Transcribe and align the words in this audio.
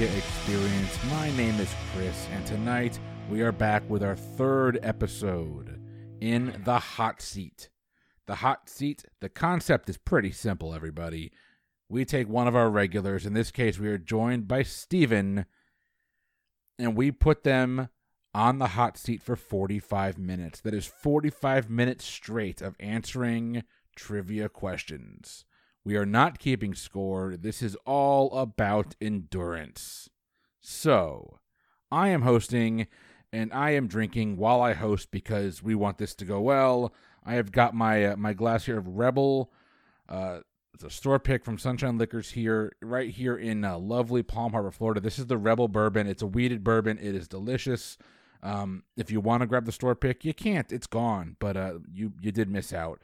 Trivia 0.00 0.16
Experience. 0.16 0.98
My 1.10 1.30
name 1.36 1.60
is 1.60 1.74
Chris, 1.92 2.26
and 2.32 2.46
tonight 2.46 2.98
we 3.28 3.42
are 3.42 3.52
back 3.52 3.82
with 3.90 4.02
our 4.02 4.16
third 4.16 4.78
episode 4.82 5.78
in 6.22 6.58
the 6.64 6.78
hot 6.78 7.20
seat. 7.20 7.68
The 8.24 8.36
hot 8.36 8.70
seat, 8.70 9.04
the 9.20 9.28
concept 9.28 9.90
is 9.90 9.98
pretty 9.98 10.32
simple, 10.32 10.72
everybody. 10.72 11.32
We 11.90 12.06
take 12.06 12.30
one 12.30 12.48
of 12.48 12.56
our 12.56 12.70
regulars, 12.70 13.26
in 13.26 13.34
this 13.34 13.50
case, 13.50 13.78
we 13.78 13.88
are 13.88 13.98
joined 13.98 14.48
by 14.48 14.62
Steven, 14.62 15.44
and 16.78 16.96
we 16.96 17.10
put 17.10 17.44
them 17.44 17.90
on 18.32 18.58
the 18.58 18.68
hot 18.68 18.96
seat 18.96 19.22
for 19.22 19.36
45 19.36 20.16
minutes. 20.16 20.62
That 20.62 20.72
is 20.72 20.86
45 20.86 21.68
minutes 21.68 22.06
straight 22.06 22.62
of 22.62 22.74
answering 22.80 23.64
trivia 23.96 24.48
questions. 24.48 25.44
We 25.84 25.96
are 25.96 26.06
not 26.06 26.38
keeping 26.38 26.74
score. 26.74 27.36
This 27.36 27.62
is 27.62 27.76
all 27.86 28.32
about 28.32 28.96
endurance. 29.00 30.10
So, 30.60 31.38
I 31.90 32.08
am 32.08 32.22
hosting 32.22 32.86
and 33.32 33.52
I 33.52 33.70
am 33.70 33.86
drinking 33.86 34.36
while 34.36 34.60
I 34.60 34.74
host 34.74 35.10
because 35.10 35.62
we 35.62 35.74
want 35.74 35.98
this 35.98 36.14
to 36.16 36.24
go 36.24 36.40
well. 36.40 36.92
I 37.24 37.34
have 37.34 37.52
got 37.52 37.74
my 37.74 38.04
uh, 38.06 38.16
my 38.16 38.32
glass 38.32 38.66
here 38.66 38.78
of 38.78 38.88
Rebel. 38.88 39.52
Uh, 40.08 40.40
it's 40.74 40.84
a 40.84 40.90
store 40.90 41.18
pick 41.18 41.44
from 41.44 41.58
Sunshine 41.58 41.98
Liquors 41.98 42.30
here, 42.30 42.72
right 42.80 43.10
here 43.10 43.36
in 43.36 43.64
uh, 43.64 43.78
lovely 43.78 44.22
Palm 44.22 44.52
Harbor, 44.52 44.70
Florida. 44.70 45.00
This 45.00 45.18
is 45.18 45.26
the 45.26 45.36
Rebel 45.36 45.68
Bourbon. 45.68 46.06
It's 46.06 46.22
a 46.22 46.26
wheated 46.26 46.64
bourbon. 46.64 46.98
It 46.98 47.14
is 47.14 47.28
delicious. 47.28 47.98
Um, 48.42 48.84
if 48.96 49.10
you 49.10 49.20
want 49.20 49.42
to 49.42 49.46
grab 49.46 49.66
the 49.66 49.72
store 49.72 49.94
pick, 49.94 50.24
you 50.24 50.32
can't. 50.32 50.72
It's 50.72 50.86
gone. 50.86 51.36
But 51.38 51.56
uh, 51.56 51.74
you 51.92 52.12
you 52.20 52.32
did 52.32 52.48
miss 52.48 52.72
out. 52.72 53.00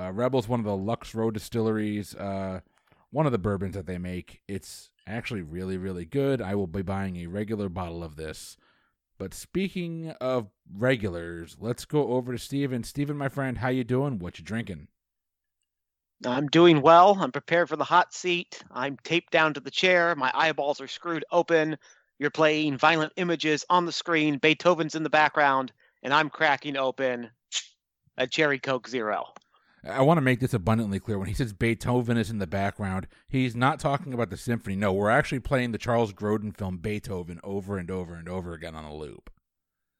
Uh, 0.00 0.10
Rebel's 0.12 0.48
one 0.48 0.60
of 0.60 0.66
the 0.66 0.76
Lux 0.76 1.14
Row 1.14 1.30
distilleries. 1.30 2.14
Uh, 2.14 2.60
one 3.10 3.26
of 3.26 3.32
the 3.32 3.38
bourbons 3.38 3.74
that 3.74 3.86
they 3.86 3.98
make. 3.98 4.40
It's 4.48 4.90
actually 5.06 5.42
really 5.42 5.76
really 5.76 6.04
good. 6.04 6.40
I 6.40 6.54
will 6.54 6.66
be 6.66 6.82
buying 6.82 7.16
a 7.16 7.26
regular 7.26 7.68
bottle 7.68 8.02
of 8.02 8.16
this. 8.16 8.56
But 9.18 9.34
speaking 9.34 10.10
of 10.20 10.48
regulars, 10.74 11.58
let's 11.60 11.84
go 11.84 12.12
over 12.12 12.32
to 12.32 12.38
Steven. 12.38 12.84
Steven, 12.84 13.18
my 13.18 13.28
friend, 13.28 13.58
how 13.58 13.68
you 13.68 13.84
doing? 13.84 14.18
What 14.18 14.38
you 14.38 14.44
drinking? 14.44 14.88
I'm 16.24 16.48
doing 16.48 16.80
well. 16.80 17.18
I'm 17.20 17.32
prepared 17.32 17.68
for 17.68 17.76
the 17.76 17.84
hot 17.84 18.14
seat. 18.14 18.62
I'm 18.70 18.96
taped 19.04 19.32
down 19.32 19.54
to 19.54 19.60
the 19.60 19.70
chair. 19.70 20.14
My 20.14 20.30
eyeballs 20.34 20.80
are 20.80 20.88
screwed 20.88 21.24
open. 21.30 21.76
You're 22.18 22.30
playing 22.30 22.78
violent 22.78 23.12
images 23.16 23.64
on 23.68 23.84
the 23.84 23.92
screen. 23.92 24.38
Beethoven's 24.38 24.94
in 24.94 25.02
the 25.02 25.10
background, 25.10 25.72
and 26.02 26.14
I'm 26.14 26.30
cracking 26.30 26.76
open 26.78 27.30
a 28.16 28.26
Cherry 28.26 28.58
Coke 28.58 28.88
Zero. 28.88 29.26
I 29.84 30.02
want 30.02 30.18
to 30.18 30.22
make 30.22 30.40
this 30.40 30.52
abundantly 30.52 31.00
clear. 31.00 31.18
When 31.18 31.28
he 31.28 31.34
says 31.34 31.52
Beethoven 31.52 32.16
is 32.16 32.30
in 32.30 32.38
the 32.38 32.46
background, 32.46 33.06
he's 33.28 33.56
not 33.56 33.80
talking 33.80 34.12
about 34.12 34.30
the 34.30 34.36
symphony. 34.36 34.76
No, 34.76 34.92
we're 34.92 35.10
actually 35.10 35.40
playing 35.40 35.72
the 35.72 35.78
Charles 35.78 36.12
Grodin 36.12 36.56
film 36.56 36.78
Beethoven 36.78 37.40
over 37.42 37.78
and 37.78 37.90
over 37.90 38.14
and 38.14 38.28
over 38.28 38.52
again 38.52 38.74
on 38.74 38.84
a 38.84 38.94
loop. 38.94 39.30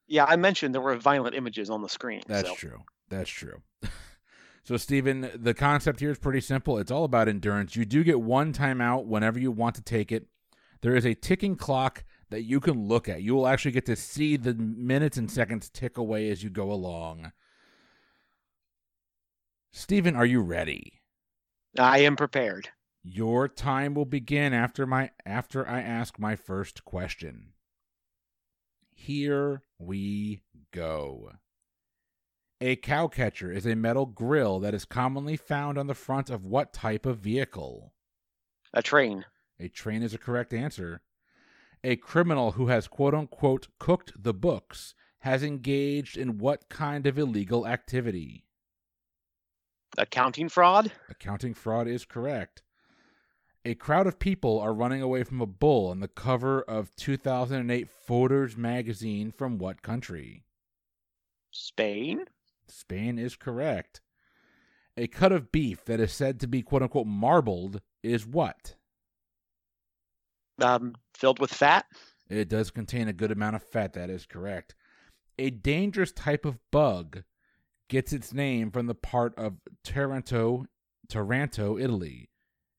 Yeah, 0.07 0.25
I 0.25 0.35
mentioned 0.35 0.75
there 0.75 0.81
were 0.81 0.97
violent 0.97 1.35
images 1.35 1.69
on 1.69 1.81
the 1.81 1.89
screen. 1.89 2.21
That's 2.27 2.49
so. 2.49 2.55
true. 2.55 2.83
That's 3.09 3.29
true. 3.29 3.61
so, 4.63 4.77
Stephen, 4.77 5.31
the 5.33 5.53
concept 5.53 5.99
here 5.99 6.11
is 6.11 6.19
pretty 6.19 6.41
simple. 6.41 6.77
It's 6.77 6.91
all 6.91 7.03
about 7.03 7.27
endurance. 7.27 7.75
You 7.75 7.85
do 7.85 8.03
get 8.03 8.21
one 8.21 8.53
timeout 8.53 9.05
whenever 9.05 9.39
you 9.39 9.51
want 9.51 9.75
to 9.75 9.81
take 9.81 10.11
it. 10.11 10.27
There 10.81 10.95
is 10.95 11.05
a 11.05 11.13
ticking 11.13 11.55
clock 11.55 12.03
that 12.29 12.43
you 12.43 12.59
can 12.59 12.87
look 12.87 13.07
at. 13.07 13.21
You 13.21 13.35
will 13.35 13.47
actually 13.47 13.71
get 13.71 13.85
to 13.85 13.95
see 13.95 14.35
the 14.37 14.53
minutes 14.53 15.17
and 15.17 15.29
seconds 15.29 15.69
tick 15.69 15.97
away 15.97 16.29
as 16.29 16.43
you 16.43 16.49
go 16.49 16.71
along. 16.71 17.31
Stephen, 19.71 20.15
are 20.15 20.25
you 20.25 20.41
ready? 20.41 21.01
I 21.79 21.99
am 21.99 22.15
prepared. 22.15 22.69
Your 23.03 23.47
time 23.47 23.93
will 23.93 24.05
begin 24.05 24.53
after 24.53 24.85
my 24.85 25.11
after 25.25 25.67
I 25.67 25.81
ask 25.81 26.19
my 26.19 26.35
first 26.35 26.85
question. 26.85 27.53
Here 28.93 29.63
we 29.79 30.43
go. 30.71 31.31
A 32.59 32.75
cow 32.75 33.07
catcher 33.07 33.51
is 33.51 33.65
a 33.65 33.75
metal 33.75 34.05
grill 34.05 34.59
that 34.59 34.75
is 34.75 34.85
commonly 34.85 35.35
found 35.35 35.79
on 35.79 35.87
the 35.87 35.95
front 35.95 36.29
of 36.29 36.45
what 36.45 36.73
type 36.73 37.07
of 37.07 37.17
vehicle? 37.17 37.93
A 38.73 38.83
train. 38.83 39.25
A 39.59 39.67
train 39.67 40.03
is 40.03 40.13
a 40.13 40.19
correct 40.19 40.53
answer. 40.53 41.01
A 41.83 41.95
criminal 41.95 42.51
who 42.51 42.67
has 42.67 42.87
quote 42.87 43.15
unquote 43.15 43.67
cooked 43.79 44.11
the 44.15 44.33
books 44.33 44.93
has 45.19 45.41
engaged 45.41 46.17
in 46.17 46.37
what 46.37 46.69
kind 46.69 47.07
of 47.07 47.17
illegal 47.17 47.65
activity? 47.65 48.45
Accounting 49.97 50.49
fraud? 50.49 50.91
Accounting 51.09 51.53
fraud 51.53 51.87
is 51.87 52.05
correct. 52.05 52.63
A 53.63 53.75
crowd 53.75 54.07
of 54.07 54.17
people 54.17 54.59
are 54.59 54.73
running 54.73 55.01
away 55.01 55.23
from 55.23 55.41
a 55.41 55.45
bull 55.45 55.89
on 55.89 55.99
the 55.99 56.07
cover 56.07 56.61
of 56.61 56.95
2008 56.95 57.89
Photos 57.89 58.57
magazine 58.57 59.31
from 59.31 59.59
what 59.59 59.83
country? 59.83 60.45
Spain? 61.51 62.25
Spain 62.67 63.19
is 63.19 63.35
correct. 63.35 64.01
A 64.97 65.07
cut 65.07 65.31
of 65.31 65.51
beef 65.51 65.85
that 65.85 65.99
is 65.99 66.11
said 66.11 66.39
to 66.39 66.47
be 66.47 66.61
quote 66.61 66.81
unquote 66.81 67.07
marbled 67.07 67.81
is 68.01 68.25
what? 68.25 68.75
Um, 70.61 70.95
filled 71.13 71.39
with 71.39 71.53
fat? 71.53 71.85
It 72.29 72.49
does 72.49 72.71
contain 72.71 73.07
a 73.07 73.13
good 73.13 73.31
amount 73.31 73.57
of 73.57 73.63
fat, 73.63 73.93
that 73.93 74.09
is 74.09 74.25
correct. 74.25 74.73
A 75.37 75.49
dangerous 75.49 76.11
type 76.11 76.45
of 76.45 76.59
bug 76.71 77.23
gets 77.91 78.13
its 78.13 78.33
name 78.33 78.71
from 78.71 78.87
the 78.87 78.95
part 78.95 79.37
of 79.37 79.57
Taranto, 79.83 80.65
Taranto, 81.09 81.77
Italy. 81.77 82.29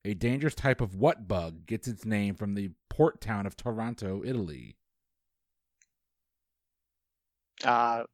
A 0.03 0.15
dangerous 0.15 0.55
type 0.55 0.81
of 0.81 0.95
what 0.95 1.27
bug 1.27 1.67
gets 1.67 1.87
its 1.87 2.03
name 2.03 2.33
from 2.33 2.55
the 2.55 2.71
port 2.89 3.21
town 3.21 3.45
of 3.45 3.55
Taranto, 3.55 4.23
Italy? 4.25 4.75
Uh, 7.63 8.05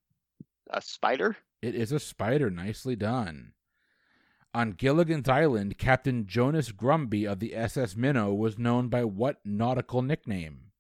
a 0.70 0.82
spider? 0.82 1.38
It 1.62 1.74
is 1.74 1.94
a 1.94 2.02
spider. 2.02 2.50
Nicely 2.50 2.98
done. 2.98 3.54
On 4.54 4.72
Gilligan's 4.72 5.30
Island, 5.30 5.78
Captain 5.78 6.28
Jonas 6.28 6.74
Grumby 6.74 7.26
of 7.26 7.40
the 7.40 7.56
SS 7.56 7.96
Minnow 7.96 8.34
was 8.34 8.60
known 8.60 8.90
by 8.90 9.06
what 9.06 9.38
nautical 9.46 10.02
nickname? 10.02 10.72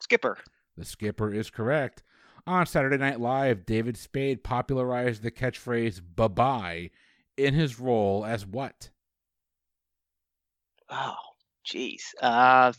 Skipper. 0.00 0.38
The 0.76 0.84
skipper 0.84 1.34
is 1.34 1.50
correct. 1.50 2.04
On 2.48 2.64
Saturday 2.64 2.96
Night 2.96 3.20
Live, 3.20 3.66
David 3.66 3.98
Spade 3.98 4.42
popularized 4.42 5.22
the 5.22 5.30
catchphrase 5.30 6.00
bye 6.16 6.28
bye 6.28 6.90
in 7.36 7.52
his 7.52 7.78
role 7.78 8.24
as 8.24 8.46
what? 8.46 8.88
Oh, 10.88 11.12
jeez. 11.66 12.00
Uh, 12.22 12.72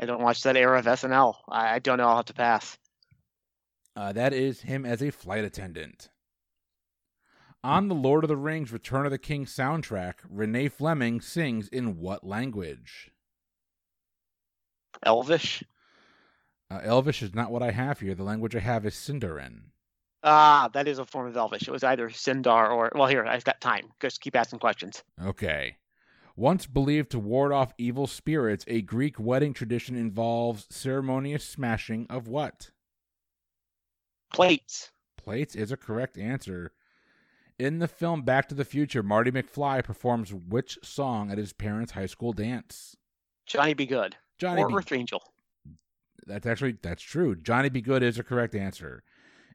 I 0.00 0.06
don't 0.06 0.22
watch 0.22 0.42
that 0.42 0.56
era 0.56 0.80
of 0.80 0.86
SNL. 0.86 1.36
I, 1.48 1.76
I 1.76 1.78
don't 1.78 1.98
know. 1.98 2.08
I'll 2.08 2.16
have 2.16 2.24
to 2.24 2.34
pass. 2.34 2.76
Uh, 3.94 4.12
that 4.12 4.32
is 4.32 4.62
him 4.62 4.84
as 4.84 5.04
a 5.04 5.12
flight 5.12 5.44
attendant. 5.44 6.08
On 7.62 7.86
the 7.86 7.94
Lord 7.94 8.24
of 8.24 8.28
the 8.28 8.36
Rings 8.36 8.72
Return 8.72 9.04
of 9.04 9.12
the 9.12 9.18
King 9.18 9.44
soundtrack, 9.44 10.14
Renee 10.28 10.68
Fleming 10.68 11.20
sings 11.20 11.68
in 11.68 12.00
what 12.00 12.26
language? 12.26 13.12
Elvish. 15.04 15.62
Uh, 16.74 16.80
Elvish 16.82 17.22
is 17.22 17.34
not 17.34 17.52
what 17.52 17.62
I 17.62 17.70
have 17.70 18.00
here. 18.00 18.14
The 18.14 18.24
language 18.24 18.56
I 18.56 18.60
have 18.60 18.84
is 18.84 18.94
Sindarin. 18.94 19.60
Ah, 20.24 20.68
that 20.72 20.88
is 20.88 20.98
a 20.98 21.04
form 21.04 21.28
of 21.28 21.36
Elvish. 21.36 21.68
It 21.68 21.70
was 21.70 21.84
either 21.84 22.08
Sindar 22.08 22.70
or 22.70 22.90
well, 22.94 23.06
here 23.06 23.24
I've 23.24 23.44
got 23.44 23.60
time. 23.60 23.92
Just 24.00 24.20
keep 24.20 24.34
asking 24.34 24.58
questions. 24.58 25.04
Okay. 25.22 25.76
Once 26.34 26.66
believed 26.66 27.10
to 27.10 27.18
ward 27.18 27.52
off 27.52 27.74
evil 27.78 28.08
spirits, 28.08 28.64
a 28.66 28.80
Greek 28.82 29.20
wedding 29.20 29.52
tradition 29.52 29.94
involves 29.94 30.66
ceremonious 30.68 31.44
smashing 31.44 32.06
of 32.10 32.26
what? 32.26 32.70
Plates. 34.32 34.90
Plates 35.16 35.54
is 35.54 35.70
a 35.70 35.76
correct 35.76 36.18
answer. 36.18 36.72
In 37.56 37.78
the 37.78 37.86
film 37.86 38.22
Back 38.22 38.48
to 38.48 38.54
the 38.56 38.64
Future, 38.64 39.04
Marty 39.04 39.30
McFly 39.30 39.84
performs 39.84 40.34
which 40.34 40.76
song 40.82 41.30
at 41.30 41.38
his 41.38 41.52
parents' 41.52 41.92
high 41.92 42.06
school 42.06 42.32
dance? 42.32 42.96
Johnny 43.46 43.74
B. 43.74 43.86
Goode. 43.86 44.16
Johnny 44.38 44.62
or 44.62 44.68
Be- 44.68 44.74
Earth 44.74 44.90
Angel. 44.90 45.22
That's 46.26 46.46
actually 46.46 46.78
that's 46.82 47.02
true. 47.02 47.36
Johnny 47.36 47.68
B. 47.68 47.80
Goode 47.80 48.02
is 48.02 48.18
a 48.18 48.24
correct 48.24 48.54
answer. 48.54 49.02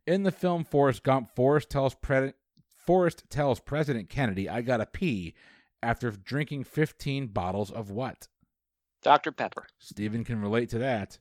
In 0.06 0.24
the 0.24 0.32
film 0.32 0.64
Forrest 0.64 1.04
Gump, 1.04 1.30
Forrest 1.36 1.70
tells 1.70 1.96
Pre- 1.96 2.34
Forrest 2.86 3.24
tells 3.30 3.60
President 3.60 4.10
Kennedy, 4.10 4.50
"I 4.50 4.62
gotta 4.62 4.86
pee," 4.86 5.34
after 5.82 6.12
drinking 6.12 6.64
15 6.66 7.28
bottles 7.28 7.72
of 7.72 7.90
what? 7.90 8.28
Dr. 9.02 9.32
Pepper. 9.32 9.68
Stephen 9.78 10.24
can 10.24 10.42
relate 10.42 10.70
to 10.70 10.80
that. 10.80 11.20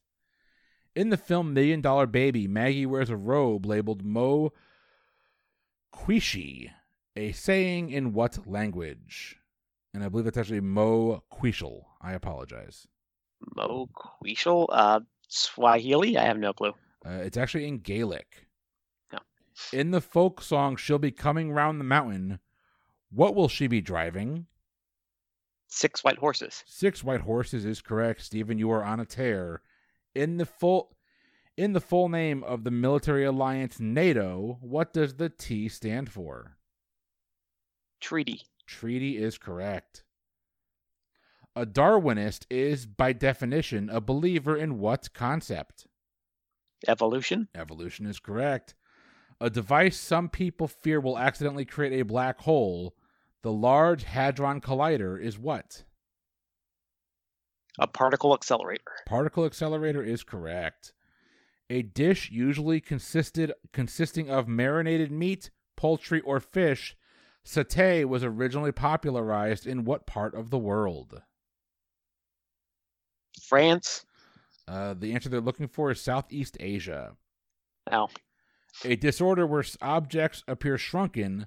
In 0.95 1.11
the 1.11 1.17
film 1.17 1.55
Million 1.55 1.81
Dollar 1.81 2.07
Baby, 2.07 2.49
Maggie 2.49 2.87
wears 2.87 3.11
a 3.11 3.17
robe 3.17 3.65
labeled 3.67 4.05
Mo 4.05 4.53
Quishi, 5.95 6.71
a 7.15 7.33
saying 7.33 7.91
in 7.91 8.13
what 8.13 8.47
language? 8.47 9.39
And 9.95 10.03
I 10.03 10.09
believe 10.09 10.25
that's 10.25 10.37
actually 10.37 10.61
Mo 10.61 11.23
Quishel. 11.31 11.83
I 12.01 12.13
apologize. 12.13 12.87
Mo 13.55 13.89
Quishel. 13.95 14.67
Uh, 14.71 15.01
Swahili. 15.29 16.17
I 16.17 16.25
have 16.25 16.39
no 16.39 16.53
clue. 16.53 16.75
Uh, 17.07 17.21
it's 17.23 17.37
actually 17.37 17.67
in 17.67 17.79
Gaelic. 17.79 18.49
Yeah. 19.13 19.21
In 19.73 19.93
the 19.93 20.01
folk 20.01 20.43
song, 20.43 20.77
She'll 20.77 20.99
Be 20.99 21.11
Coming 21.11 21.53
Round 21.53 21.79
the 21.79 21.85
Mountain, 21.85 22.41
what 23.11 23.35
will 23.35 23.49
she 23.49 23.67
be 23.67 23.81
driving? 23.81 24.47
Six 25.69 26.03
white 26.03 26.19
horses. 26.19 26.65
Six 26.67 27.05
white 27.05 27.21
horses 27.21 27.65
is 27.65 27.81
correct. 27.83 28.23
Stephen, 28.23 28.59
you 28.59 28.71
are 28.71 28.85
on 28.85 29.01
a 29.01 29.05
tear. 29.05 29.63
In 30.15 30.39
the 30.39 30.47
full 30.47 30.97
in 31.57 31.73
the 31.73 31.81
full 31.81 32.09
name 32.09 32.45
of 32.45 32.65
the 32.65 32.71
military 32.71 33.25
alliance 33.25 33.81
NATO, 33.81 34.59
what 34.61 34.93
does 34.93 35.15
the 35.15 35.29
T 35.29 35.69
stand 35.69 36.11
for? 36.11 36.57
Treaty. 38.01 38.43
Treaty 38.67 39.19
is 39.19 39.39
correct. 39.39 40.05
A 41.59 41.67
Darwinist 41.67 42.47
is, 42.51 42.87
by 42.87 43.13
definition, 43.13 43.91
a 43.91 44.01
believer 44.01 44.57
in 44.57 44.79
what 44.79 45.13
concept? 45.13 45.89
Evolution. 46.87 47.49
Evolution 47.53 48.07
is 48.07 48.21
correct. 48.21 48.77
A 49.41 49.51
device 49.51 49.97
some 49.97 50.29
people 50.29 50.69
fear 50.69 51.01
will 51.01 51.19
accidentally 51.19 51.65
create 51.65 52.01
a 52.01 52.05
black 52.05 52.39
hole. 52.39 52.95
The 53.43 53.51
Large 53.51 54.05
Hadron 54.05 54.61
Collider 54.61 55.21
is 55.21 55.37
what? 55.37 55.83
A 57.81 57.89
particle 57.89 58.35
accelerator. 58.35 58.93
Particle 59.05 59.45
accelerator 59.45 60.05
is 60.05 60.23
correct. 60.23 60.93
A 61.69 61.83
dish 61.83 62.31
usually 62.31 62.81
consisted 62.81 63.53
consisting 63.73 64.31
of 64.31 64.47
marinated 64.47 65.11
meat, 65.11 65.51
poultry, 65.77 66.21
or 66.21 66.39
fish. 66.39 66.97
Satay 67.45 68.05
was 68.05 68.23
originally 68.23 68.71
popularized 68.71 69.67
in 69.67 69.85
what 69.85 70.07
part 70.07 70.37
of 70.37 70.51
the 70.51 70.59
world? 70.59 71.21
France. 73.39 74.05
Uh, 74.67 74.95
the 74.99 75.15
answer 75.15 75.29
they're 75.29 75.41
looking 75.41 75.69
for 75.69 75.91
is 75.91 76.01
Southeast 76.01 76.57
Asia. 76.61 77.17
Oh. 77.91 78.09
A 78.85 78.97
disorder 78.97 79.47
where 79.47 79.65
objects 79.81 80.45
appear 80.47 80.77
shrunken. 80.79 81.47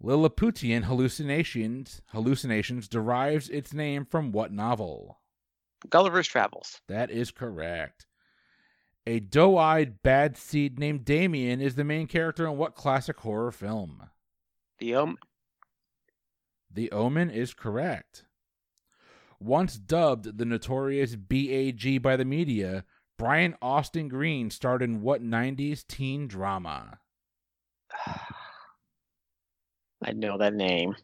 Lilliputian 0.00 0.82
hallucinations 0.82 2.02
hallucinations 2.08 2.88
derives 2.88 3.48
its 3.48 3.72
name 3.72 4.04
from 4.04 4.32
what 4.32 4.52
novel? 4.52 5.20
Gulliver's 5.88 6.26
Travels. 6.26 6.80
That 6.88 7.10
is 7.10 7.30
correct. 7.30 8.06
A 9.06 9.20
doe-eyed 9.20 10.02
bad 10.02 10.36
seed 10.36 10.78
named 10.78 11.04
Damien 11.04 11.60
is 11.60 11.74
the 11.74 11.84
main 11.84 12.06
character 12.06 12.46
in 12.46 12.56
what 12.56 12.74
classic 12.74 13.18
horror 13.20 13.50
film? 13.50 14.10
The 14.78 14.94
Omen. 14.94 15.16
The 16.70 16.90
Omen 16.92 17.30
is 17.30 17.54
correct. 17.54 18.24
Once 19.44 19.76
dubbed 19.76 20.38
the 20.38 20.44
notorious 20.44 21.16
BAG 21.16 22.00
by 22.00 22.16
the 22.16 22.24
media, 22.24 22.84
Brian 23.18 23.56
Austin 23.60 24.06
Green 24.06 24.50
starred 24.50 24.82
in 24.82 25.02
what 25.02 25.20
90s 25.20 25.84
teen 25.84 26.28
drama? 26.28 27.00
I 30.04 30.12
know 30.12 30.38
that 30.38 30.54
name. 30.54 30.94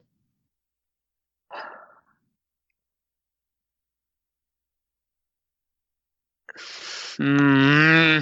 Hmm. 7.17 8.21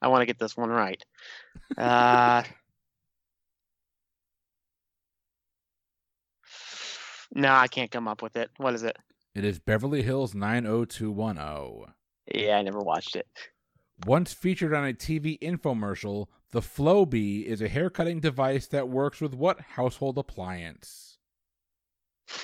I 0.00 0.08
want 0.08 0.22
to 0.22 0.26
get 0.26 0.38
this 0.38 0.56
one 0.56 0.70
right. 0.70 1.04
Uh, 1.78 2.42
no, 7.32 7.52
I 7.52 7.68
can't 7.68 7.90
come 7.90 8.08
up 8.08 8.22
with 8.22 8.36
it. 8.36 8.50
What 8.56 8.74
is 8.74 8.82
it? 8.82 8.96
It 9.34 9.44
is 9.44 9.58
Beverly 9.60 10.02
Hills 10.02 10.34
90210. 10.34 11.94
Yeah, 12.34 12.56
I 12.56 12.62
never 12.62 12.80
watched 12.80 13.16
it. 13.16 13.26
Once 14.06 14.32
featured 14.32 14.74
on 14.74 14.86
a 14.86 14.92
TV 14.92 15.38
infomercial, 15.40 16.26
the 16.52 16.60
Flowbee 16.60 17.44
is 17.44 17.60
a 17.62 17.68
haircutting 17.68 18.20
device 18.20 18.66
that 18.68 18.88
works 18.88 19.20
with 19.20 19.34
what 19.34 19.60
household 19.60 20.18
appliance? 20.18 21.18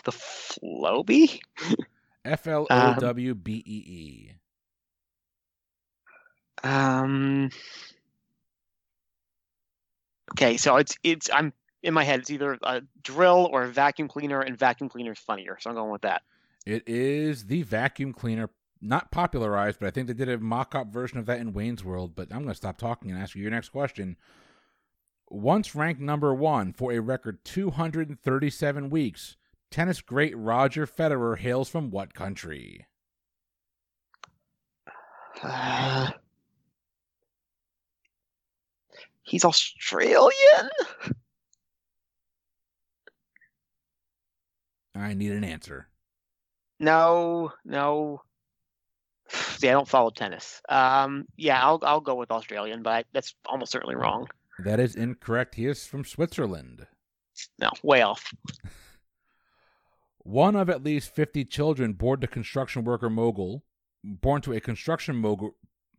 The 0.04 0.12
Flowbee? 0.12 1.40
F 2.24 2.46
L 2.46 2.66
O 2.70 2.94
W 2.94 3.34
B 3.34 3.62
E 3.64 3.84
E. 3.86 4.32
Um. 6.62 7.50
Okay, 10.32 10.56
so 10.56 10.76
it's 10.76 10.98
it's 11.04 11.30
I'm 11.32 11.52
in 11.82 11.94
my 11.94 12.04
head. 12.04 12.20
It's 12.20 12.30
either 12.30 12.58
a 12.62 12.82
drill 13.02 13.48
or 13.52 13.62
a 13.62 13.68
vacuum 13.68 14.08
cleaner, 14.08 14.40
and 14.40 14.58
vacuum 14.58 14.88
cleaner 14.88 15.12
is 15.12 15.18
funnier, 15.18 15.56
so 15.60 15.70
I'm 15.70 15.76
going 15.76 15.92
with 15.92 16.02
that. 16.02 16.22
It 16.66 16.82
is 16.88 17.46
the 17.46 17.62
vacuum 17.62 18.12
cleaner, 18.12 18.50
not 18.82 19.12
popularized, 19.12 19.78
but 19.78 19.86
I 19.86 19.90
think 19.90 20.08
they 20.08 20.14
did 20.14 20.28
a 20.28 20.38
mock-up 20.38 20.88
version 20.88 21.18
of 21.18 21.26
that 21.26 21.38
in 21.38 21.52
Wayne's 21.52 21.84
World. 21.84 22.16
But 22.16 22.28
I'm 22.32 22.38
going 22.42 22.48
to 22.48 22.54
stop 22.54 22.76
talking 22.76 23.10
and 23.10 23.20
ask 23.20 23.36
you 23.36 23.42
your 23.42 23.52
next 23.52 23.68
question. 23.68 24.16
Once 25.30 25.74
ranked 25.74 26.00
number 26.00 26.34
one 26.34 26.72
for 26.72 26.92
a 26.92 26.98
record 27.00 27.44
237 27.44 28.90
weeks, 28.90 29.36
tennis 29.70 30.00
great 30.00 30.36
Roger 30.36 30.86
Federer 30.86 31.38
hails 31.38 31.68
from 31.68 31.90
what 31.90 32.14
country? 32.14 32.86
Uh, 35.42 36.10
he's 39.22 39.44
Australian. 39.44 40.70
I 44.94 45.14
need 45.14 45.32
an 45.32 45.44
answer. 45.44 45.88
No, 46.78 47.52
no. 47.64 48.22
See, 49.28 49.68
I 49.68 49.72
don't 49.72 49.88
follow 49.88 50.10
tennis. 50.10 50.60
Um, 50.68 51.26
yeah, 51.36 51.60
I'll 51.64 51.80
I'll 51.82 52.00
go 52.00 52.14
with 52.14 52.30
Australian, 52.30 52.82
but 52.82 53.06
that's 53.12 53.34
almost 53.46 53.72
certainly 53.72 53.96
wrong. 53.96 54.28
That 54.58 54.80
is 54.80 54.94
incorrect. 54.94 55.56
He 55.56 55.66
is 55.66 55.86
from 55.86 56.04
Switzerland. 56.04 56.86
No, 57.58 57.70
way 57.82 58.02
off. 58.02 58.32
One 60.18 60.56
of 60.56 60.68
at 60.68 60.82
least 60.82 61.14
50 61.14 61.44
children 61.44 61.92
born 61.92 62.20
to 62.20 62.26
construction 62.26 62.82
worker 62.82 63.08
mogul, 63.08 63.64
born 64.02 64.42
to 64.42 64.52
a 64.54 64.60
construction 64.60 65.14
mogul, 65.16 65.54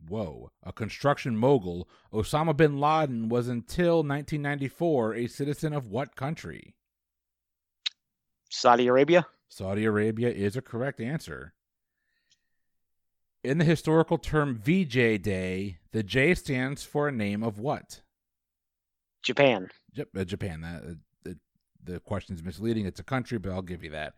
whoa, 0.06 0.50
a 0.62 0.72
construction 0.72 1.36
mogul, 1.36 1.88
Osama 2.12 2.54
bin 2.54 2.78
Laden 2.78 3.28
was 3.28 3.48
until 3.48 3.98
1994 3.98 5.14
a 5.14 5.26
citizen 5.28 5.72
of 5.72 5.86
what 5.86 6.14
country? 6.14 6.74
Saudi 8.50 8.86
Arabia. 8.86 9.26
Saudi 9.48 9.84
Arabia 9.84 10.28
is 10.28 10.56
a 10.56 10.62
correct 10.62 11.00
answer. 11.00 11.54
In 13.42 13.58
the 13.58 13.64
historical 13.64 14.18
term 14.18 14.60
VJ 14.62 15.22
Day, 15.22 15.78
the 15.92 16.02
J 16.02 16.34
stands 16.34 16.84
for 16.84 17.08
a 17.08 17.12
name 17.12 17.42
of 17.42 17.58
what? 17.58 18.02
Japan. 19.22 19.68
Yep, 19.94 20.08
uh, 20.16 20.24
Japan. 20.24 20.60
That 20.60 20.82
uh, 20.84 21.34
the 21.82 22.00
question 22.00 22.34
is 22.34 22.42
misleading. 22.42 22.86
It's 22.86 23.00
a 23.00 23.04
country, 23.04 23.38
but 23.38 23.52
I'll 23.52 23.62
give 23.62 23.82
you 23.82 23.90
that. 23.90 24.14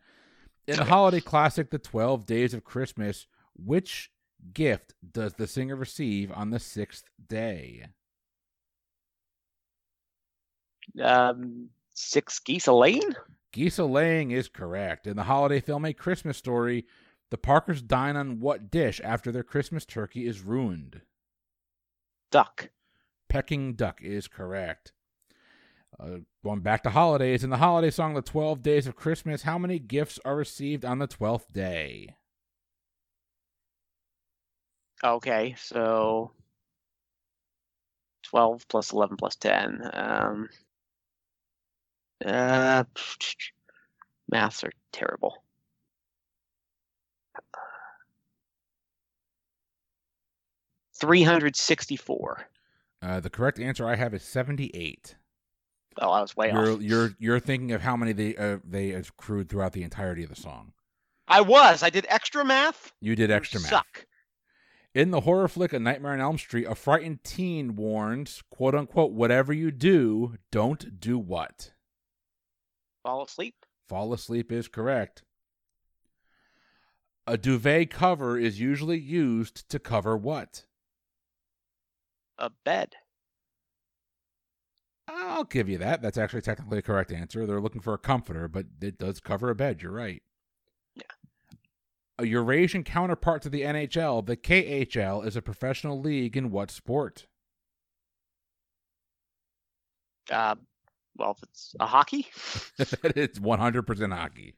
In 0.67 0.77
the 0.77 0.85
holiday 0.85 1.21
classic, 1.21 1.69
The 1.69 1.79
Twelve 1.79 2.25
Days 2.25 2.53
of 2.53 2.63
Christmas, 2.63 3.27
which 3.55 4.11
gift 4.53 4.93
does 5.11 5.33
the 5.33 5.47
singer 5.47 5.75
receive 5.75 6.31
on 6.31 6.49
the 6.49 6.59
sixth 6.59 7.05
day? 7.27 7.87
Um, 11.01 11.69
six 11.93 12.39
geese 12.39 12.67
a 12.67 12.73
lane. 12.73 13.15
Geese 13.51 13.79
a 13.79 13.85
laying 13.85 14.31
is 14.31 14.47
correct. 14.47 15.07
In 15.07 15.17
the 15.17 15.23
holiday 15.23 15.59
film 15.59 15.85
A 15.85 15.93
Christmas 15.93 16.37
Story, 16.37 16.85
the 17.31 17.37
Parkers 17.37 17.81
dine 17.81 18.15
on 18.15 18.39
what 18.39 18.71
dish 18.71 19.01
after 19.03 19.31
their 19.31 19.43
Christmas 19.43 19.85
turkey 19.85 20.25
is 20.25 20.41
ruined? 20.41 21.01
Duck. 22.31 22.69
Peking 23.29 23.73
duck 23.73 24.01
is 24.01 24.27
correct. 24.27 24.93
Uh, 25.99 26.19
going 26.43 26.61
back 26.61 26.83
to 26.83 26.89
holidays, 26.89 27.43
in 27.43 27.49
the 27.49 27.57
holiday 27.57 27.91
song 27.91 28.13
The 28.13 28.21
12 28.21 28.63
Days 28.63 28.87
of 28.87 28.95
Christmas, 28.95 29.43
how 29.43 29.57
many 29.57 29.79
gifts 29.79 30.19
are 30.23 30.35
received 30.35 30.85
on 30.85 30.99
the 30.99 31.07
12th 31.07 31.51
day? 31.51 32.15
Okay, 35.03 35.55
so 35.57 36.31
12 38.23 38.67
plus 38.67 38.93
11 38.93 39.17
plus 39.17 39.35
10. 39.35 39.81
Um, 39.93 40.49
uh, 42.25 42.83
maths 44.29 44.63
are 44.63 44.71
terrible. 44.91 45.43
Three 50.99 51.23
hundred 51.23 51.55
sixty-four. 51.55 52.45
Uh, 53.01 53.19
the 53.19 53.29
correct 53.29 53.59
answer 53.59 53.87
I 53.87 53.95
have 53.95 54.13
is 54.13 54.21
seventy-eight. 54.21 55.15
Oh, 55.99 56.11
I 56.11 56.21
was 56.21 56.37
way 56.37 56.51
you're, 56.51 56.71
off. 56.73 56.81
You're 56.81 57.09
you're 57.17 57.39
thinking 57.39 57.71
of 57.71 57.81
how 57.81 57.97
many 57.97 58.13
they 58.13 58.35
uh, 58.37 58.59
they 58.63 58.91
accrued 58.91 59.49
throughout 59.49 59.73
the 59.73 59.83
entirety 59.83 60.23
of 60.23 60.29
the 60.29 60.35
song. 60.35 60.73
I 61.27 61.41
was. 61.41 61.81
I 61.81 61.89
did 61.89 62.05
extra 62.09 62.45
math. 62.45 62.91
You 63.01 63.15
did 63.15 63.31
extra 63.31 63.59
you 63.59 63.63
math. 63.63 63.71
Suck. 63.71 64.05
In 64.93 65.11
the 65.11 65.21
horror 65.21 65.47
flick 65.47 65.73
A 65.73 65.79
Nightmare 65.79 66.11
on 66.11 66.19
Elm 66.19 66.37
Street, 66.37 66.65
a 66.65 66.75
frightened 66.75 67.23
teen 67.23 67.75
warns, 67.75 68.43
quote 68.51 68.75
unquote, 68.75 69.11
whatever 69.11 69.53
you 69.53 69.71
do, 69.71 70.35
don't 70.51 70.99
do 70.99 71.17
what? 71.17 71.71
Fall 73.03 73.23
asleep. 73.23 73.55
Fall 73.87 74.13
asleep 74.13 74.51
is 74.51 74.67
correct. 74.67 75.23
A 77.27 77.37
duvet 77.37 77.89
cover 77.89 78.37
is 78.37 78.59
usually 78.59 78.99
used 78.99 79.69
to 79.69 79.79
cover 79.79 80.17
what? 80.17 80.65
A 82.37 82.49
bed. 82.65 82.95
I'll 85.07 85.43
give 85.43 85.69
you 85.69 85.77
that. 85.79 86.01
That's 86.01 86.17
actually 86.17 86.41
technically 86.41 86.79
a 86.79 86.81
correct 86.81 87.11
answer. 87.11 87.45
They're 87.45 87.61
looking 87.61 87.81
for 87.81 87.93
a 87.93 87.99
comforter, 87.99 88.47
but 88.47 88.65
it 88.81 88.97
does 88.97 89.19
cover 89.19 89.49
a 89.49 89.55
bed. 89.55 89.81
You're 89.81 89.91
right. 89.91 90.21
Yeah. 90.95 91.03
A 92.17 92.25
Eurasian 92.25 92.83
counterpart 92.83 93.41
to 93.43 93.49
the 93.49 93.61
NHL, 93.61 94.25
the 94.25 94.37
KHL 94.37 95.25
is 95.25 95.35
a 95.35 95.41
professional 95.41 95.99
league 95.99 96.37
in 96.37 96.51
what 96.51 96.71
sport? 96.71 97.27
Uh, 100.29 100.55
well, 101.21 101.37
if 101.37 101.43
it's 101.43 101.75
a 101.79 101.85
hockey, 101.85 102.27
it's 102.79 103.39
100% 103.39 104.13
hockey. 104.13 104.55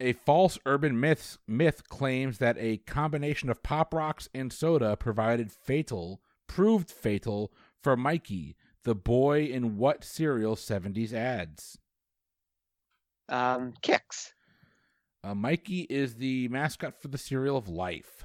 A 0.00 0.14
false 0.14 0.58
urban 0.66 0.98
myth 0.98 1.38
myth 1.46 1.88
claims 1.88 2.38
that 2.38 2.56
a 2.58 2.78
combination 2.78 3.48
of 3.50 3.62
pop 3.62 3.94
rocks 3.94 4.28
and 4.34 4.52
soda 4.52 4.96
provided 4.96 5.52
fatal 5.52 6.20
proved 6.48 6.90
fatal 6.90 7.52
for 7.80 7.96
Mikey, 7.96 8.56
the 8.82 8.94
boy 8.96 9.44
in 9.44 9.76
what 9.76 10.02
cereal 10.02 10.56
70s 10.56 11.12
ads? 11.12 11.78
um, 13.28 13.72
Kix. 13.82 14.32
Uh, 15.24 15.34
Mikey 15.34 15.86
is 15.88 16.16
the 16.16 16.48
mascot 16.48 17.00
for 17.00 17.08
the 17.08 17.18
cereal 17.18 17.56
of 17.56 17.68
life. 17.68 18.24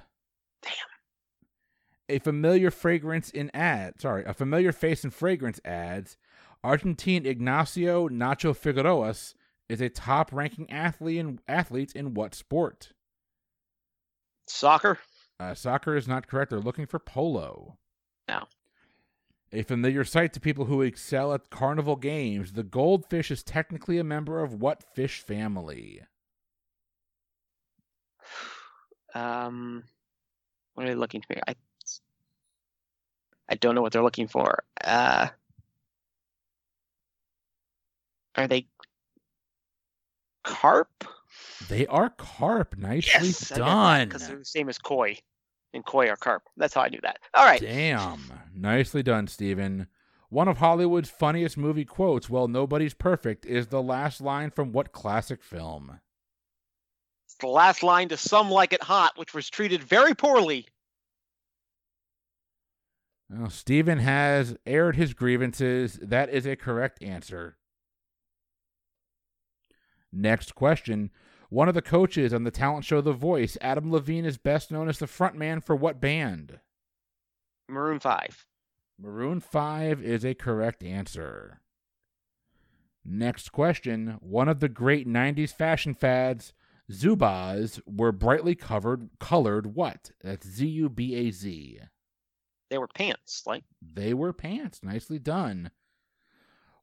Damn. 0.64 0.74
A 2.10 2.20
familiar 2.20 2.72
fragrance 2.72 3.30
in 3.30 3.52
ad, 3.54 4.02
sorry, 4.02 4.24
a 4.26 4.34
familiar 4.34 4.72
face 4.72 5.04
in 5.04 5.12
fragrance 5.12 5.60
ads. 5.64 6.18
Argentine 6.64 7.26
Ignacio 7.26 8.10
Nacho 8.10 8.56
Figueras 8.56 9.34
is 9.70 9.82
a 9.82 9.90
top-ranking 9.90 10.70
athlete 10.72 11.18
in 11.18 11.40
athlete 11.48 11.94
in 11.94 12.14
what 12.14 12.34
sport? 12.34 12.94
Soccer. 14.48 15.00
Uh, 15.40 15.54
soccer 15.54 15.96
is 15.96 16.08
not 16.08 16.28
correct. 16.28 16.50
They're 16.50 16.60
looking 16.60 16.88
for 16.88 17.00
polo. 17.00 17.78
No. 18.28 18.46
A 19.52 19.62
familiar 19.64 20.04
sight 20.04 20.34
to 20.34 20.40
people 20.40 20.66
who 20.66 20.82
excel 20.82 21.34
at 21.34 21.50
carnival 21.50 21.96
games. 21.96 22.54
The 22.54 22.64
goldfish 22.64 23.32
is 23.32 23.44
technically 23.44 23.98
a 23.98 24.04
member 24.04 24.42
of 24.42 24.62
what 24.62 24.84
fish 24.96 25.22
family? 25.22 26.02
Um, 29.14 29.84
what 30.74 30.86
are 30.86 30.90
they 30.90 30.96
looking 30.96 31.22
for? 31.22 31.36
I 31.48 31.56
I 33.50 33.56
don't 33.56 33.76
know 33.76 33.82
what 33.82 33.94
they're 33.94 34.04
looking 34.04 34.28
for. 34.28 34.64
Uh, 34.84 35.30
are 38.38 38.48
they 38.48 38.68
carp? 40.44 41.04
They 41.70 41.86
are 41.88 42.10
carp. 42.12 42.78
Nicely 42.78 43.28
Yes, 43.28 43.50
done. 43.50 44.08
Because 44.08 44.28
they're 44.28 44.38
the 44.38 44.46
same 44.46 44.70
as 44.70 44.78
koi, 44.78 45.18
and 45.74 45.86
koi 45.86 46.08
are 46.10 46.16
carp. 46.16 46.44
That's 46.56 46.74
how 46.74 46.82
I 46.82 46.90
knew 46.90 47.02
that. 47.04 47.20
All 47.34 47.46
right. 47.46 47.60
Damn. 47.60 48.32
Nicely 48.54 49.04
done, 49.04 49.28
Steven. 49.28 49.88
One 50.30 50.48
of 50.48 50.58
Hollywood's 50.58 51.10
funniest 51.10 51.58
movie 51.58 51.86
quotes, 51.86 52.30
Well, 52.30 52.48
Nobody's 52.48 52.94
Perfect, 52.94 53.46
is 53.46 53.68
the 53.68 53.82
last 53.82 54.20
line 54.20 54.52
from 54.52 54.72
what 54.72 54.92
classic 54.92 55.42
film? 55.42 56.00
It's 57.26 57.36
the 57.36 57.48
last 57.48 57.84
line 57.84 58.10
to 58.10 58.18
"Some 58.18 58.50
Like 58.50 58.74
It 58.74 58.84
Hot," 58.84 59.18
which 59.18 59.34
was 59.34 59.50
treated 59.50 59.84
very 59.84 60.14
poorly. 60.14 60.68
Well, 63.30 63.50
Steven 63.50 64.00
has 64.00 64.58
aired 64.66 64.96
his 64.96 65.14
grievances. 65.14 66.00
That 66.02 66.30
is 66.30 66.46
a 66.46 66.56
correct 66.56 67.04
answer. 67.04 67.58
Next 70.12 70.56
question. 70.56 71.12
One 71.50 71.70
of 71.70 71.76
the 71.76 71.82
coaches 71.82 72.34
on 72.34 72.44
the 72.44 72.52
talent 72.52 72.86
show 72.86 73.02
The 73.02 73.14
Voice, 73.14 73.58
Adam 73.62 73.92
Levine, 73.92 74.26
is 74.26 74.38
best 74.38 74.72
known 74.72 74.90
as 74.90 75.00
the 75.00 75.06
frontman 75.06 75.64
for 75.64 75.76
what 75.76 76.02
band? 76.02 76.60
Maroon 77.70 78.00
Five. 78.00 78.46
Maroon 79.00 79.40
5 79.40 80.02
is 80.02 80.26
a 80.26 80.34
correct 80.34 80.84
answer. 80.84 81.62
Next 83.06 83.52
question. 83.52 84.18
One 84.22 84.50
of 84.50 84.60
the 84.60 84.70
great 84.70 85.08
90s 85.08 85.54
fashion 85.54 85.94
fads, 85.94 86.52
Zubaz, 86.92 87.80
were 87.86 88.12
brightly 88.12 88.56
covered 88.56 89.10
colored 89.20 89.76
what? 89.76 90.12
That's 90.22 90.48
Z 90.48 90.66
U 90.68 90.90
B 90.90 91.16
A 91.16 91.32
Z. 91.32 91.80
They 92.70 92.78
were 92.78 92.88
pants, 92.88 93.44
like 93.46 93.64
They 93.82 94.14
were 94.14 94.34
pants. 94.34 94.82
Nicely 94.84 95.20
done. 95.20 95.72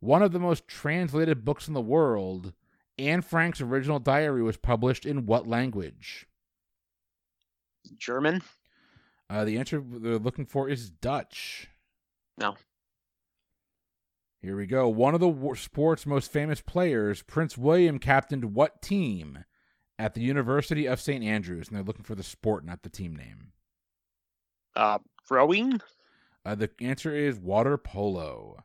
One 0.01 0.23
of 0.23 0.33
the 0.33 0.39
most 0.39 0.69
translated 0.69 1.45
books 1.45 1.67
in 1.67 1.75
the 1.75 1.81
world, 1.81 2.53
Anne 2.99 3.23
Frank's 3.23 3.61
original 3.61 3.99
diary 3.99 4.43
was 4.43 4.57
published 4.57 5.05
in 5.05 5.27
what 5.27 5.47
language? 5.47 6.27
German. 7.99 8.43
Uh, 9.29 9.45
the 9.45 9.59
answer 9.59 9.83
they're 9.85 10.19
looking 10.19 10.47
for 10.47 10.69
is 10.69 10.91
Dutch. 10.91 11.69
No. 12.39 12.57
Here 14.43 14.57
we 14.57 14.67
go. 14.67 14.89
One 14.89 15.15
of 15.15 15.21
the 15.21 15.55
sport's 15.57 16.05
most 16.05 16.31
famous 16.31 16.61
players, 16.61 17.23
Prince 17.23 17.57
William, 17.57 17.99
captained 17.99 18.55
what 18.55 18.83
team 18.83 19.45
at 19.99 20.15
the 20.15 20.21
University 20.21 20.87
of 20.87 21.01
St. 21.01 21.25
Andrews? 21.25 21.69
And 21.69 21.77
they're 21.77 21.85
looking 21.85 22.05
for 22.05 22.15
the 22.15 22.23
sport, 22.23 22.65
not 22.65 22.83
the 22.83 22.91
team 22.91 23.17
name. 23.17 23.53
Uh, 24.77 24.99
rowing. 25.31 25.81
Uh, 26.45 26.55
the 26.55 26.71
answer 26.81 27.15
is 27.15 27.39
water 27.39 27.79
polo. 27.79 28.65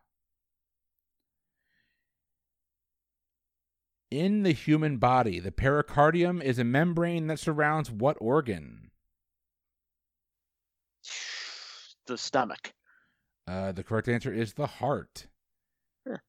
In 4.12 4.42
the 4.42 4.52
human 4.54 4.98
body, 4.98 5.40
the 5.40 5.52
pericardium 5.52 6.42
is 6.42 6.58
a 6.58 6.64
membrane 6.64 7.28
that 7.28 7.40
surrounds 7.40 7.92
what 7.92 8.18
organ? 8.20 8.90
The 12.08 12.18
stomach. 12.18 12.74
Uh, 13.48 13.72
the 13.72 13.84
correct 13.84 14.08
answer 14.08 14.34
is 14.34 14.54
the 14.54 14.66
heart. 14.66 15.28
Sure. 16.08 16.24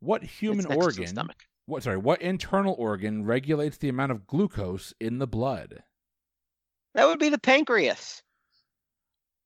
What 0.00 0.22
human 0.22 0.58
next 0.58 0.68
to 0.68 0.74
the 0.74 0.84
organ? 0.84 1.06
stomach. 1.06 1.46
What 1.66 1.82
sorry? 1.82 1.96
What 1.96 2.20
internal 2.20 2.74
organ 2.78 3.24
regulates 3.24 3.78
the 3.78 3.88
amount 3.88 4.12
of 4.12 4.26
glucose 4.26 4.92
in 5.00 5.18
the 5.18 5.26
blood? 5.26 5.82
That 6.94 7.06
would 7.06 7.18
be 7.18 7.30
the 7.30 7.38
pancreas. 7.38 8.22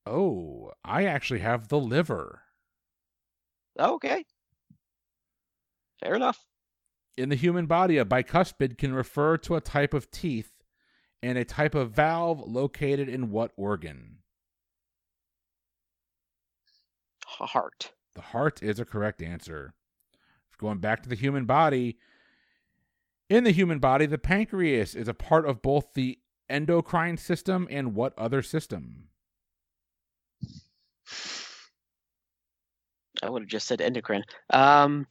Oh, 0.04 0.72
I 0.84 1.04
actually 1.04 1.40
have 1.40 1.68
the 1.68 1.78
liver. 1.78 2.42
Okay. 3.78 4.24
Fair 6.00 6.14
enough. 6.14 6.44
In 7.18 7.30
the 7.30 7.34
human 7.34 7.66
body, 7.66 7.98
a 7.98 8.04
bicuspid 8.04 8.78
can 8.78 8.94
refer 8.94 9.36
to 9.38 9.56
a 9.56 9.60
type 9.60 9.92
of 9.92 10.08
teeth 10.12 10.52
and 11.20 11.36
a 11.36 11.44
type 11.44 11.74
of 11.74 11.90
valve 11.90 12.40
located 12.46 13.08
in 13.08 13.32
what 13.32 13.50
organ? 13.56 14.18
Heart. 17.26 17.90
The 18.14 18.20
heart 18.20 18.62
is 18.62 18.78
a 18.78 18.84
correct 18.84 19.20
answer. 19.20 19.74
Going 20.58 20.78
back 20.78 21.02
to 21.02 21.08
the 21.08 21.16
human 21.16 21.44
body, 21.44 21.98
in 23.28 23.42
the 23.42 23.50
human 23.50 23.80
body, 23.80 24.06
the 24.06 24.16
pancreas 24.16 24.94
is 24.94 25.08
a 25.08 25.14
part 25.14 25.44
of 25.44 25.60
both 25.60 25.94
the 25.94 26.20
endocrine 26.48 27.16
system 27.16 27.66
and 27.68 27.96
what 27.96 28.16
other 28.16 28.42
system? 28.42 29.08
I 33.20 33.28
would 33.28 33.42
have 33.42 33.48
just 33.48 33.66
said 33.66 33.80
endocrine. 33.80 34.22
Um. 34.50 35.08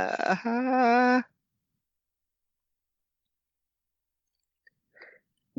Uh, 0.00 1.22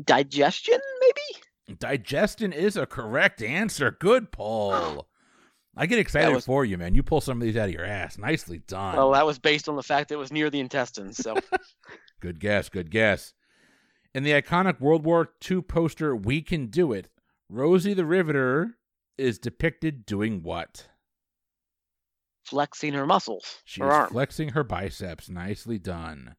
digestion, 0.04 0.78
maybe. 1.00 1.76
Digestion 1.78 2.52
is 2.52 2.76
a 2.76 2.86
correct 2.86 3.42
answer. 3.42 3.96
Good 3.98 4.32
pull. 4.32 5.08
I 5.76 5.86
get 5.86 5.98
excited 5.98 6.34
was- 6.34 6.44
for 6.44 6.64
you, 6.64 6.76
man. 6.76 6.94
You 6.94 7.02
pull 7.02 7.20
some 7.20 7.38
of 7.38 7.42
these 7.42 7.56
out 7.56 7.68
of 7.68 7.74
your 7.74 7.84
ass. 7.84 8.18
Nicely 8.18 8.58
done. 8.66 8.96
Well, 8.96 9.12
that 9.12 9.24
was 9.24 9.38
based 9.38 9.68
on 9.68 9.76
the 9.76 9.82
fact 9.82 10.08
that 10.08 10.16
it 10.16 10.18
was 10.18 10.32
near 10.32 10.50
the 10.50 10.60
intestines. 10.60 11.16
So 11.16 11.36
Good 12.20 12.40
guess. 12.40 12.68
Good 12.68 12.90
guess. 12.90 13.32
In 14.14 14.22
the 14.22 14.32
iconic 14.32 14.80
World 14.80 15.04
War 15.04 15.30
II 15.50 15.62
poster 15.62 16.14
"We 16.14 16.42
Can 16.42 16.66
Do 16.66 16.92
It," 16.92 17.08
Rosie 17.48 17.94
the 17.94 18.04
Riveter 18.04 18.76
is 19.16 19.38
depicted 19.38 20.04
doing 20.04 20.42
what? 20.42 20.88
Flexing 22.44 22.92
her 22.94 23.06
muscles, 23.06 23.62
She 23.64 23.80
her 23.80 23.88
is 23.88 23.94
arm. 23.94 24.10
flexing 24.10 24.48
her 24.50 24.64
biceps. 24.64 25.28
Nicely 25.28 25.78
done. 25.78 26.36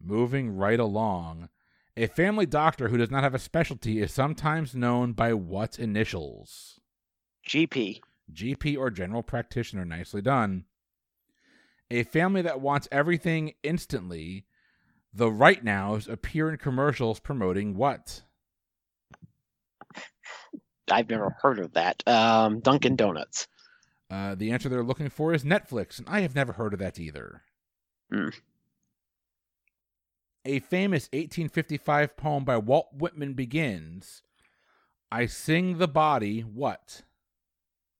Moving 0.00 0.56
right 0.56 0.80
along. 0.80 1.48
A 1.96 2.06
family 2.06 2.46
doctor 2.46 2.88
who 2.88 2.96
does 2.96 3.10
not 3.10 3.22
have 3.22 3.34
a 3.34 3.38
specialty 3.38 4.00
is 4.00 4.12
sometimes 4.12 4.74
known 4.74 5.12
by 5.12 5.34
what 5.34 5.78
initials? 5.78 6.80
GP. 7.48 8.00
GP 8.32 8.78
or 8.78 8.90
general 8.90 9.22
practitioner. 9.22 9.84
Nicely 9.84 10.22
done. 10.22 10.64
A 11.90 12.02
family 12.04 12.40
that 12.42 12.60
wants 12.60 12.88
everything 12.90 13.52
instantly. 13.62 14.46
The 15.12 15.30
right 15.30 15.62
nows 15.62 16.08
appear 16.08 16.48
in 16.50 16.56
commercials 16.56 17.20
promoting 17.20 17.76
what? 17.76 18.22
I've 20.90 21.08
never 21.10 21.36
heard 21.42 21.58
of 21.58 21.74
that. 21.74 22.02
Um, 22.08 22.60
Dunkin' 22.60 22.96
Donuts. 22.96 23.46
Uh, 24.12 24.34
the 24.34 24.50
answer 24.50 24.68
they're 24.68 24.82
looking 24.82 25.08
for 25.08 25.32
is 25.32 25.42
Netflix, 25.42 25.98
and 25.98 26.06
I 26.06 26.20
have 26.20 26.34
never 26.34 26.52
heard 26.52 26.74
of 26.74 26.80
that 26.80 27.00
either. 27.00 27.42
Hmm. 28.12 28.28
A 30.44 30.58
famous 30.58 31.04
1855 31.12 32.14
poem 32.16 32.44
by 32.44 32.58
Walt 32.58 32.88
Whitman 32.92 33.32
begins 33.32 34.22
I 35.10 35.24
sing 35.24 35.78
the 35.78 35.88
body 35.88 36.40
what? 36.40 37.02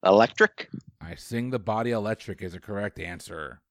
Electric. 0.05 0.69
I 1.01 1.15
sing 1.15 1.49
the 1.49 1.59
body 1.59 1.93
electric 1.93 2.43
is 2.43 2.55
a 2.55 2.61
correct 2.61 2.99
answer. 2.99 3.63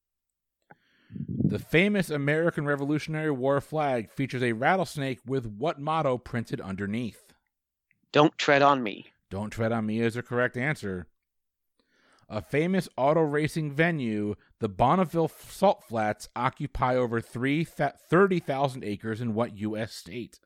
The 1.27 1.59
famous 1.59 2.09
American 2.09 2.65
Revolutionary 2.65 3.31
War 3.31 3.61
flag 3.61 4.09
features 4.09 4.41
a 4.41 4.53
rattlesnake 4.53 5.19
with 5.27 5.45
what 5.45 5.79
motto 5.79 6.17
printed 6.17 6.59
underneath? 6.59 7.33
Don't 8.11 8.35
tread 8.37 8.63
on 8.63 8.81
me. 8.81 9.07
Don't 9.29 9.51
tread 9.51 9.71
on 9.71 9.85
me 9.85 9.99
is 9.99 10.15
a 10.15 10.23
correct 10.23 10.57
answer. 10.57 11.07
A 12.33 12.41
famous 12.41 12.87
auto 12.95 13.19
racing 13.19 13.73
venue, 13.73 14.35
the 14.61 14.69
Bonneville 14.69 15.27
Salt 15.27 15.83
Flats 15.83 16.29
occupy 16.33 16.95
over 16.95 17.19
30,000 17.19 18.83
acres 18.85 19.19
in 19.19 19.33
what 19.33 19.57
U.S. 19.57 19.93
state? 19.93 20.39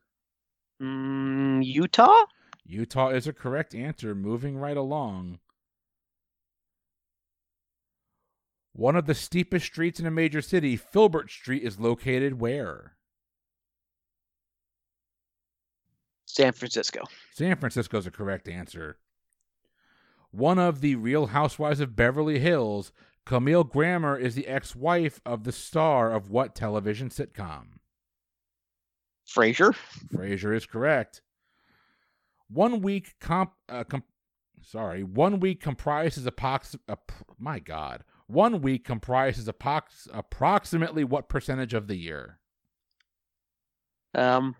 Mm, 0.82 1.64
Utah? 1.64 2.24
Utah 2.64 3.10
is 3.10 3.28
a 3.28 3.32
correct 3.32 3.72
answer. 3.72 4.16
Moving 4.16 4.58
right 4.58 4.76
along. 4.76 5.38
One 8.72 8.96
of 8.96 9.06
the 9.06 9.14
steepest 9.14 9.66
streets 9.66 10.00
in 10.00 10.06
a 10.06 10.10
major 10.10 10.42
city, 10.42 10.76
Filbert 10.76 11.30
Street, 11.30 11.62
is 11.62 11.78
located 11.78 12.40
where? 12.40 12.96
San 16.24 16.52
Francisco. 16.52 17.04
San 17.32 17.54
Francisco 17.54 17.96
is 17.98 18.08
a 18.08 18.10
correct 18.10 18.48
answer. 18.48 18.98
One 20.36 20.58
of 20.58 20.82
the 20.82 20.96
Real 20.96 21.28
Housewives 21.28 21.80
of 21.80 21.96
Beverly 21.96 22.38
Hills, 22.38 22.92
Camille 23.24 23.64
Grammer 23.64 24.18
is 24.18 24.34
the 24.34 24.46
ex-wife 24.46 25.18
of 25.24 25.44
the 25.44 25.52
star 25.52 26.12
of 26.12 26.28
what 26.28 26.54
television 26.54 27.08
sitcom? 27.08 27.78
Frasier. 29.26 29.74
Frasier 30.14 30.54
is 30.54 30.66
correct. 30.66 31.22
One 32.50 32.82
week 32.82 33.14
comp, 33.18 33.52
uh, 33.70 33.84
comp 33.84 34.04
sorry, 34.60 35.02
one 35.02 35.40
week 35.40 35.62
comprises 35.62 36.26
approx, 36.26 36.76
uh, 36.86 36.96
my 37.38 37.58
god. 37.58 38.04
One 38.26 38.60
week 38.60 38.84
comprises 38.84 39.48
approx, 39.48 40.06
approximately 40.12 41.02
what 41.02 41.30
percentage 41.30 41.72
of 41.72 41.86
the 41.86 41.96
year? 41.96 42.40
Um, 44.14 44.54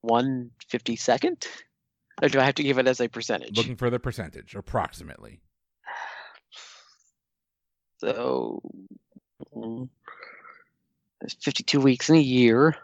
one 0.00 0.50
fifty 0.66 0.96
second. 0.96 1.46
Or 2.20 2.28
do 2.28 2.40
I 2.40 2.44
have 2.44 2.56
to 2.56 2.62
give 2.62 2.78
it 2.78 2.86
as 2.86 3.00
a 3.00 3.08
percentage? 3.08 3.56
Looking 3.56 3.76
for 3.76 3.90
the 3.90 3.98
percentage, 3.98 4.54
approximately. 4.54 5.40
So, 7.98 8.60
mm, 9.56 9.88
there's 11.20 11.34
52 11.40 11.80
weeks 11.80 12.10
in 12.10 12.16
a 12.16 12.20
year. 12.20 12.76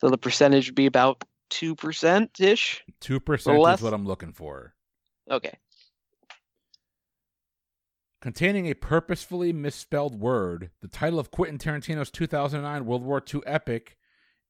So 0.00 0.10
the 0.10 0.18
percentage 0.18 0.68
would 0.68 0.74
be 0.74 0.86
about 0.86 1.24
2% 1.50 2.40
ish. 2.40 2.84
2% 3.00 3.74
is 3.74 3.82
what 3.82 3.94
I'm 3.94 4.06
looking 4.06 4.32
for. 4.32 4.74
Okay. 5.30 5.56
Containing 8.20 8.66
a 8.66 8.74
purposefully 8.74 9.52
misspelled 9.52 10.20
word, 10.20 10.70
the 10.80 10.88
title 10.88 11.18
of 11.18 11.30
Quentin 11.30 11.58
Tarantino's 11.58 12.10
2009 12.10 12.84
World 12.84 13.02
War 13.02 13.22
II 13.32 13.40
epic 13.46 13.96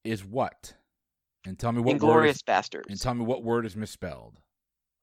is 0.05 0.25
what? 0.25 0.75
And 1.45 1.59
tell 1.59 1.73
me 1.73 1.81
what 1.81 1.93
Inglorious 1.93 2.37
is, 2.37 2.43
Bastards. 2.43 2.87
And 2.89 3.01
tell 3.01 3.15
me 3.15 3.25
what 3.25 3.43
word 3.43 3.67
is 3.67 3.77
misspelled. 3.77 4.39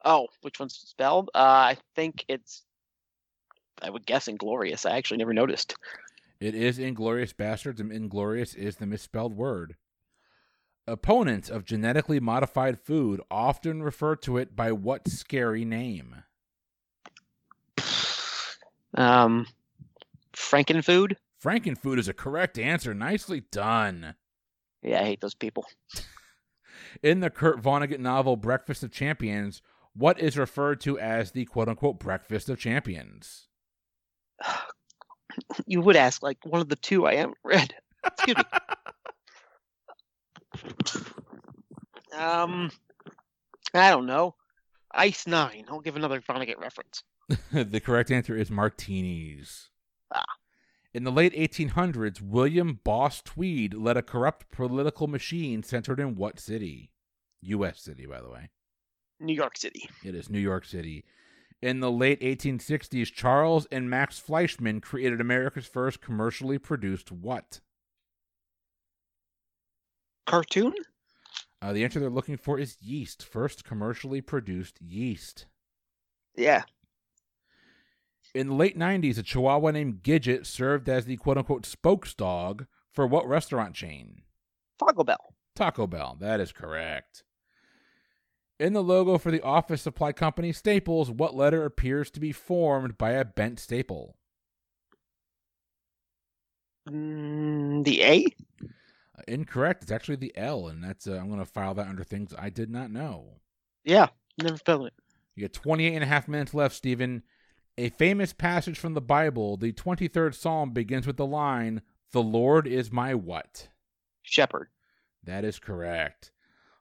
Oh, 0.06 0.28
which 0.42 0.60
one's 0.60 0.76
spelled? 0.76 1.30
Uh, 1.36 1.38
I 1.38 1.78
think 1.96 2.24
it's. 2.28 2.64
I 3.82 3.90
would 3.90 4.06
guess 4.06 4.28
Inglorious. 4.28 4.86
I 4.86 4.98
actually 4.98 5.18
never 5.18 5.34
noticed. 5.34 5.76
It 6.40 6.56
is 6.56 6.80
Inglorious 6.80 7.34
Bastards, 7.34 7.82
and 7.82 7.92
Inglorious 7.92 8.54
is 8.54 8.78
the 8.78 8.86
misspelled 8.86 9.36
word. 9.36 9.76
Opponents 10.88 11.50
of 11.50 11.66
genetically 11.66 12.20
modified 12.20 12.80
food 12.80 13.22
often 13.30 13.84
refer 13.84 14.16
to 14.18 14.38
it 14.38 14.56
by 14.56 14.72
what 14.72 15.08
scary 15.08 15.66
name? 15.66 16.24
Um, 18.96 19.46
Frankenfood. 20.34 21.16
Frankenfood 21.42 22.00
is 22.00 22.08
a 22.08 22.14
correct 22.14 22.58
answer. 22.58 22.96
Nicely 22.96 23.44
done. 23.52 24.16
Yeah, 24.82 25.02
I 25.02 25.06
hate 25.06 25.22
those 25.22 25.36
people. 25.36 25.64
In 27.04 27.20
the 27.20 27.30
Kurt 27.30 27.62
Vonnegut 27.62 28.00
novel 28.00 28.36
Breakfast 28.36 28.84
of 28.84 28.92
Champions, 28.92 29.62
what 29.94 30.20
is 30.20 30.38
referred 30.38 30.82
to 30.82 31.00
as 31.00 31.32
the 31.32 31.46
quote 31.46 31.68
unquote 31.70 32.00
Breakfast 32.00 32.50
of 32.50 32.60
Champions? 32.60 33.48
You 35.68 35.80
would 35.82 35.96
ask 35.96 36.24
like 36.24 36.40
one 36.44 36.60
of 36.60 36.70
the 36.70 36.76
two 36.76 37.06
I 37.06 37.16
haven't 37.16 37.38
read. 37.44 37.74
Excuse 38.04 38.38
me. 38.38 38.44
um, 42.18 42.72
I 43.74 43.92
don't 43.92 44.08
know. 44.08 44.36
Ice 44.92 45.28
Nine. 45.28 45.66
I'll 45.70 45.80
give 45.80 45.96
another 45.96 46.20
Vonnegut 46.20 46.60
reference. 46.60 47.04
the 47.54 47.80
correct 47.80 48.10
answer 48.12 48.36
is 48.36 48.50
martinis. 48.50 49.70
Ah. 50.14 50.24
In 51.00 51.06
the 51.06 51.14
late 51.14 51.34
1800s, 51.34 52.22
William 52.22 52.82
Boss 52.84 53.22
Tweed 53.22 53.74
led 53.74 53.96
a 53.96 54.02
corrupt 54.02 54.52
political 54.52 55.08
machine 55.08 55.64
centered 55.64 55.98
in 55.98 56.18
what 56.18 56.42
city? 56.42 56.92
U.S. 57.40 57.82
city, 57.82 58.06
by 58.06 58.20
the 58.20 58.30
way. 58.30 58.50
New 59.18 59.34
York 59.34 59.56
City. 59.56 59.90
It 60.04 60.14
is 60.14 60.30
New 60.30 60.42
York 60.42 60.66
City. 60.66 61.06
In 61.62 61.80
the 61.80 61.90
late 61.90 62.20
1860s, 62.20 63.14
Charles 63.14 63.66
and 63.72 63.90
Max 63.90 64.20
Fleischmann 64.20 64.82
created 64.82 65.22
America's 65.22 65.66
first 65.66 66.02
commercially 66.02 66.58
produced 66.58 67.14
what? 67.14 67.62
Cartoon? 70.28 70.74
Uh, 71.62 71.72
the 71.72 71.86
answer 71.86 72.02
they're 72.02 72.10
looking 72.10 72.36
for 72.36 72.60
is 72.60 72.76
yeast. 72.82 73.24
First 73.24 73.64
commercially 73.64 74.20
produced 74.20 74.82
yeast. 74.82 75.46
Yeah. 76.36 76.64
In 78.34 78.48
the 78.48 78.54
late 78.54 78.78
90s, 78.78 79.18
a 79.18 79.24
chihuahua 79.24 79.72
named 79.72 80.04
Gidget 80.04 80.46
served 80.46 80.88
as 80.88 81.06
the 81.06 81.18
quote 81.18 81.38
unquote 81.38 81.66
spokes 81.66 82.14
dog 82.14 82.68
for 82.92 83.08
what 83.08 83.28
restaurant 83.28 83.74
chain? 83.74 84.22
Taco 84.78 85.04
Bell. 85.04 85.36
Taco 85.56 85.88
Bell. 85.88 86.18
That 86.20 86.40
is 86.40 86.52
correct. 86.52 87.24
In 88.60 88.74
the 88.74 88.84
logo 88.84 89.18
for 89.18 89.32
the 89.32 89.42
office 89.42 89.82
supply 89.82 90.12
company 90.12 90.52
Staples, 90.52 91.10
what 91.10 91.36
letter 91.36 91.64
appears 91.64 92.12
to 92.12 92.20
be 92.20 92.32
formed 92.32 92.98
by 92.98 93.12
a 93.12 93.24
bent 93.26 93.60
staple? 93.60 94.18
Mm, 96.90 97.84
the 97.84 98.04
A? 98.04 98.26
Uh, 98.62 99.22
incorrect. 99.28 99.84
It's 99.84 99.92
actually 99.92 100.18
the 100.18 100.34
L, 100.36 100.68
and 100.68 100.84
that's 100.84 101.08
uh, 101.08 101.14
I'm 101.14 101.28
going 101.28 101.40
to 101.40 101.46
file 101.46 101.74
that 101.76 101.88
under 101.88 102.04
things 102.04 102.34
I 102.38 102.50
did 102.50 102.70
not 102.70 102.92
know. 102.92 103.40
Yeah, 103.86 104.08
never 104.42 104.58
spelled 104.58 104.88
it. 104.88 104.94
You 105.36 105.42
get 105.42 105.54
28 105.54 105.94
and 105.96 106.04
a 106.04 106.08
half 106.08 106.28
minutes 106.28 106.54
left, 106.54 106.76
Stephen. 106.76 107.24
A 107.80 107.88
famous 107.92 108.34
passage 108.34 108.78
from 108.78 108.94
the 108.94 109.00
Bible, 109.00 109.56
the 109.56 109.72
23rd 109.72 110.36
Psalm, 110.36 110.72
begins 110.72 111.08
with 111.08 111.16
the 111.16 111.26
line, 111.26 111.82
The 112.12 112.22
Lord 112.22 112.68
is 112.68 112.92
my 112.92 113.16
what? 113.16 113.70
Shepherd. 114.22 114.68
That 115.24 115.46
is 115.46 115.60
correct. 115.60 116.34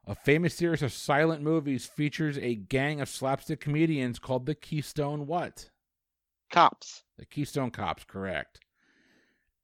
A 0.05 0.13
famous 0.13 0.55
series 0.55 0.81
of 0.81 0.91
silent 0.91 1.41
movies 1.41 1.85
features 1.85 2.37
a 2.37 2.55
gang 2.55 2.99
of 2.99 3.07
slapstick 3.07 3.61
comedians 3.61 4.19
called 4.19 4.45
the 4.45 4.53
Keystone 4.53 5.25
what? 5.25 5.69
Cops. 6.51 7.03
The 7.17 7.25
Keystone 7.25 7.71
Cops, 7.71 8.03
correct. 8.03 8.59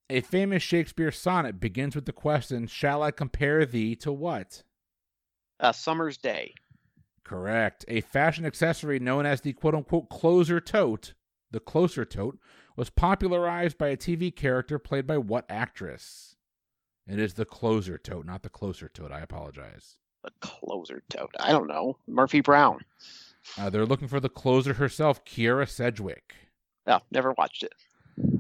A 0.09 0.21
famous 0.21 0.63
Shakespeare 0.63 1.11
sonnet 1.11 1.59
begins 1.59 1.95
with 1.95 2.05
the 2.05 2.13
question, 2.13 2.65
Shall 2.65 3.03
I 3.03 3.11
compare 3.11 3.65
thee 3.65 3.97
to 3.97 4.13
what? 4.13 4.63
A 5.59 5.73
summer's 5.73 6.15
day. 6.15 6.53
Correct. 7.25 7.83
A 7.89 7.99
fashion 7.99 8.45
accessory 8.45 8.99
known 8.99 9.25
as 9.25 9.41
the 9.41 9.51
quote 9.51 9.75
unquote 9.75 10.07
closer 10.07 10.61
tote, 10.61 11.13
the 11.55 11.59
closer 11.61 12.05
tote, 12.05 12.37
was 12.75 12.89
popularized 12.89 13.77
by 13.77 13.87
a 13.87 13.97
TV 13.97 14.35
character 14.35 14.77
played 14.77 15.07
by 15.07 15.17
what 15.17 15.45
actress? 15.49 16.35
It 17.07 17.17
is 17.17 17.35
the 17.35 17.45
closer 17.45 17.97
tote, 17.97 18.25
not 18.25 18.43
the 18.43 18.49
closer 18.49 18.89
tote. 18.89 19.11
I 19.11 19.21
apologize. 19.21 19.97
The 20.23 20.31
closer 20.41 21.01
tote. 21.09 21.33
I 21.39 21.51
don't 21.51 21.67
know. 21.67 21.97
Murphy 22.07 22.41
Brown. 22.41 22.81
Uh, 23.57 23.69
they're 23.69 23.85
looking 23.85 24.07
for 24.07 24.19
the 24.19 24.29
closer 24.29 24.73
herself, 24.73 25.23
Kyra 25.23 25.69
Sedgwick. 25.69 26.35
Oh, 26.87 26.99
never 27.09 27.31
watched 27.37 27.63
it. 27.63 27.73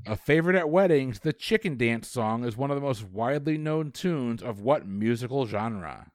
A 0.05 0.15
favorite 0.15 0.55
at 0.55 0.69
weddings, 0.69 1.19
the 1.19 1.33
chicken 1.33 1.77
dance 1.77 2.09
song 2.09 2.43
is 2.43 2.57
one 2.57 2.71
of 2.71 2.75
the 2.75 2.81
most 2.81 3.03
widely 3.03 3.57
known 3.57 3.91
tunes 3.91 4.41
of 4.41 4.59
what 4.59 4.85
musical 4.85 5.45
genre? 5.45 6.11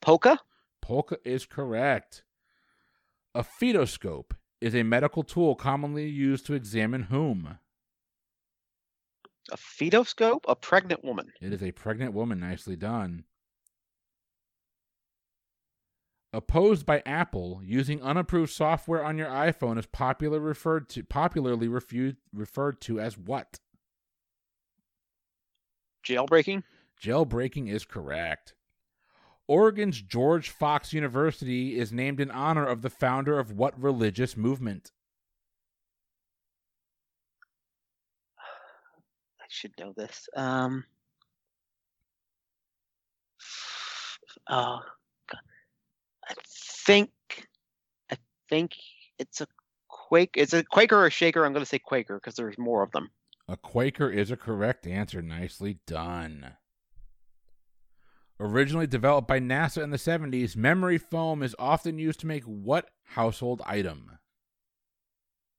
Polka? 0.00 0.38
Polka 0.80 1.18
is 1.24 1.46
correct. 1.46 2.24
A 3.34 3.44
fetoscope 3.44 4.32
is 4.60 4.74
a 4.74 4.82
medical 4.82 5.22
tool 5.22 5.54
commonly 5.54 6.08
used 6.08 6.46
to 6.46 6.54
examine 6.54 7.04
whom? 7.04 7.58
A 9.50 9.56
fetoscope? 9.56 10.44
A 10.48 10.54
pregnant 10.54 11.04
woman. 11.04 11.32
It 11.40 11.52
is 11.52 11.62
a 11.62 11.72
pregnant 11.72 12.12
woman. 12.12 12.40
Nicely 12.40 12.76
done. 12.76 13.24
Opposed 16.32 16.86
by 16.86 17.02
Apple, 17.04 17.60
using 17.64 18.00
unapproved 18.02 18.52
software 18.52 19.04
on 19.04 19.18
your 19.18 19.26
iPhone 19.28 19.78
is 19.78 19.86
popular 19.86 20.38
referred 20.38 20.88
to 20.90 21.02
popularly 21.02 21.66
refu- 21.66 22.16
referred 22.32 22.80
to 22.82 23.00
as 23.00 23.18
what? 23.18 23.58
Jailbreaking? 26.06 26.62
Jailbreaking 27.02 27.68
is 27.68 27.84
correct. 27.84 28.54
Oregon's 29.50 30.00
George 30.00 30.48
Fox 30.48 30.92
University 30.92 31.76
is 31.76 31.92
named 31.92 32.20
in 32.20 32.30
honor 32.30 32.64
of 32.64 32.82
the 32.82 32.88
founder 32.88 33.36
of 33.36 33.50
what 33.50 33.76
religious 33.82 34.36
movement? 34.36 34.92
I 39.40 39.46
should 39.48 39.72
know 39.76 39.92
this. 39.96 40.28
Um. 40.36 40.84
Oh, 44.48 44.78
God. 45.28 45.40
I 46.28 46.34
think, 46.86 47.10
I 48.08 48.16
think 48.48 48.76
it's 49.18 49.40
a 49.40 49.48
Quake. 49.88 50.36
Is 50.36 50.54
it 50.54 50.68
Quaker 50.68 51.04
or 51.04 51.10
Shaker? 51.10 51.44
I'm 51.44 51.52
going 51.52 51.64
to 51.64 51.68
say 51.68 51.80
Quaker 51.80 52.18
because 52.18 52.36
there's 52.36 52.56
more 52.56 52.84
of 52.84 52.92
them. 52.92 53.10
A 53.48 53.56
Quaker 53.56 54.08
is 54.08 54.30
a 54.30 54.36
correct 54.36 54.86
answer. 54.86 55.20
Nicely 55.20 55.80
done. 55.88 56.52
Originally 58.40 58.86
developed 58.86 59.28
by 59.28 59.38
NASA 59.38 59.82
in 59.82 59.90
the 59.90 59.98
70s, 59.98 60.56
memory 60.56 60.96
foam 60.96 61.42
is 61.42 61.54
often 61.58 61.98
used 61.98 62.20
to 62.20 62.26
make 62.26 62.42
what 62.44 62.88
household 63.04 63.60
item? 63.66 64.18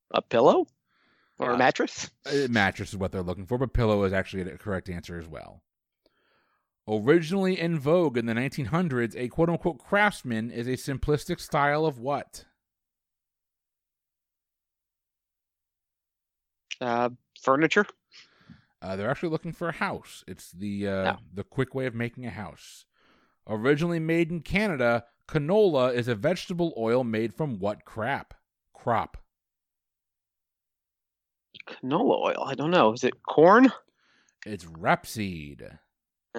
A 0.09 0.21
pillow 0.23 0.65
or 1.37 1.51
Uh, 1.51 1.55
a 1.55 1.57
mattress? 1.57 2.09
A 2.25 2.47
mattress 2.47 2.89
is 2.89 2.97
what 2.97 3.11
they're 3.11 3.21
looking 3.21 3.45
for, 3.45 3.59
but 3.59 3.73
pillow 3.73 4.03
is 4.03 4.13
actually 4.13 4.49
a 4.51 4.57
correct 4.57 4.89
answer 4.89 5.19
as 5.19 5.27
well. 5.27 5.61
Originally 6.87 7.59
in 7.59 7.77
vogue 7.77 8.17
in 8.17 8.25
the 8.25 8.33
1900s, 8.33 9.15
a 9.15 9.27
quote 9.27 9.49
unquote 9.49 9.77
craftsman 9.77 10.49
is 10.49 10.67
a 10.67 10.71
simplistic 10.71 11.39
style 11.39 11.85
of 11.85 11.99
what? 11.99 12.45
Uh, 16.81 17.09
furniture? 17.39 17.85
Uh, 18.81 18.95
they're 18.95 19.09
actually 19.11 19.29
looking 19.29 19.53
for 19.53 19.69
a 19.69 19.73
house. 19.73 20.23
It's 20.27 20.51
the 20.51 20.87
uh, 20.87 21.13
Oh. 21.13 21.19
the 21.33 21.43
quick 21.43 21.75
way 21.75 21.85
of 21.85 21.93
making 21.95 22.25
a 22.25 22.31
house. 22.31 22.85
Originally 23.47 23.99
made 23.99 24.31
in 24.31 24.41
Canada, 24.41 25.05
canola 25.27 25.93
is 25.93 26.07
a 26.07 26.15
vegetable 26.15 26.73
oil 26.77 27.03
made 27.03 27.33
from 27.33 27.59
what 27.59 27.85
crap? 27.85 28.33
Crop. 28.73 29.17
Canola 31.67 32.19
oil? 32.29 32.43
I 32.45 32.55
don't 32.55 32.71
know. 32.71 32.93
Is 32.93 33.03
it 33.03 33.21
corn? 33.27 33.71
It's 34.45 34.65
rapeseed. 34.65 35.77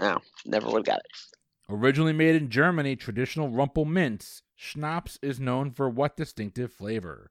No, 0.00 0.18
never 0.44 0.66
would 0.66 0.86
have 0.86 0.96
got 0.96 0.98
it. 1.00 1.36
Originally 1.68 2.12
made 2.12 2.34
in 2.34 2.50
Germany, 2.50 2.96
traditional 2.96 3.48
Rumple 3.50 3.84
Minze, 3.84 4.42
schnapps 4.56 5.18
is 5.22 5.38
known 5.38 5.70
for 5.70 5.88
what 5.88 6.16
distinctive 6.16 6.72
flavor? 6.72 7.30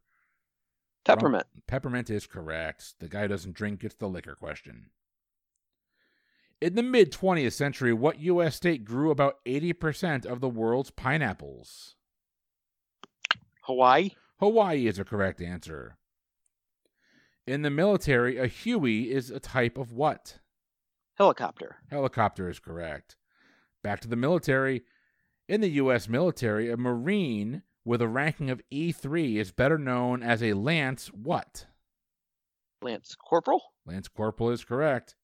Peppermint. 1.03 1.45
Peppermint 1.67 2.09
is 2.09 2.27
correct. 2.27 2.93
The 2.99 3.09
guy 3.09 3.27
doesn't 3.27 3.55
drink 3.55 3.81
gets 3.81 3.95
the 3.95 4.07
liquor 4.07 4.35
question. 4.35 4.91
In 6.61 6.75
the 6.75 6.83
mid 6.83 7.11
20th 7.11 7.53
century, 7.53 7.91
what 7.91 8.19
U.S. 8.19 8.55
state 8.55 8.85
grew 8.85 9.09
about 9.09 9.43
80% 9.47 10.27
of 10.27 10.41
the 10.41 10.49
world's 10.49 10.91
pineapples? 10.91 11.95
Hawaii? 13.63 14.11
Hawaii 14.39 14.85
is 14.85 14.99
a 14.99 15.03
correct 15.03 15.41
answer. 15.41 15.97
In 17.47 17.63
the 17.63 17.71
military, 17.71 18.37
a 18.37 18.45
Huey 18.45 19.11
is 19.11 19.31
a 19.31 19.39
type 19.39 19.79
of 19.79 19.91
what? 19.91 20.37
Helicopter. 21.15 21.77
Helicopter 21.89 22.47
is 22.47 22.59
correct. 22.59 23.15
Back 23.83 23.99
to 24.01 24.07
the 24.07 24.15
military. 24.15 24.83
In 25.49 25.61
the 25.61 25.69
U.S. 25.71 26.07
military, 26.07 26.69
a 26.69 26.77
Marine 26.77 27.63
with 27.83 28.03
a 28.03 28.07
ranking 28.07 28.51
of 28.51 28.61
E3 28.71 29.37
is 29.37 29.51
better 29.51 29.79
known 29.79 30.21
as 30.21 30.43
a 30.43 30.53
Lance 30.53 31.07
what? 31.07 31.65
Lance 32.83 33.15
Corporal? 33.15 33.61
Lance 33.85 34.07
Corporal 34.07 34.51
is 34.51 34.63
correct. 34.63 35.15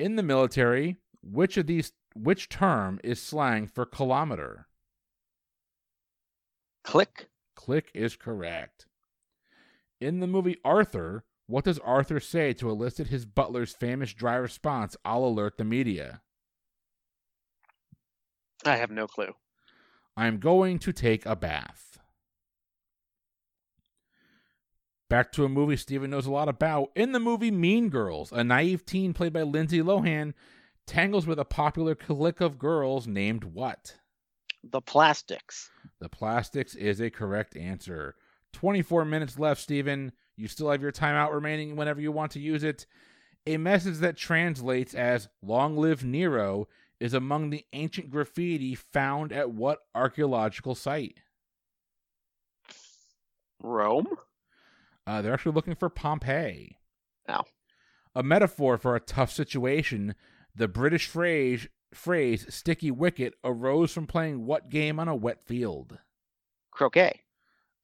In 0.00 0.16
the 0.16 0.22
military, 0.22 0.96
which 1.22 1.58
of 1.58 1.66
these 1.66 1.92
which 2.14 2.48
term 2.48 2.98
is 3.04 3.20
slang 3.20 3.66
for 3.66 3.84
kilometer? 3.84 4.66
Click? 6.84 7.28
Click 7.54 7.90
is 7.92 8.16
correct. 8.16 8.86
In 10.00 10.20
the 10.20 10.26
movie 10.26 10.56
Arthur, 10.64 11.24
what 11.46 11.64
does 11.64 11.78
Arthur 11.80 12.18
say 12.18 12.54
to 12.54 12.70
elicit 12.70 13.08
his 13.08 13.26
butler's 13.26 13.74
famous 13.74 14.14
dry 14.14 14.36
response, 14.36 14.96
I'll 15.04 15.26
alert 15.26 15.58
the 15.58 15.64
media? 15.64 16.22
I 18.64 18.76
have 18.76 18.90
no 18.90 19.06
clue. 19.06 19.34
I'm 20.16 20.38
going 20.38 20.78
to 20.78 20.94
take 20.94 21.26
a 21.26 21.36
bath. 21.36 21.89
Back 25.10 25.32
to 25.32 25.44
a 25.44 25.48
movie 25.48 25.76
Steven 25.76 26.08
knows 26.08 26.26
a 26.26 26.30
lot 26.30 26.48
about. 26.48 26.92
In 26.94 27.10
the 27.10 27.18
movie 27.18 27.50
Mean 27.50 27.88
Girls, 27.88 28.30
a 28.30 28.44
naive 28.44 28.86
teen 28.86 29.12
played 29.12 29.32
by 29.32 29.42
Lindsay 29.42 29.80
Lohan 29.80 30.34
tangles 30.86 31.26
with 31.26 31.40
a 31.40 31.44
popular 31.44 31.96
clique 31.96 32.40
of 32.40 32.60
girls 32.60 33.08
named 33.08 33.42
what? 33.42 33.96
The 34.62 34.80
plastics. 34.80 35.68
The 35.98 36.08
plastics 36.08 36.76
is 36.76 37.00
a 37.00 37.10
correct 37.10 37.56
answer. 37.56 38.14
24 38.52 39.04
minutes 39.04 39.36
left, 39.36 39.60
Steven. 39.60 40.12
You 40.36 40.46
still 40.46 40.70
have 40.70 40.80
your 40.80 40.92
timeout 40.92 41.34
remaining 41.34 41.74
whenever 41.74 42.00
you 42.00 42.12
want 42.12 42.30
to 42.32 42.40
use 42.40 42.62
it. 42.62 42.86
A 43.48 43.56
message 43.56 43.98
that 43.98 44.16
translates 44.16 44.94
as 44.94 45.28
Long 45.42 45.76
Live 45.76 46.04
Nero 46.04 46.68
is 47.00 47.14
among 47.14 47.50
the 47.50 47.64
ancient 47.72 48.10
graffiti 48.10 48.76
found 48.76 49.32
at 49.32 49.50
what 49.50 49.80
archaeological 49.92 50.76
site? 50.76 51.18
Rome? 53.60 54.06
Uh, 55.10 55.20
they're 55.20 55.34
actually 55.34 55.50
looking 55.50 55.74
for 55.74 55.88
Pompeii. 55.88 56.76
Oh. 57.28 57.42
A 58.14 58.22
metaphor 58.22 58.78
for 58.78 58.94
a 58.94 59.00
tough 59.00 59.32
situation, 59.32 60.14
the 60.54 60.68
British 60.68 61.08
phrase, 61.08 61.66
phrase 61.92 62.46
sticky 62.48 62.92
wicket 62.92 63.34
arose 63.42 63.92
from 63.92 64.06
playing 64.06 64.46
what 64.46 64.70
game 64.70 65.00
on 65.00 65.08
a 65.08 65.16
wet 65.16 65.44
field? 65.44 65.98
Croquet. 66.70 67.22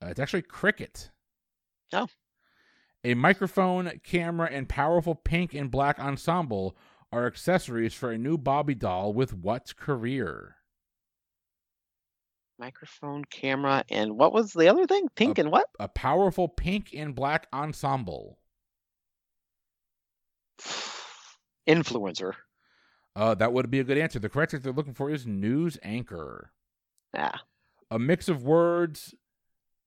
Uh, 0.01 0.07
it's 0.07 0.21
actually 0.21 0.43
cricket. 0.43 1.11
Oh. 1.93 2.07
A 3.03 3.15
microphone, 3.15 3.91
camera, 4.05 4.49
and 4.49 4.69
powerful 4.69 5.17
pink 5.17 5.53
and 5.53 5.69
black 5.69 5.99
ensemble 5.99 6.77
are 7.11 7.27
accessories 7.27 7.93
for 7.93 8.13
a 8.13 8.19
new 8.19 8.39
Barbie 8.39 8.77
doll 8.77 9.13
with 9.13 9.35
what 9.35 9.77
career? 9.77 10.56
Microphone, 12.59 13.25
camera, 13.27 13.85
and 13.91 14.17
what 14.17 14.33
was 14.33 14.53
the 14.53 14.69
other 14.69 14.87
thing? 14.87 15.09
Pink 15.15 15.39
Uh, 15.39 15.43
and 15.43 15.53
what? 15.53 15.67
A 15.79 15.89
powerful 15.89 16.49
pink 16.49 16.91
and 16.95 17.15
black 17.15 17.47
ensemble. 17.53 18.39
Influencer. 21.69 22.33
Uh, 23.15 23.35
that 23.35 23.53
would 23.53 23.71
be 23.71 23.81
a 23.81 23.85
good 23.85 23.99
answer. 23.99 24.19
The 24.19 24.29
correct 24.29 24.55
answer 24.55 24.65
they're 24.65 24.73
looking 24.73 24.95
for 24.95 25.11
is 25.11 25.27
news 25.27 25.79
anchor. 25.83 26.53
Yeah. 27.15 27.37
A 27.91 27.99
mix 27.99 28.29
of 28.29 28.43
words, 28.43 29.15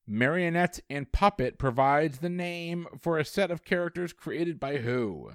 marionette, 0.06 0.80
and 0.88 1.10
puppet 1.12 1.58
provides 1.58 2.18
the 2.18 2.28
name 2.28 2.86
for 3.00 3.18
a 3.18 3.24
set 3.24 3.50
of 3.50 3.64
characters 3.64 4.12
created 4.12 4.58
by 4.58 4.78
who? 4.78 5.32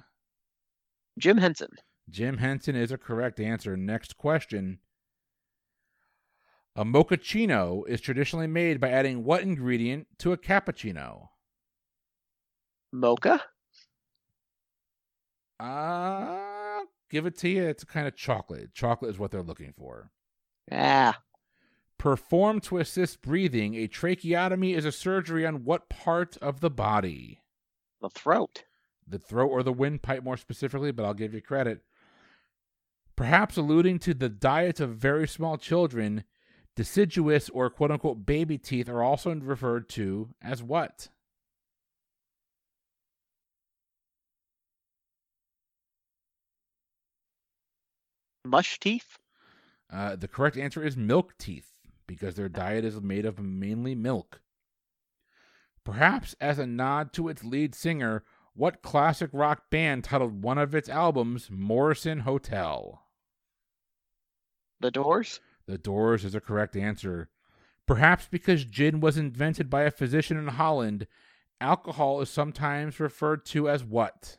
Jim 1.18 1.38
Henson. 1.38 1.70
Jim 2.10 2.38
Henson 2.38 2.76
is 2.76 2.92
a 2.92 2.98
correct 2.98 3.40
answer. 3.40 3.76
Next 3.76 4.16
question. 4.16 4.78
A 6.76 6.84
mochaccino 6.84 7.88
is 7.88 8.02
traditionally 8.02 8.46
made 8.46 8.80
by 8.80 8.90
adding 8.90 9.24
what 9.24 9.40
ingredient 9.42 10.08
to 10.18 10.32
a 10.32 10.36
cappuccino? 10.36 11.28
Mocha. 12.92 13.40
Uh, 15.58 16.80
give 17.10 17.24
it 17.24 17.36
to 17.38 17.48
you. 17.48 17.64
It's 17.64 17.82
a 17.82 17.86
kind 17.86 18.06
of 18.06 18.14
chocolate. 18.14 18.74
Chocolate 18.74 19.10
is 19.10 19.18
what 19.18 19.30
they're 19.30 19.42
looking 19.42 19.72
for. 19.76 20.10
Ah, 20.70 21.22
Performed 21.98 22.62
to 22.64 22.76
assist 22.76 23.22
breathing, 23.22 23.74
a 23.74 23.88
tracheotomy 23.88 24.74
is 24.74 24.84
a 24.84 24.92
surgery 24.92 25.46
on 25.46 25.64
what 25.64 25.88
part 25.88 26.36
of 26.38 26.60
the 26.60 26.70
body? 26.70 27.40
the 28.02 28.10
throat. 28.10 28.64
The 29.08 29.18
throat 29.18 29.48
or 29.48 29.62
the 29.62 29.72
windpipe, 29.72 30.22
more 30.22 30.36
specifically, 30.36 30.92
but 30.92 31.06
I'll 31.06 31.14
give 31.14 31.32
you 31.32 31.40
credit. 31.40 31.80
Perhaps 33.16 33.56
alluding 33.56 33.98
to 34.00 34.12
the 34.12 34.28
diet 34.28 34.78
of 34.78 34.96
very 34.96 35.26
small 35.26 35.56
children, 35.56 36.24
deciduous 36.76 37.48
or 37.48 37.70
quote 37.70 37.90
unquote 37.90 38.24
baby 38.26 38.58
teeth 38.58 38.88
are 38.88 39.02
also 39.02 39.34
referred 39.34 39.88
to 39.88 40.28
as 40.42 40.62
what? 40.62 41.08
Mush 48.44 48.78
teeth. 48.78 49.18
Uh, 49.92 50.14
the 50.14 50.28
correct 50.28 50.56
answer 50.56 50.84
is 50.84 50.96
milk 50.96 51.34
teeth 51.38 51.70
because 52.06 52.36
their 52.36 52.48
diet 52.48 52.84
is 52.84 53.00
made 53.00 53.24
of 53.24 53.40
mainly 53.40 53.94
milk. 53.94 54.40
Perhaps 55.84 56.34
as 56.40 56.58
a 56.58 56.66
nod 56.66 57.12
to 57.12 57.28
its 57.28 57.44
lead 57.44 57.74
singer, 57.74 58.24
what 58.54 58.82
classic 58.82 59.30
rock 59.32 59.70
band 59.70 60.04
titled 60.04 60.42
one 60.42 60.58
of 60.58 60.74
its 60.74 60.88
albums 60.88 61.48
Morrison 61.50 62.20
Hotel? 62.20 63.02
The 64.80 64.90
doors. 64.90 65.40
The 65.66 65.78
Doors 65.78 66.24
is 66.24 66.34
a 66.34 66.40
correct 66.40 66.76
answer. 66.76 67.28
Perhaps 67.86 68.28
because 68.30 68.64
gin 68.64 69.00
was 69.00 69.16
invented 69.16 69.70
by 69.70 69.82
a 69.82 69.90
physician 69.90 70.36
in 70.36 70.48
Holland, 70.48 71.06
alcohol 71.60 72.20
is 72.20 72.30
sometimes 72.30 73.00
referred 73.00 73.44
to 73.46 73.68
as 73.68 73.84
what? 73.84 74.38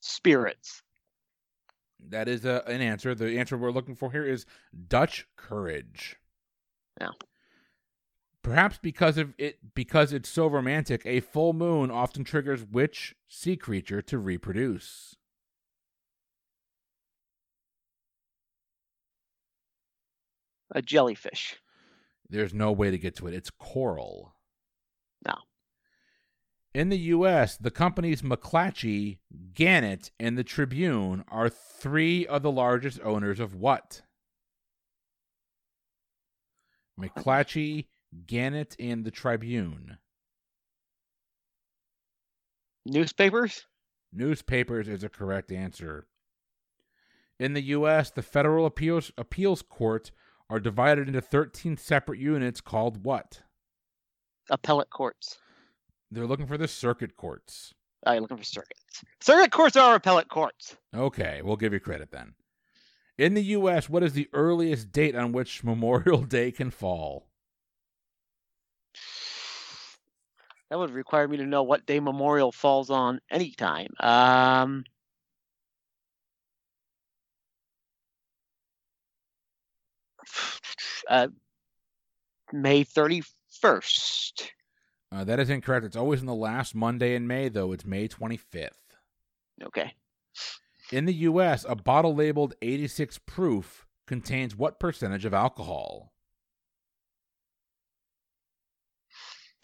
Spirits. 0.00 0.82
That 2.08 2.28
is 2.28 2.44
a, 2.44 2.62
an 2.66 2.82
answer. 2.82 3.14
The 3.14 3.38
answer 3.38 3.56
we're 3.56 3.70
looking 3.70 3.94
for 3.94 4.12
here 4.12 4.24
is 4.24 4.44
Dutch 4.88 5.26
courage. 5.36 6.16
Yeah. 7.00 7.10
Perhaps 8.42 8.78
because 8.82 9.16
of 9.16 9.32
it 9.38 9.74
because 9.74 10.12
it's 10.12 10.28
so 10.28 10.46
romantic, 10.46 11.06
a 11.06 11.20
full 11.20 11.54
moon 11.54 11.90
often 11.90 12.24
triggers 12.24 12.62
which 12.62 13.14
sea 13.26 13.56
creature 13.56 14.02
to 14.02 14.18
reproduce? 14.18 15.16
A 20.74 20.82
jellyfish. 20.82 21.56
There's 22.28 22.52
no 22.52 22.72
way 22.72 22.90
to 22.90 22.98
get 22.98 23.16
to 23.16 23.26
it. 23.28 23.34
It's 23.34 23.50
coral. 23.50 24.34
No. 25.26 25.34
In 26.74 26.88
the 26.88 26.98
U.S., 26.98 27.56
the 27.56 27.70
companies 27.70 28.22
McClatchy, 28.22 29.18
Gannett, 29.54 30.10
and 30.18 30.36
the 30.36 30.42
Tribune 30.42 31.24
are 31.28 31.48
three 31.48 32.26
of 32.26 32.42
the 32.42 32.50
largest 32.50 33.00
owners 33.02 33.38
of 33.38 33.54
what? 33.54 34.02
McClatchy, 37.00 37.86
Gannett, 38.26 38.74
and 38.80 39.04
the 39.04 39.10
Tribune. 39.10 39.98
Newspapers? 42.84 43.66
Newspapers 44.12 44.88
is 44.88 45.04
a 45.04 45.08
correct 45.08 45.52
answer. 45.52 46.06
In 47.38 47.52
the 47.52 47.62
U.S., 47.62 48.10
the 48.10 48.22
federal 48.22 48.66
appeals 48.66 49.10
appeals 49.16 49.62
court 49.62 50.12
are 50.50 50.60
divided 50.60 51.08
into 51.08 51.20
13 51.20 51.76
separate 51.76 52.18
units 52.18 52.60
called 52.60 53.04
what? 53.04 53.42
Appellate 54.50 54.90
courts. 54.90 55.38
They're 56.10 56.26
looking 56.26 56.46
for 56.46 56.58
the 56.58 56.68
circuit 56.68 57.16
courts. 57.16 57.74
Oh, 58.06 58.12
you're 58.12 58.20
looking 58.20 58.36
for 58.36 58.44
circuits. 58.44 59.02
Circuit 59.20 59.50
courts 59.50 59.76
are 59.76 59.94
appellate 59.94 60.28
courts. 60.28 60.76
Okay, 60.94 61.40
we'll 61.42 61.56
give 61.56 61.72
you 61.72 61.80
credit 61.80 62.10
then. 62.10 62.34
In 63.16 63.34
the 63.34 63.42
U.S., 63.42 63.88
what 63.88 64.02
is 64.02 64.12
the 64.12 64.28
earliest 64.32 64.92
date 64.92 65.14
on 65.14 65.32
which 65.32 65.64
Memorial 65.64 66.22
Day 66.22 66.52
can 66.52 66.70
fall? 66.70 67.28
That 70.70 70.78
would 70.78 70.90
require 70.90 71.28
me 71.28 71.36
to 71.36 71.46
know 71.46 71.62
what 71.62 71.86
day 71.86 72.00
Memorial 72.00 72.50
falls 72.50 72.90
on 72.90 73.20
anytime. 73.30 73.94
Um, 74.00 74.84
uh, 81.08 81.28
May 82.52 82.84
31st. 82.84 84.48
Uh, 85.12 85.24
that 85.24 85.38
is 85.38 85.50
incorrect. 85.50 85.86
It's 85.86 85.96
always 85.96 86.20
in 86.20 86.26
the 86.26 86.34
last 86.34 86.74
Monday 86.74 87.14
in 87.14 87.26
May, 87.26 87.48
though. 87.48 87.72
It's 87.72 87.84
May 87.84 88.08
25th. 88.08 88.70
Okay. 89.62 89.94
In 90.92 91.04
the 91.04 91.14
U.S., 91.14 91.64
a 91.68 91.76
bottle 91.76 92.14
labeled 92.14 92.54
86 92.60 93.18
proof 93.26 93.86
contains 94.06 94.56
what 94.56 94.80
percentage 94.80 95.24
of 95.24 95.32
alcohol? 95.32 96.12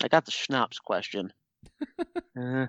I 0.02 0.08
got 0.08 0.24
the 0.24 0.30
schnapps 0.30 0.78
question. 0.78 1.32
uh, 2.38 2.66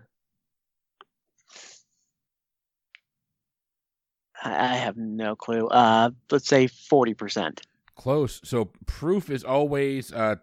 I 4.44 4.50
I 4.52 4.76
have 4.76 4.98
no 4.98 5.36
clue. 5.36 5.68
Uh, 5.68 6.10
let's 6.30 6.48
say 6.48 6.68
40%. 6.68 7.62
Close. 8.02 8.42
So 8.44 8.72
proof 8.88 9.30
is 9.30 9.44
always 9.44 10.12
uh, 10.12 10.38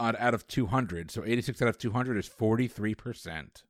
out, 0.00 0.18
out 0.18 0.34
of 0.34 0.48
200. 0.48 1.12
So 1.12 1.22
86 1.24 1.62
out 1.62 1.68
of 1.68 1.78
200 1.78 2.16
is 2.16 2.28
43%. 2.28 3.62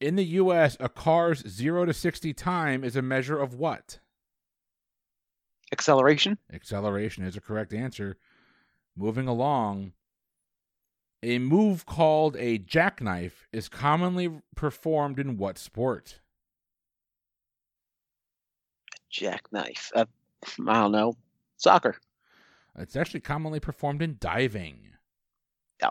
In 0.00 0.14
the 0.14 0.24
U.S., 0.24 0.76
a 0.78 0.88
car's 0.88 1.42
0 1.48 1.86
to 1.86 1.92
60 1.92 2.32
time 2.34 2.84
is 2.84 2.94
a 2.94 3.02
measure 3.02 3.36
of 3.36 3.54
what? 3.54 3.98
Acceleration? 5.72 6.38
Acceleration 6.52 7.24
is 7.24 7.36
a 7.36 7.40
correct 7.40 7.74
answer. 7.74 8.16
Moving 8.96 9.26
along. 9.26 9.92
A 11.24 11.40
move 11.40 11.84
called 11.84 12.36
a 12.36 12.58
jackknife 12.58 13.48
is 13.52 13.68
commonly 13.68 14.30
performed 14.54 15.18
in 15.18 15.36
what 15.36 15.58
sport? 15.58 16.20
Jackknife. 19.10 19.90
Uh, 19.94 20.06
I 20.66 20.74
don't 20.74 20.92
know. 20.92 21.14
Soccer. 21.56 21.96
It's 22.78 22.96
actually 22.96 23.20
commonly 23.20 23.60
performed 23.60 24.00
in 24.00 24.16
diving. 24.20 24.90
Oh. 25.82 25.90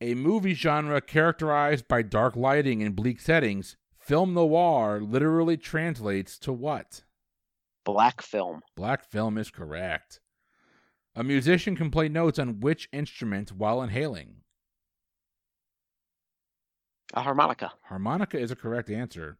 A 0.00 0.14
movie 0.14 0.54
genre 0.54 1.00
characterized 1.00 1.88
by 1.88 2.02
dark 2.02 2.36
lighting 2.36 2.82
and 2.82 2.94
bleak 2.94 3.20
settings, 3.20 3.76
film 3.98 4.34
noir 4.34 5.00
literally 5.00 5.56
translates 5.56 6.38
to 6.38 6.52
what? 6.52 7.02
Black 7.84 8.22
film. 8.22 8.60
Black 8.76 9.04
film 9.04 9.36
is 9.38 9.50
correct. 9.50 10.20
A 11.16 11.24
musician 11.24 11.76
can 11.76 11.90
play 11.90 12.08
notes 12.08 12.38
on 12.38 12.60
which 12.60 12.88
instrument 12.92 13.50
while 13.50 13.82
inhaling? 13.82 14.36
A 17.14 17.22
harmonica. 17.22 17.72
Harmonica 17.82 18.38
is 18.38 18.50
a 18.50 18.56
correct 18.56 18.88
answer. 18.88 19.36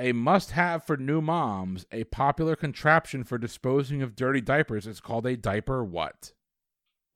A 0.00 0.12
must 0.12 0.52
have 0.52 0.82
for 0.82 0.96
new 0.96 1.20
moms, 1.20 1.84
a 1.92 2.04
popular 2.04 2.56
contraption 2.56 3.22
for 3.22 3.36
disposing 3.36 4.00
of 4.00 4.16
dirty 4.16 4.40
diapers 4.40 4.86
is 4.86 4.98
called 4.98 5.26
a 5.26 5.36
diaper 5.36 5.84
what? 5.84 6.32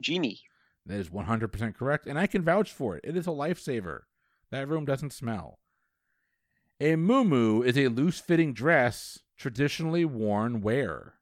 Genie. 0.03 0.43
That 0.85 1.01
is 1.01 1.09
100% 1.09 1.75
correct, 1.75 2.07
and 2.07 2.19
I 2.19 2.27
can 2.27 2.43
vouch 2.43 2.71
for 2.71 2.95
it. 2.95 3.01
It 3.03 3.17
is 3.17 3.27
a 3.27 3.31
lifesaver. 3.31 4.01
That 4.51 4.69
room 4.69 4.85
doesn't 4.85 5.15
smell. 5.15 5.61
A 6.79 6.93
muumuu 6.97 7.65
is 7.65 7.79
a 7.79 7.89
loose 7.89 8.21
fitting 8.21 8.53
dress 8.53 9.19
traditionally 9.39 10.05
worn 10.05 10.61
where? 10.61 11.15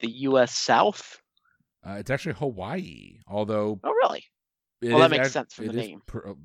The 0.00 0.10
U.S. 0.10 0.54
South. 0.54 1.20
Uh, 1.86 1.96
it's 1.98 2.10
actually 2.10 2.34
Hawaii, 2.36 3.18
although 3.28 3.78
Oh, 3.84 3.92
really? 3.92 4.24
It 4.80 4.90
Well, 4.90 4.98
that 5.00 5.12
is 5.12 5.18
makes 5.18 5.32
sense 5.32 5.54
from 5.54 5.66
the 5.66 5.72
name. 5.72 6.02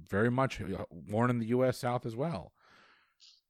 very 0.09 0.31
much 0.31 0.61
uh, 0.61 0.85
worn 0.89 1.29
in 1.29 1.39
the 1.39 1.47
U.S. 1.47 1.77
South 1.77 2.05
as 2.05 2.15
well. 2.15 2.51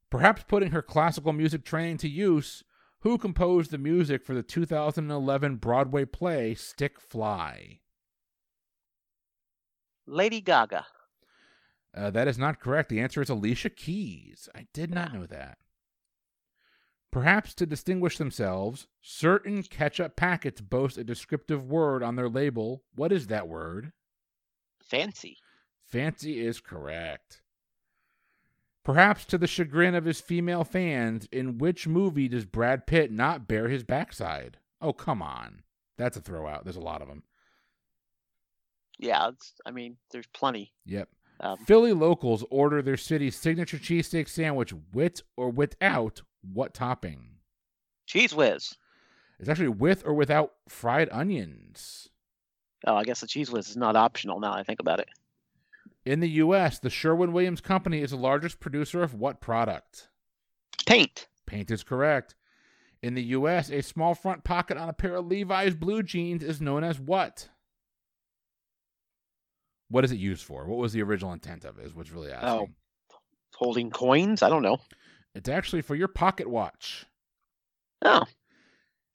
Perhaps 0.09 0.43
putting 0.47 0.71
her 0.71 0.81
classical 0.81 1.33
music 1.33 1.63
training 1.65 1.97
to 1.97 2.09
use, 2.09 2.63
who 3.01 3.17
composed 3.17 3.71
the 3.71 3.77
music 3.77 4.23
for 4.23 4.33
the 4.33 4.43
2011 4.43 5.55
Broadway 5.57 6.05
play 6.05 6.53
Stick 6.53 6.99
Fly? 6.99 7.79
Lady 10.05 10.41
Gaga. 10.41 10.85
Uh, 11.95 12.09
that 12.11 12.27
is 12.27 12.37
not 12.37 12.59
correct. 12.59 12.89
The 12.89 12.99
answer 12.99 13.21
is 13.21 13.29
Alicia 13.29 13.69
Keys. 13.69 14.49
I 14.55 14.67
did 14.73 14.93
not 14.93 15.13
know 15.13 15.25
that. 15.25 15.57
Perhaps 17.11 17.53
to 17.55 17.65
distinguish 17.67 18.17
themselves, 18.17 18.87
certain 18.99 19.61
ketchup 19.61 20.15
packets 20.15 20.61
boast 20.61 20.97
a 20.97 21.03
descriptive 21.03 21.63
word 21.63 22.01
on 22.01 22.15
their 22.15 22.29
label. 22.29 22.83
What 22.95 23.11
is 23.11 23.27
that 23.27 23.47
word? 23.47 23.91
Fancy. 24.89 25.37
Fancy 25.85 26.45
is 26.45 26.59
correct. 26.59 27.41
Perhaps 28.83 29.25
to 29.25 29.37
the 29.37 29.47
chagrin 29.47 29.95
of 29.95 30.05
his 30.05 30.19
female 30.19 30.63
fans, 30.63 31.27
in 31.31 31.57
which 31.57 31.87
movie 31.87 32.27
does 32.27 32.45
Brad 32.45 32.85
Pitt 32.85 33.11
not 33.11 33.47
bare 33.47 33.69
his 33.69 33.83
backside? 33.83 34.57
Oh, 34.81 34.91
come 34.91 35.21
on. 35.21 35.63
That's 35.97 36.17
a 36.17 36.21
throwout. 36.21 36.63
There's 36.63 36.75
a 36.75 36.81
lot 36.81 37.01
of 37.01 37.07
them. 37.07 37.23
Yeah, 38.99 39.29
it's, 39.29 39.53
I 39.65 39.71
mean, 39.71 39.97
there's 40.11 40.27
plenty. 40.27 40.73
Yep. 40.85 41.09
Um, 41.39 41.57
Philly 41.65 41.93
locals 41.93 42.43
order 42.49 42.81
their 42.81 42.97
city's 42.97 43.35
signature 43.35 43.77
cheesesteak 43.77 44.27
sandwich 44.27 44.73
with 44.93 45.21
or 45.35 45.49
without 45.49 46.21
what 46.41 46.73
topping? 46.73 47.37
Cheez 48.07 48.33
Whiz. 48.33 48.75
It's 49.39 49.49
actually 49.49 49.69
with 49.69 50.05
or 50.05 50.13
without 50.13 50.53
fried 50.67 51.09
onions. 51.11 52.09
Oh, 52.85 52.95
I 52.95 53.03
guess 53.03 53.21
the 53.21 53.27
Cheez 53.27 53.51
Whiz 53.51 53.69
is 53.69 53.77
not 53.77 53.95
optional 53.95 54.39
now 54.39 54.53
I 54.53 54.63
think 54.63 54.79
about 54.79 54.99
it. 54.99 55.09
In 56.05 56.19
the 56.19 56.29
U.S., 56.29 56.79
the 56.79 56.89
Sherwin 56.89 57.31
Williams 57.31 57.61
Company 57.61 58.01
is 58.01 58.11
the 58.11 58.17
largest 58.17 58.59
producer 58.59 59.03
of 59.03 59.13
what 59.13 59.39
product? 59.39 60.09
Paint. 60.85 61.27
Paint 61.45 61.71
is 61.71 61.83
correct. 61.83 62.35
In 63.01 63.15
the 63.15 63.23
U.S., 63.23 63.69
a 63.69 63.81
small 63.81 64.13
front 64.13 64.43
pocket 64.43 64.77
on 64.77 64.89
a 64.89 64.93
pair 64.93 65.15
of 65.15 65.27
Levi's 65.27 65.75
blue 65.75 66.03
jeans 66.03 66.43
is 66.43 66.59
known 66.59 66.83
as 66.83 66.99
what? 66.99 67.49
What 69.89 70.03
is 70.03 70.11
it 70.11 70.17
used 70.17 70.43
for? 70.43 70.65
What 70.65 70.79
was 70.79 70.91
the 70.91 71.03
original 71.03 71.33
intent 71.33 71.65
of 71.65 71.77
it? 71.77 71.85
Is 71.85 71.93
what's 71.93 72.11
really 72.11 72.31
oh, 72.31 72.35
asking. 72.35 72.75
Oh, 73.11 73.17
holding 73.55 73.91
coins? 73.91 74.41
I 74.41 74.49
don't 74.49 74.63
know. 74.63 74.79
It's 75.35 75.49
actually 75.49 75.81
for 75.81 75.95
your 75.95 76.07
pocket 76.07 76.49
watch. 76.49 77.05
Oh, 78.03 78.23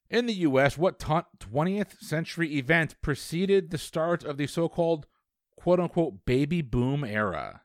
In 0.09 0.25
the 0.25 0.33
U.S., 0.33 0.77
what 0.77 0.97
ta- 0.97 1.27
20th 1.39 2.01
century 2.01 2.55
event 2.57 2.99
preceded 3.01 3.69
the 3.69 3.77
start 3.77 4.23
of 4.23 4.37
the 4.37 4.47
so 4.47 4.67
called 4.67 5.05
quote 5.55 5.79
unquote 5.79 6.25
baby 6.25 6.61
boom 6.61 7.03
era? 7.03 7.61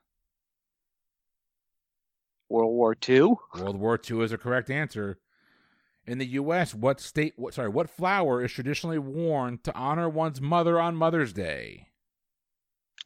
World 2.47 2.73
War 2.73 2.95
II. 3.07 3.33
World 3.59 3.79
War 3.79 3.99
II 4.09 4.23
is 4.23 4.31
a 4.31 4.37
correct 4.37 4.69
answer. 4.69 5.17
In 6.05 6.19
the 6.19 6.25
U.S., 6.27 6.75
what 6.75 6.99
state? 6.99 7.33
What 7.35 7.55
sorry? 7.55 7.69
What 7.69 7.89
flower 7.89 8.43
is 8.43 8.51
traditionally 8.51 8.99
worn 8.99 9.57
to 9.63 9.73
honor 9.73 10.07
one's 10.07 10.39
mother 10.39 10.79
on 10.79 10.95
Mother's 10.95 11.33
Day? 11.33 11.87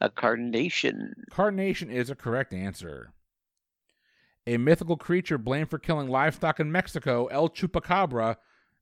A 0.02 0.10
carnation. 0.10 1.14
Carnation 1.32 1.90
is 1.90 2.10
a 2.10 2.16
correct 2.16 2.54
answer. 2.54 3.14
A 4.46 4.58
mythical 4.58 4.98
creature 4.98 5.38
blamed 5.38 5.70
for 5.70 5.80
killing 5.80 6.10
livestock 6.10 6.60
in 6.60 6.72
Mexico, 6.72 7.28
El 7.28 7.50
Chupacabra, 7.50 8.36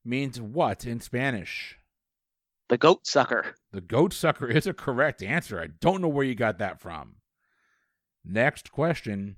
means 0.08 0.40
what 0.40 0.86
in 0.86 1.00
Spanish? 1.00 1.78
The 2.70 2.78
goat 2.78 3.06
sucker. 3.06 3.56
The 3.72 3.82
goat 3.82 4.14
sucker 4.14 4.48
is 4.48 4.68
a 4.68 4.74
correct 4.74 5.22
answer. 5.22 5.62
I 5.62 5.68
don't 5.68 6.02
know 6.02 6.08
where 6.08 6.26
you 6.26 6.36
got 6.36 6.60
that 6.60 6.82
from. 6.82 7.16
Next 8.26 8.72
question. 8.72 9.38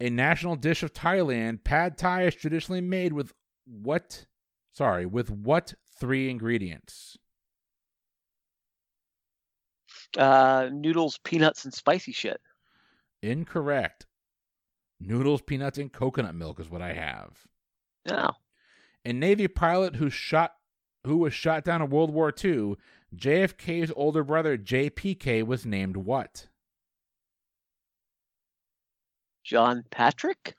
A 0.00 0.10
national 0.10 0.56
dish 0.56 0.82
of 0.82 0.92
Thailand, 0.92 1.64
pad 1.64 1.96
thai 1.96 2.24
is 2.24 2.34
traditionally 2.34 2.80
made 2.80 3.12
with 3.12 3.32
what? 3.64 4.26
Sorry, 4.72 5.06
with 5.06 5.30
what 5.30 5.74
three 5.98 6.28
ingredients? 6.28 7.16
Uh, 10.18 10.68
noodles, 10.72 11.18
peanuts, 11.24 11.64
and 11.64 11.72
spicy 11.72 12.12
shit. 12.12 12.40
Incorrect. 13.22 14.06
Noodles, 15.00 15.42
peanuts, 15.42 15.78
and 15.78 15.92
coconut 15.92 16.34
milk 16.34 16.60
is 16.60 16.70
what 16.70 16.82
I 16.82 16.92
have. 16.92 17.46
Oh. 18.10 18.30
A 19.06 19.12
Navy 19.12 19.46
pilot 19.46 19.96
who 19.96 20.10
shot 20.10 20.56
who 21.04 21.18
was 21.18 21.32
shot 21.32 21.64
down 21.64 21.80
in 21.80 21.90
World 21.90 22.10
War 22.10 22.34
II, 22.44 22.74
JFK's 23.14 23.92
older 23.94 24.24
brother 24.24 24.58
JPK 24.58 25.46
was 25.46 25.64
named 25.64 25.96
what? 25.96 26.48
John 29.44 29.84
Patrick? 29.92 30.56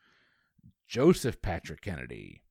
Joseph 0.87 1.41
Patrick 1.41 1.81
Kennedy. 1.81 2.41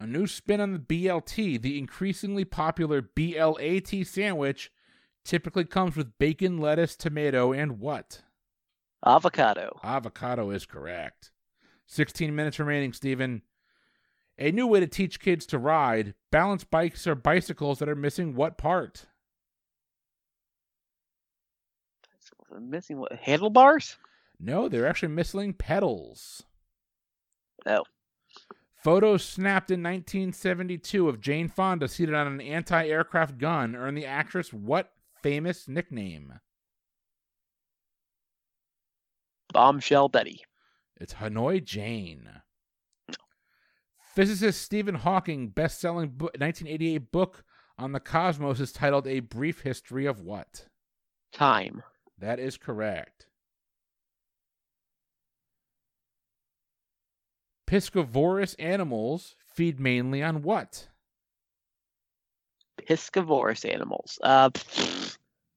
A 0.00 0.08
new 0.08 0.26
spin 0.26 0.60
on 0.60 0.72
the 0.72 0.80
BLT, 0.80 1.62
the 1.62 1.78
increasingly 1.78 2.44
popular 2.44 3.00
BLAT 3.00 4.04
sandwich, 4.04 4.72
typically 5.24 5.66
comes 5.66 5.94
with 5.94 6.18
bacon, 6.18 6.58
lettuce, 6.58 6.96
tomato, 6.96 7.52
and 7.52 7.78
what? 7.78 8.22
Avocado. 9.06 9.78
Avocado 9.84 10.50
is 10.50 10.66
correct. 10.66 11.30
16 11.86 12.34
minutes 12.34 12.58
remaining, 12.58 12.92
Stephen. 12.92 13.42
A 14.38 14.50
new 14.50 14.66
way 14.66 14.80
to 14.80 14.86
teach 14.86 15.20
kids 15.20 15.46
to 15.46 15.58
ride. 15.58 16.14
Balance 16.32 16.64
bikes 16.64 17.06
are 17.06 17.14
bicycles 17.14 17.78
that 17.78 17.88
are 17.88 17.94
missing 17.94 18.34
what 18.34 18.58
part? 18.58 19.06
Missing 22.60 22.98
what? 22.98 23.12
Handlebars? 23.12 23.96
No, 24.40 24.68
they're 24.68 24.86
actually 24.86 25.08
missing 25.08 25.52
pedals. 25.52 26.42
Oh. 27.66 27.84
Photos 28.76 29.24
snapped 29.24 29.70
in 29.70 29.82
1972 29.82 31.08
of 31.08 31.20
Jane 31.20 31.48
Fonda 31.48 31.88
seated 31.88 32.14
on 32.14 32.26
an 32.26 32.40
anti 32.40 32.86
aircraft 32.86 33.38
gun 33.38 33.74
earned 33.74 33.96
the 33.96 34.06
actress 34.06 34.52
what 34.52 34.92
famous 35.22 35.66
nickname? 35.66 36.34
Bombshell 39.52 40.08
Betty. 40.10 40.44
It's 41.00 41.14
Hanoi 41.14 41.64
Jane. 41.64 42.28
Physicist 44.14 44.62
Stephen 44.62 44.94
Hawking 44.94 45.48
best-selling 45.48 46.10
bo- 46.10 46.26
1988 46.38 47.10
book 47.10 47.44
on 47.76 47.92
the 47.92 48.00
cosmos 48.00 48.60
is 48.60 48.72
titled 48.72 49.06
A 49.08 49.20
Brief 49.20 49.62
History 49.62 50.06
of 50.06 50.20
what? 50.20 50.66
Time. 51.32 51.82
That 52.18 52.38
is 52.38 52.56
correct. 52.56 53.26
Piscivorous 57.66 58.54
animals 58.58 59.34
feed 59.54 59.80
mainly 59.80 60.22
on 60.22 60.42
what? 60.42 60.88
Piscivorous 62.88 63.64
animals. 63.64 64.18
Uh, 64.22 64.50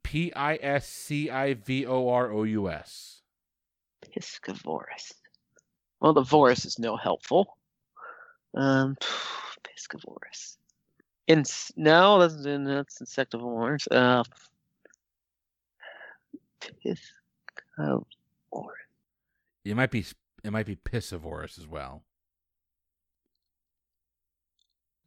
P 0.03 0.33
I 0.33 0.55
S 0.61 0.87
C 0.87 1.29
I 1.29 1.53
V 1.55 1.85
O 1.85 2.07
R 2.09 2.31
O 2.31 2.43
U 2.43 2.69
S. 2.69 3.21
piscivorous. 4.01 5.11
Well, 5.99 6.13
the 6.13 6.21
vorus 6.23 6.65
is 6.65 6.79
no 6.79 6.95
helpful. 6.95 7.56
Um, 8.55 8.95
piscivorous. 9.63 10.57
Ins- 11.27 11.71
no, 11.75 12.19
that's, 12.19 12.43
that's 12.43 13.01
insectivores. 13.01 13.87
Uh, 13.91 14.23
piscivorous. 16.61 17.05
It 19.65 19.75
might 19.75 19.91
be 19.91 20.05
it 20.43 20.51
might 20.51 20.65
be 20.65 20.75
piscivorous 20.75 21.57
as 21.57 21.67
well. 21.67 22.03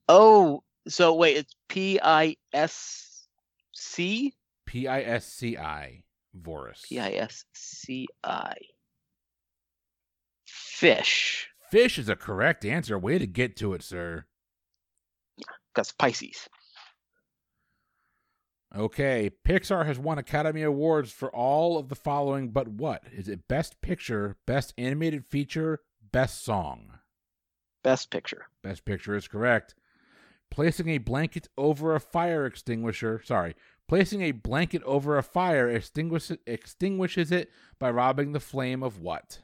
Oh, 0.09 0.63
so 0.89 1.15
wait, 1.15 1.37
it's 1.37 1.55
P 1.69 1.99
I 2.03 2.37
S 2.53 3.27
C? 3.73 4.35
P 4.67 4.87
I 4.87 5.01
S 5.03 5.27
C 5.27 5.57
I 5.57 6.03
vorus. 6.39 6.83
P 6.83 6.99
I 6.99 7.11
S 7.11 7.45
C 7.55 8.07
I. 8.23 8.55
Fish. 10.47 11.50
Fish 11.71 11.99
is 11.99 12.09
a 12.09 12.17
correct 12.17 12.65
answer. 12.65 12.99
Way 12.99 13.19
to 13.19 13.27
get 13.27 13.57
to 13.59 13.75
it, 13.75 13.83
sir. 13.83 14.25
Because 15.73 15.93
Pisces. 15.93 16.49
Okay, 18.77 19.31
Pixar 19.45 19.85
has 19.87 19.99
won 19.99 20.19
Academy 20.19 20.63
Awards 20.63 21.11
for 21.11 21.29
all 21.35 21.77
of 21.77 21.89
the 21.89 21.97
following, 21.97 22.51
but 22.51 22.69
what? 22.69 23.03
Is 23.13 23.29
it 23.29 23.49
Best 23.49 23.81
Picture, 23.81 24.37
Best 24.47 24.73
Animated 24.79 25.27
Feature, 25.27 25.81
Best 26.13 26.45
Song? 26.45 26.99
Best 27.83 28.11
picture. 28.11 28.47
Best 28.63 28.85
Picture 28.85 29.17
is 29.17 29.27
correct. 29.27 29.75
Placing 30.51 30.89
a 30.89 30.99
blanket 30.99 31.49
over 31.59 31.95
a 31.95 32.01
fire 32.01 32.47
extinguisher, 32.47 33.21
sorry, 33.25 33.57
placing 33.89 34.23
a 34.23 34.33
blanket 34.33 34.83
over 34.85 35.19
a 35.19 35.23
fire 35.23 35.69
extinguish, 35.69 36.31
extinguishes 36.47 37.33
it 37.33 37.51
by 37.81 37.91
robbing 37.91 38.33
the 38.33 38.41
flame 38.41 38.85
of 38.85 39.01
what? 39.01 39.41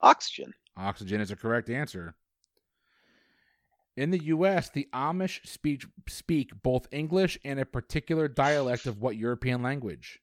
Oxygen. 0.00 0.52
Oxygen 0.78 1.20
is 1.20 1.30
a 1.30 1.36
correct 1.36 1.68
answer. 1.68 2.14
In 3.96 4.10
the 4.10 4.24
U.S., 4.26 4.70
the 4.70 4.86
Amish 4.94 5.44
speak, 5.44 5.84
speak 6.08 6.52
both 6.62 6.86
English 6.92 7.36
and 7.44 7.58
a 7.58 7.66
particular 7.66 8.28
dialect 8.28 8.86
of 8.86 9.00
what 9.00 9.16
European 9.16 9.60
language? 9.60 10.20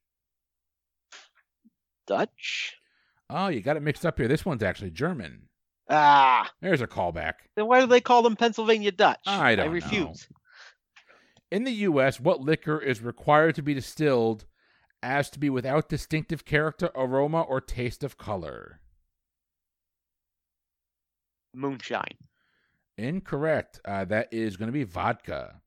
Dutch. 2.07 2.77
Oh, 3.29 3.47
you 3.47 3.59
got 3.59 3.75
it 3.75 3.83
mixed 3.83 4.05
up 4.05 4.17
here. 4.17 4.29
This 4.29 4.45
one's 4.45 4.63
actually 4.63 4.91
German. 4.91 5.49
Ah. 5.89 6.49
There's 6.61 6.79
a 6.79 6.87
callback. 6.87 7.33
Then 7.55 7.67
why 7.67 7.81
do 7.81 7.87
they 7.87 7.99
call 7.99 8.21
them 8.21 8.37
Pennsylvania 8.37 8.93
Dutch? 8.93 9.19
I 9.25 9.55
don't 9.55 9.65
I 9.65 9.67
know. 9.67 9.73
refuse. 9.73 10.29
In 11.51 11.65
the 11.65 11.71
U.S., 11.71 12.19
what 12.19 12.39
liquor 12.39 12.79
is 12.79 13.01
required 13.01 13.55
to 13.55 13.61
be 13.61 13.73
distilled 13.73 14.45
as 15.03 15.29
to 15.31 15.39
be 15.39 15.49
without 15.49 15.89
distinctive 15.89 16.45
character, 16.45 16.91
aroma, 16.95 17.41
or 17.41 17.59
taste 17.59 18.03
of 18.03 18.17
color? 18.17 18.79
Moonshine. 21.55 22.17
Incorrect. 22.97 23.79
Uh, 23.85 24.05
that 24.05 24.29
is 24.31 24.57
going 24.57 24.67
to 24.67 24.73
be 24.73 24.83
vodka. 24.83 25.61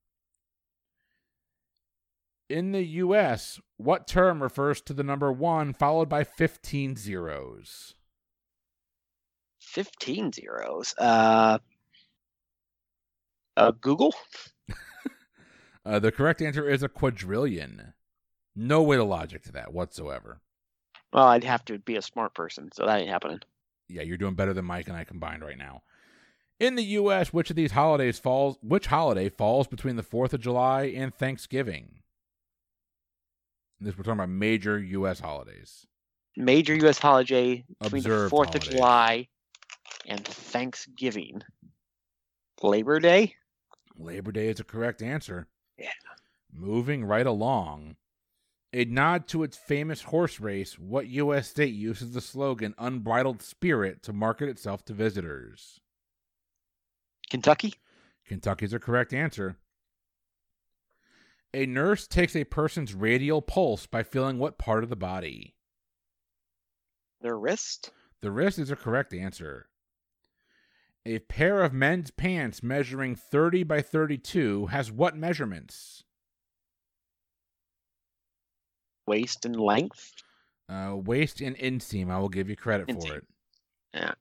In 2.49 2.73
the 2.73 2.83
U.S., 2.83 3.61
what 3.77 4.07
term 4.07 4.43
refers 4.43 4.81
to 4.83 4.95
the 4.95 5.03
number 5.03 5.31
one 5.31 5.75
followed 5.75 6.09
by 6.09 6.25
15 6.25 6.97
zeros? 6.97 7.95
15 9.61 10.33
zeros. 10.33 10.95
Uh, 10.97 11.59
uh 13.57 13.73
Google? 13.81 14.15
Uh, 15.89 15.99
the 15.99 16.13
correct 16.13 16.43
answer 16.43 16.69
is 16.69 16.83
a 16.83 16.89
quadrillion. 16.89 17.95
No 18.55 18.83
way 18.83 18.97
to 18.97 19.05
logic 19.05 19.43
to 19.45 19.53
that 19.53 19.73
whatsoever. 19.73 20.43
Well, 21.15 21.25
I'd 21.25 21.45
have 21.45 21.65
to 21.67 21.79
be 21.79 21.97
a 21.97 22.03
smart 22.03 22.35
person, 22.35 22.71
so 22.75 22.85
that 22.85 23.01
ain't 23.01 23.09
happening. 23.09 23.41
Yeah, 23.89 24.03
you're 24.03 24.17
doing 24.19 24.35
better 24.35 24.53
than 24.53 24.65
Mike 24.65 24.89
and 24.89 24.97
I 24.97 25.05
combined 25.05 25.43
right 25.43 25.59
now. 25.59 25.83
In 26.61 26.75
the 26.75 26.85
U.S., 26.85 27.33
which 27.33 27.51
of 27.51 27.57
these 27.57 27.73
holidays 27.73 28.19
falls? 28.19 28.59
Which 28.63 28.87
holiday 28.87 29.29
falls 29.29 29.69
between 29.69 29.97
the 29.97 30.03
Fourth 30.03 30.35
of 30.35 30.41
July 30.41 30.85
and 30.95 31.15
Thanksgiving? 31.15 32.01
This 33.81 33.97
we're 33.97 34.03
talking 34.03 34.19
about 34.19 34.29
major 34.31 34.79
U.S. 34.79 35.21
holidays. 35.21 35.87
Major 36.37 36.75
U.S. 36.75 36.99
holiday 36.99 37.65
between 37.81 38.03
the 38.03 38.09
4th 38.09 38.31
holidays. 38.31 38.55
of 38.55 38.75
July 38.75 39.29
and 40.07 40.25
Thanksgiving. 40.25 41.43
Labor 42.61 42.99
Day? 42.99 43.35
Labor 43.97 44.33
Day 44.33 44.49
is 44.49 44.59
a 44.59 44.65
correct 44.65 45.01
answer. 45.01 45.47
Yeah. 45.79 45.91
Moving 46.53 47.05
right 47.05 47.27
along. 47.27 47.97
A 48.73 48.85
nod 48.85 49.27
to 49.29 49.43
its 49.43 49.57
famous 49.57 50.03
horse 50.03 50.41
race, 50.41 50.79
what 50.79 51.09
U.S. 51.09 51.49
state 51.49 51.73
uses 51.73 52.13
the 52.13 52.21
slogan 52.21 52.75
Unbridled 52.77 53.41
Spirit 53.41 54.03
to 54.03 54.13
market 54.13 54.49
itself 54.51 54.85
to 54.87 54.93
visitors? 54.93 55.81
Kentucky? 57.31 57.75
Kentucky's 58.27 58.75
a 58.75 58.79
correct 58.79 59.15
answer. 59.15 59.57
A 61.55 61.65
nurse 61.65 62.07
takes 62.07 62.37
a 62.37 62.45
person's 62.45 62.93
radial 62.93 63.41
pulse 63.41 63.87
by 63.87 64.03
feeling 64.03 64.39
what 64.39 64.59
part 64.59 64.85
of 64.85 64.91
the 64.91 64.97
body? 64.97 65.55
Their 67.23 67.39
wrist? 67.39 67.91
The 68.21 68.31
wrist 68.31 68.59
is 68.59 68.71
a 68.71 68.77
correct 68.77 69.15
answer. 69.15 69.71
A 71.07 71.21
pair 71.21 71.63
of 71.63 71.73
men's 71.73 72.11
pants 72.11 72.63
measuring 72.63 73.17
30 73.17 73.63
by 73.63 73.81
32 73.81 74.67
has 74.67 74.93
what 74.93 75.17
measurements? 75.17 76.05
Waist 79.09 79.45
and 79.47 79.57
length? 79.59 80.13
Uh, 80.69 80.95
waist 80.97 81.41
and 81.41 81.57
inseam. 81.57 82.11
I 82.11 82.19
will 82.19 82.29
give 82.29 82.49
you 82.51 82.57
credit 82.57 82.91
for 82.93 83.17
it. 83.17 83.25
Yeah. 83.95 84.13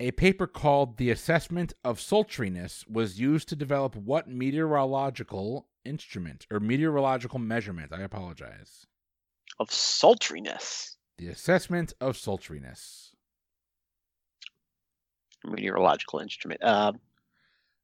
A 0.00 0.10
paper 0.10 0.46
called 0.46 0.98
The 0.98 1.10
Assessment 1.10 1.72
of 1.82 1.98
Sultriness 1.98 2.86
was 2.88 3.18
used 3.18 3.48
to 3.48 3.56
develop 3.56 3.96
what 3.96 4.28
meteorological 4.28 5.66
instrument 5.84 6.46
or 6.50 6.60
meteorological 6.60 7.38
measurement? 7.38 7.92
I 7.92 8.02
apologize. 8.02 8.86
Of 9.58 9.68
sultriness. 9.70 10.96
The 11.18 11.28
Assessment 11.28 11.94
of 12.00 12.16
Sultriness. 12.16 13.10
Meteorological 15.44 16.18
instrument. 16.20 16.62
Uh, 16.62 16.92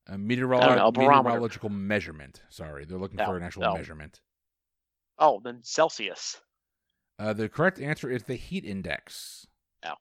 A 0.09 0.16
meteorolo- 0.16 0.76
know, 0.76 0.88
a 0.88 0.92
meteorological 0.92 1.68
measurement. 1.70 2.42
Sorry, 2.51 2.84
they're 2.84 2.99
looking 2.99 3.16
No, 3.16 3.26
for 3.26 3.36
an 3.36 3.42
actual 3.42 3.62
no. 3.62 3.74
measurement. 3.74 4.20
Oh, 5.19 5.41
then 5.43 5.61
Celsius. 5.62 6.41
Uh, 7.19 7.33
the 7.33 7.49
correct 7.49 7.81
answer 7.81 8.11
is 8.11 8.25
the 8.25 8.37
heat 8.37 8.64
index. 8.64 9.47
Oh. 9.85 9.95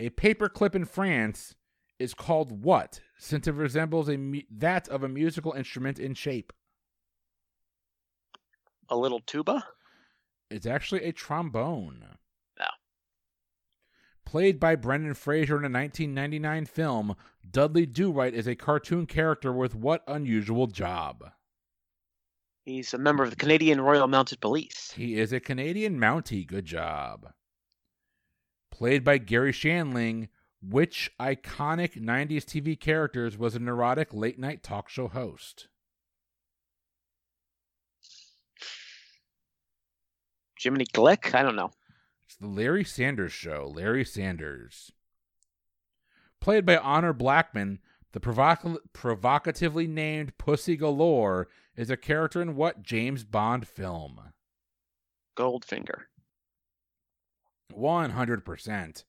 A 0.00 0.10
paper 0.10 0.48
clip 0.48 0.74
in 0.74 0.84
France 0.84 1.54
is 1.98 2.12
called 2.12 2.64
what, 2.64 3.00
since 3.18 3.46
it 3.46 3.54
resembles 3.54 4.08
a 4.08 4.16
mu- 4.16 4.42
that 4.50 4.88
of 4.88 5.02
a 5.02 5.08
musical 5.08 5.52
instrument 5.52 5.98
in 5.98 6.14
shape? 6.14 6.52
A 8.88 8.96
little 8.96 9.20
tuba. 9.20 9.64
It's 10.50 10.66
actually 10.66 11.04
a 11.04 11.12
trombone. 11.12 12.04
Oh. 12.60 12.64
Played 14.24 14.60
by 14.60 14.76
Brendan 14.76 15.14
Fraser 15.14 15.56
in 15.56 15.64
a 15.64 15.78
1999 15.78 16.66
film, 16.66 17.16
Dudley 17.48 17.86
Do 17.86 18.10
Right 18.10 18.34
is 18.34 18.46
a 18.46 18.56
cartoon 18.56 19.06
character 19.06 19.52
with 19.52 19.74
what 19.74 20.02
unusual 20.06 20.66
job? 20.66 21.30
He's 22.66 22.92
a 22.92 22.98
member 22.98 23.22
of 23.22 23.30
the 23.30 23.36
Canadian 23.36 23.80
Royal 23.80 24.08
Mounted 24.08 24.40
Police. 24.40 24.92
He 24.96 25.20
is 25.20 25.32
a 25.32 25.38
Canadian 25.38 26.00
Mountie. 26.00 26.44
Good 26.44 26.64
job. 26.64 27.32
Played 28.72 29.04
by 29.04 29.18
Garry 29.18 29.52
Shandling, 29.52 30.28
which 30.60 31.12
iconic 31.20 31.96
90s 31.96 32.44
TV 32.44 32.78
characters 32.78 33.38
was 33.38 33.54
a 33.54 33.60
neurotic 33.60 34.12
late 34.12 34.36
night 34.36 34.64
talk 34.64 34.88
show 34.88 35.06
host? 35.06 35.68
Jiminy 40.60 40.86
Glick? 40.92 41.36
I 41.36 41.42
don't 41.42 41.54
know. 41.54 41.70
It's 42.26 42.34
the 42.34 42.48
Larry 42.48 42.82
Sanders 42.82 43.32
Show. 43.32 43.70
Larry 43.72 44.04
Sanders. 44.04 44.90
Played 46.40 46.66
by 46.66 46.78
Honor 46.78 47.12
Blackman, 47.12 47.78
the 48.10 48.18
provoc- 48.18 48.78
provocatively 48.92 49.86
named 49.86 50.36
Pussy 50.36 50.76
Galore 50.76 51.46
is 51.76 51.90
a 51.90 51.96
character 51.96 52.40
in 52.40 52.56
what 52.56 52.82
James 52.82 53.24
Bond 53.24 53.66
film? 53.68 54.20
Goldfinger. 55.38 56.02
100%. 57.72 59.04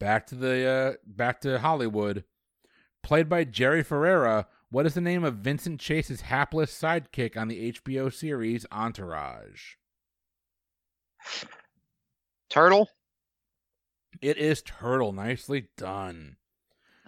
Back 0.00 0.26
to 0.28 0.34
the 0.34 0.66
uh, 0.66 0.92
back 1.06 1.40
to 1.42 1.58
Hollywood. 1.58 2.24
Played 3.02 3.28
by 3.28 3.44
Jerry 3.44 3.82
Ferrara, 3.82 4.46
what 4.70 4.86
is 4.86 4.94
the 4.94 5.00
name 5.00 5.24
of 5.24 5.36
Vincent 5.36 5.80
Chase's 5.80 6.22
hapless 6.22 6.72
sidekick 6.76 7.36
on 7.36 7.48
the 7.48 7.72
HBO 7.72 8.12
series 8.12 8.66
Entourage? 8.70 9.74
Turtle. 12.50 12.88
It 14.20 14.36
is 14.36 14.62
Turtle. 14.62 15.12
Nicely 15.12 15.68
done. 15.76 16.36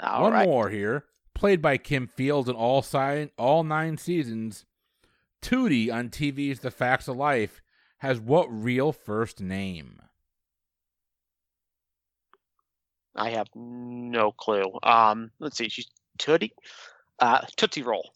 All 0.01 0.23
One 0.23 0.33
right. 0.33 0.49
more 0.49 0.69
here. 0.69 1.05
Played 1.35 1.63
by 1.63 1.77
Kim 1.77 2.07
Fields 2.07 2.49
in 2.49 2.55
all 2.55 2.83
si- 2.83 3.31
all 3.39 3.63
nine 3.65 3.97
seasons, 3.99 4.65
Tootie 5.43 5.93
on 5.93 6.09
TV's 6.09 6.61
The 6.61 6.71
Facts 6.71 7.09
of 7.09 7.17
Life 7.17 7.61
has 7.99 8.21
what 8.21 8.47
real 8.47 8.93
first 8.93 9.41
name? 9.41 10.01
I 13.15 13.31
have 13.31 13.49
no 13.55 14.33
clue. 14.33 14.65
Um, 14.83 15.31
let's 15.39 15.59
see. 15.59 15.69
She's 15.69 15.89
Tootsie. 16.19 16.53
Uh, 17.19 17.41
Tootsie 17.57 17.83
Roll. 17.83 18.13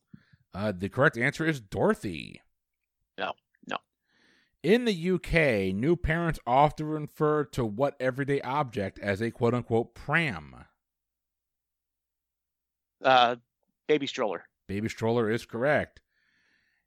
Uh, 0.54 0.72
the 0.76 0.88
correct 0.88 1.18
answer 1.18 1.44
is 1.44 1.60
Dorothy. 1.60 2.40
No, 3.18 3.32
no. 3.68 3.76
In 4.62 4.84
the 4.84 5.10
UK, 5.10 5.74
new 5.74 5.96
parents 5.96 6.38
often 6.46 6.86
refer 6.86 7.44
to 7.46 7.64
what 7.64 7.96
everyday 7.98 8.40
object 8.42 8.98
as 9.00 9.20
a 9.20 9.30
quote 9.30 9.54
unquote 9.54 9.94
pram? 9.94 10.54
Uh, 13.02 13.36
baby 13.88 14.06
stroller. 14.06 14.44
Baby 14.68 14.88
stroller 14.88 15.30
is 15.30 15.44
correct. 15.44 16.00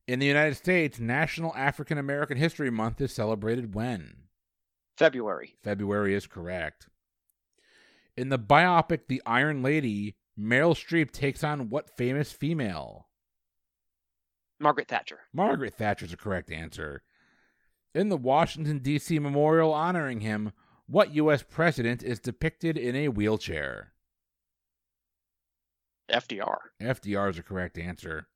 In 0.07 0.19
the 0.19 0.25
United 0.25 0.55
States, 0.55 0.99
National 0.99 1.53
African 1.55 1.97
American 1.97 2.37
History 2.37 2.69
Month 2.69 3.01
is 3.01 3.11
celebrated 3.11 3.75
when? 3.75 4.15
February. 4.97 5.55
February 5.63 6.15
is 6.15 6.27
correct. 6.27 6.87
In 8.15 8.29
the 8.29 8.39
biopic 8.39 9.01
The 9.07 9.21
Iron 9.25 9.61
Lady, 9.61 10.15
Meryl 10.39 10.73
Streep 10.73 11.11
takes 11.11 11.43
on 11.43 11.69
what 11.69 11.97
famous 11.97 12.31
female? 12.31 13.09
Margaret 14.59 14.87
Thatcher. 14.87 15.19
Margaret 15.33 15.73
Thatcher 15.73 16.05
is 16.05 16.13
a 16.13 16.17
correct 16.17 16.51
answer. 16.51 17.03
In 17.93 18.09
the 18.09 18.17
Washington, 18.17 18.79
D.C. 18.79 19.19
memorial 19.19 19.73
honoring 19.73 20.21
him, 20.21 20.53
what 20.87 21.13
U.S. 21.15 21.43
president 21.43 22.01
is 22.01 22.19
depicted 22.19 22.77
in 22.77 22.95
a 22.95 23.09
wheelchair? 23.09 23.93
FDR. 26.09 26.57
FDR 26.81 27.29
is 27.29 27.37
a 27.37 27.43
correct 27.43 27.77
answer. 27.77 28.27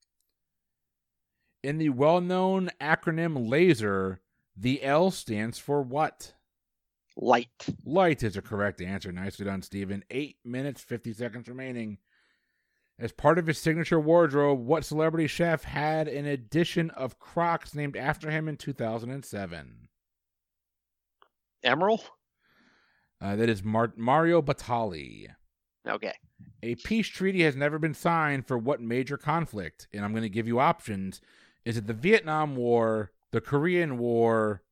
In 1.64 1.78
the 1.78 1.90
well 1.90 2.22
known 2.22 2.70
acronym 2.80 3.48
LASER, 3.48 4.20
the 4.56 4.84
L 4.84 5.12
stands 5.12 5.60
for 5.60 5.82
what? 5.82 6.34
Light. 7.16 7.68
Light 7.86 8.24
is 8.24 8.36
a 8.36 8.42
correct 8.42 8.82
answer. 8.82 9.12
Nicely 9.12 9.46
done, 9.46 9.62
Steven. 9.62 10.04
Eight 10.10 10.38
minutes, 10.44 10.82
50 10.82 11.14
seconds 11.14 11.48
remaining. 11.48 11.98
As 12.98 13.12
part 13.12 13.40
of 13.40 13.48
his 13.48 13.58
signature 13.58 14.00
wardrobe, 14.00 14.60
what 14.60 14.86
celebrity 14.86 15.28
chef 15.28 15.64
had 15.64 16.08
an 16.08 16.26
edition 16.26 16.90
of 16.92 17.20
Crocs 17.20 17.74
named 17.74 17.98
after 17.98 18.30
him 18.30 18.48
in 18.48 18.58
2007? 18.58 19.90
Emerald. 21.64 22.02
Uh, 23.20 23.36
that 23.36 23.50
is 23.50 23.64
Mar- 23.64 23.94
Mario 23.96 24.42
Batali. 24.42 25.28
Okay. 25.88 26.14
A 26.64 26.76
peace 26.76 27.08
treaty 27.08 27.44
has 27.44 27.56
never 27.56 27.80
been 27.80 27.94
signed 27.94 28.48
for 28.48 28.58
what 28.58 28.82
major 28.82 29.18
conflict? 29.18 29.88
And 29.94 30.06
I'm 30.06 30.12
going 30.12 30.24
to 30.24 30.30
give 30.30 30.48
you 30.48 30.60
options. 30.60 31.22
Is 31.66 31.78
it 31.78 31.88
the 31.88 31.94
Vietnam 31.94 32.56
War, 32.56 33.12
the 33.32 33.42
Korean 33.42 33.98
War, 33.98 34.64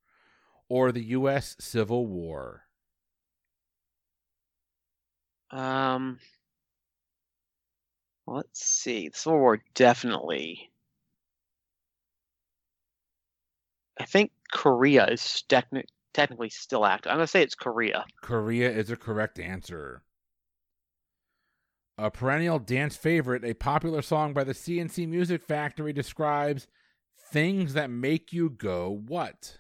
or 0.68 0.92
the 0.92 1.04
U.S. 1.04 1.56
Civil 1.60 2.08
War? 2.08 2.64
Um. 5.52 6.20
Let's 8.28 8.64
see. 8.64 9.10
The 9.10 9.18
Civil 9.18 9.40
War 9.40 9.60
definitely. 9.74 10.72
I 14.00 14.06
think 14.06 14.32
Korea 14.52 15.08
is 15.08 15.44
techni- 15.50 15.84
technically 16.14 16.50
still 16.50 16.86
active. 16.86 17.12
I'm 17.12 17.18
gonna 17.18 17.28
say 17.28 17.42
it's 17.42 17.56
Korea. 17.56 18.06
Korea 18.22 18.70
is 18.70 18.90
a 18.90 18.96
correct 18.96 19.40
answer. 19.40 20.04
A 21.98 22.10
perennial 22.10 22.60
dance 22.60 22.96
favorite, 22.96 23.44
a 23.44 23.54
popular 23.54 24.02
song 24.02 24.34
by 24.34 24.46
the 24.46 24.54
C+C 24.54 25.06
Music 25.06 25.42
Factory 25.42 25.92
describes 25.92 26.68
things 27.32 27.74
that 27.74 27.90
make 27.90 28.34
you 28.34 28.50
go 28.50 28.90
what? 28.90 29.60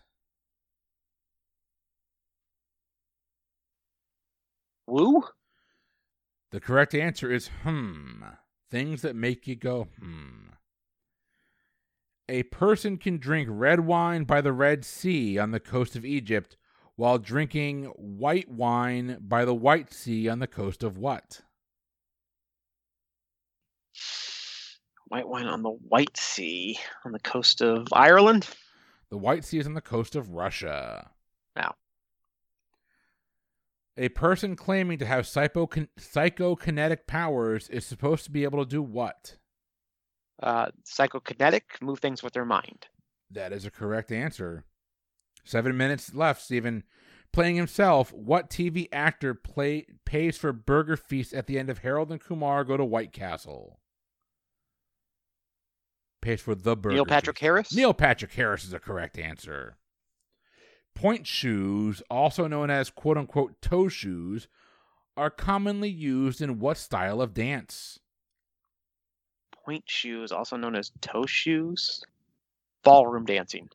Woo. 4.88 5.24
The 6.52 6.60
correct 6.60 6.96
answer 6.96 7.32
is 7.32 7.50
hmm. 7.64 8.24
Things 8.72 9.02
that 9.02 9.16
make 9.16 9.48
you 9.48 9.56
go 9.56 9.88
hmm. 10.00 10.50
A 12.28 12.44
person 12.44 12.98
can 12.98 13.18
drink 13.18 13.48
red 13.52 13.82
wine 13.82 14.24
by 14.24 14.42
the 14.42 14.54
Red 14.54 14.86
Sea 14.86 15.40
on 15.40 15.52
the 15.52 15.60
coast 15.60 15.96
of 15.96 16.06
Egypt 16.06 16.58
while 16.96 17.18
drinking 17.18 17.86
white 17.96 18.50
wine 18.50 19.18
by 19.22 19.46
the 19.46 19.56
White 19.56 19.92
Sea 19.94 20.30
on 20.30 20.40
the 20.40 20.48
coast 20.48 20.84
of 20.84 20.98
what? 20.98 21.42
White 25.10 25.28
wine 25.28 25.48
on 25.48 25.64
the 25.64 25.70
White 25.72 26.18
Sea 26.18 26.78
on 27.04 27.12
the 27.12 27.20
coast 27.20 27.62
of 27.62 27.88
Ireland. 27.92 28.48
The 29.10 29.18
White 29.18 29.44
Sea 29.44 29.58
is 29.60 29.66
on 29.68 29.74
the 29.74 29.82
coast 29.82 30.16
of 30.16 30.30
Russia. 30.30 31.10
Now, 31.56 31.74
A 33.98 34.10
person 34.10 34.56
claiming 34.56 35.00
to 35.00 35.06
have 35.06 35.28
psycho- 35.28 35.68
psychokinetic 36.00 37.08
powers 37.08 37.68
is 37.70 37.86
supposed 37.86 38.24
to 38.26 38.32
be 38.32 38.44
able 38.44 38.64
to 38.64 38.70
do 38.70 38.82
what? 38.82 39.38
Uh, 40.42 40.68
psychokinetic, 40.86 41.82
move 41.82 42.00
things 42.00 42.24
with 42.24 42.34
their 42.34 42.46
mind. 42.46 42.88
That 43.32 43.52
is 43.52 43.66
a 43.66 43.72
correct 43.72 44.12
answer. 44.12 44.64
Seven 45.44 45.76
minutes 45.76 46.14
left, 46.14 46.42
Stephen. 46.42 46.84
Playing 47.34 47.56
himself, 47.58 48.14
what 48.14 48.50
TV 48.50 48.88
actor 48.92 49.34
play 49.34 49.86
pays 50.06 50.38
for 50.38 50.54
burger 50.54 50.96
feast 50.98 51.34
at 51.34 51.48
the 51.48 51.60
end 51.60 51.70
of 51.70 51.80
Harold 51.80 52.12
and 52.12 52.22
Kumar 52.22 52.64
Go 52.64 52.78
to 52.78 52.86
White 52.86 53.12
Castle? 53.12 53.80
Pays 56.22 56.42
for 56.42 56.56
the 56.56 56.76
burger. 56.76 56.96
Neil 56.96 57.06
Patrick. 57.06 57.40
Harris. 57.40 57.74
Neil 57.74 57.94
Patrick 57.94 58.34
Harris 58.34 58.66
is 58.66 58.74
a 58.74 58.80
correct 58.80 59.18
answer. 59.18 59.78
Pointe 60.94 61.26
shoes, 61.26 62.02
also 62.10 62.48
known 62.48 62.70
as 62.70 62.90
quote 62.90 63.18
unquote 63.18 63.62
toe 63.62 63.88
shoes, 63.88 64.48
are 65.16 65.30
commonly 65.30 65.90
used 65.90 66.42
in 66.42 66.60
what 66.60 66.78
style 66.78 67.22
of 67.22 67.34
dance? 67.34 68.00
Pointe 69.52 69.84
shoes, 69.88 70.32
also 70.32 70.58
known 70.58 70.76
as 70.76 70.92
toe 71.02 71.26
shoes. 71.26 72.04
Ballroom 72.84 73.26
dancing. 73.26 73.70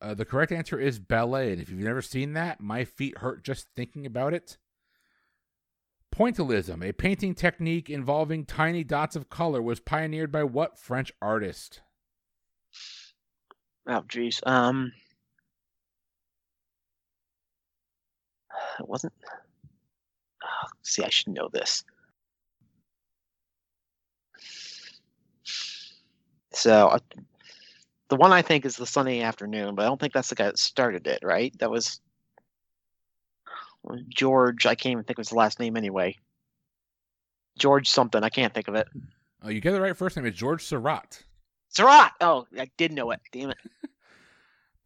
Uh, 0.00 0.14
the 0.14 0.24
correct 0.24 0.50
answer 0.50 0.80
is 0.80 0.98
ballet. 0.98 1.52
And 1.52 1.62
if 1.62 1.70
you've 1.70 1.78
never 1.78 2.02
seen 2.02 2.32
that, 2.32 2.60
my 2.60 2.84
feet 2.84 3.18
hurt 3.18 3.44
just 3.44 3.68
thinking 3.76 4.04
about 4.04 4.34
it. 4.34 4.58
Pointillism, 6.12 6.86
a 6.86 6.92
painting 6.92 7.34
technique 7.34 7.88
involving 7.88 8.44
tiny 8.44 8.84
dots 8.84 9.16
of 9.16 9.30
color, 9.30 9.62
was 9.62 9.80
pioneered 9.80 10.30
by 10.30 10.44
what 10.44 10.78
French 10.78 11.10
artist? 11.22 11.80
Oh, 13.86 14.04
geez. 14.08 14.40
Um, 14.44 14.92
it 18.78 18.86
wasn't. 18.88 19.14
Oh, 20.44 20.68
see, 20.82 21.02
I 21.02 21.08
should 21.08 21.28
know 21.32 21.48
this. 21.50 21.82
So, 26.52 26.88
uh, 26.88 26.98
the 28.08 28.16
one 28.16 28.32
I 28.32 28.42
think 28.42 28.66
is 28.66 28.76
the 28.76 28.86
sunny 28.86 29.22
afternoon, 29.22 29.74
but 29.74 29.82
I 29.84 29.86
don't 29.86 29.98
think 29.98 30.12
that's 30.12 30.28
the 30.28 30.34
guy 30.34 30.44
that 30.44 30.58
started 30.58 31.06
it, 31.06 31.20
right? 31.22 31.58
That 31.58 31.70
was 31.70 32.00
George. 34.08 34.66
I 34.66 34.74
can't 34.74 34.92
even 34.92 35.04
think 35.04 35.18
of 35.18 35.26
his 35.26 35.32
last 35.32 35.60
name 35.60 35.76
anyway. 35.76 36.16
George 37.58 37.88
something. 37.88 38.22
I 38.22 38.28
can't 38.28 38.54
think 38.54 38.68
of 38.68 38.74
it. 38.74 38.88
Oh, 39.42 39.48
you 39.48 39.60
get 39.60 39.72
the 39.72 39.80
right 39.80 39.96
first 39.96 40.16
name. 40.16 40.26
It's 40.26 40.38
George 40.38 40.64
Seurat. 40.64 41.22
Seurat. 41.68 42.12
Oh, 42.20 42.46
I 42.58 42.70
did 42.76 42.92
know 42.92 43.10
it. 43.10 43.20
Damn 43.32 43.50
it. 43.50 43.58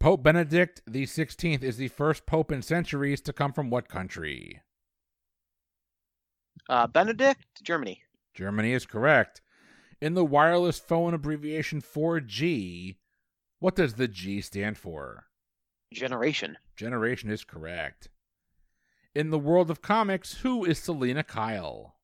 Pope 0.00 0.22
Benedict 0.22 0.82
the 0.86 1.06
Sixteenth 1.06 1.62
is 1.62 1.76
the 1.76 1.88
first 1.88 2.26
pope 2.26 2.52
in 2.52 2.62
centuries 2.62 3.20
to 3.22 3.32
come 3.32 3.52
from 3.52 3.70
what 3.70 3.88
country? 3.88 4.60
Uh, 6.68 6.86
Benedict, 6.86 7.44
Germany. 7.62 8.02
Germany 8.34 8.72
is 8.72 8.86
correct. 8.86 9.40
In 10.00 10.14
the 10.14 10.24
wireless 10.24 10.78
phone 10.78 11.14
abbreviation 11.14 11.80
4G, 11.80 12.96
what 13.60 13.74
does 13.74 13.94
the 13.94 14.08
G 14.08 14.40
stand 14.42 14.76
for? 14.76 15.26
Generation. 15.92 16.58
Generation 16.76 17.30
is 17.30 17.44
correct. 17.44 18.08
In 19.16 19.30
the 19.30 19.38
world 19.38 19.70
of 19.70 19.80
comics, 19.80 20.34
who 20.42 20.62
is 20.66 20.78
Selina 20.78 21.24
Kyle? 21.24 21.94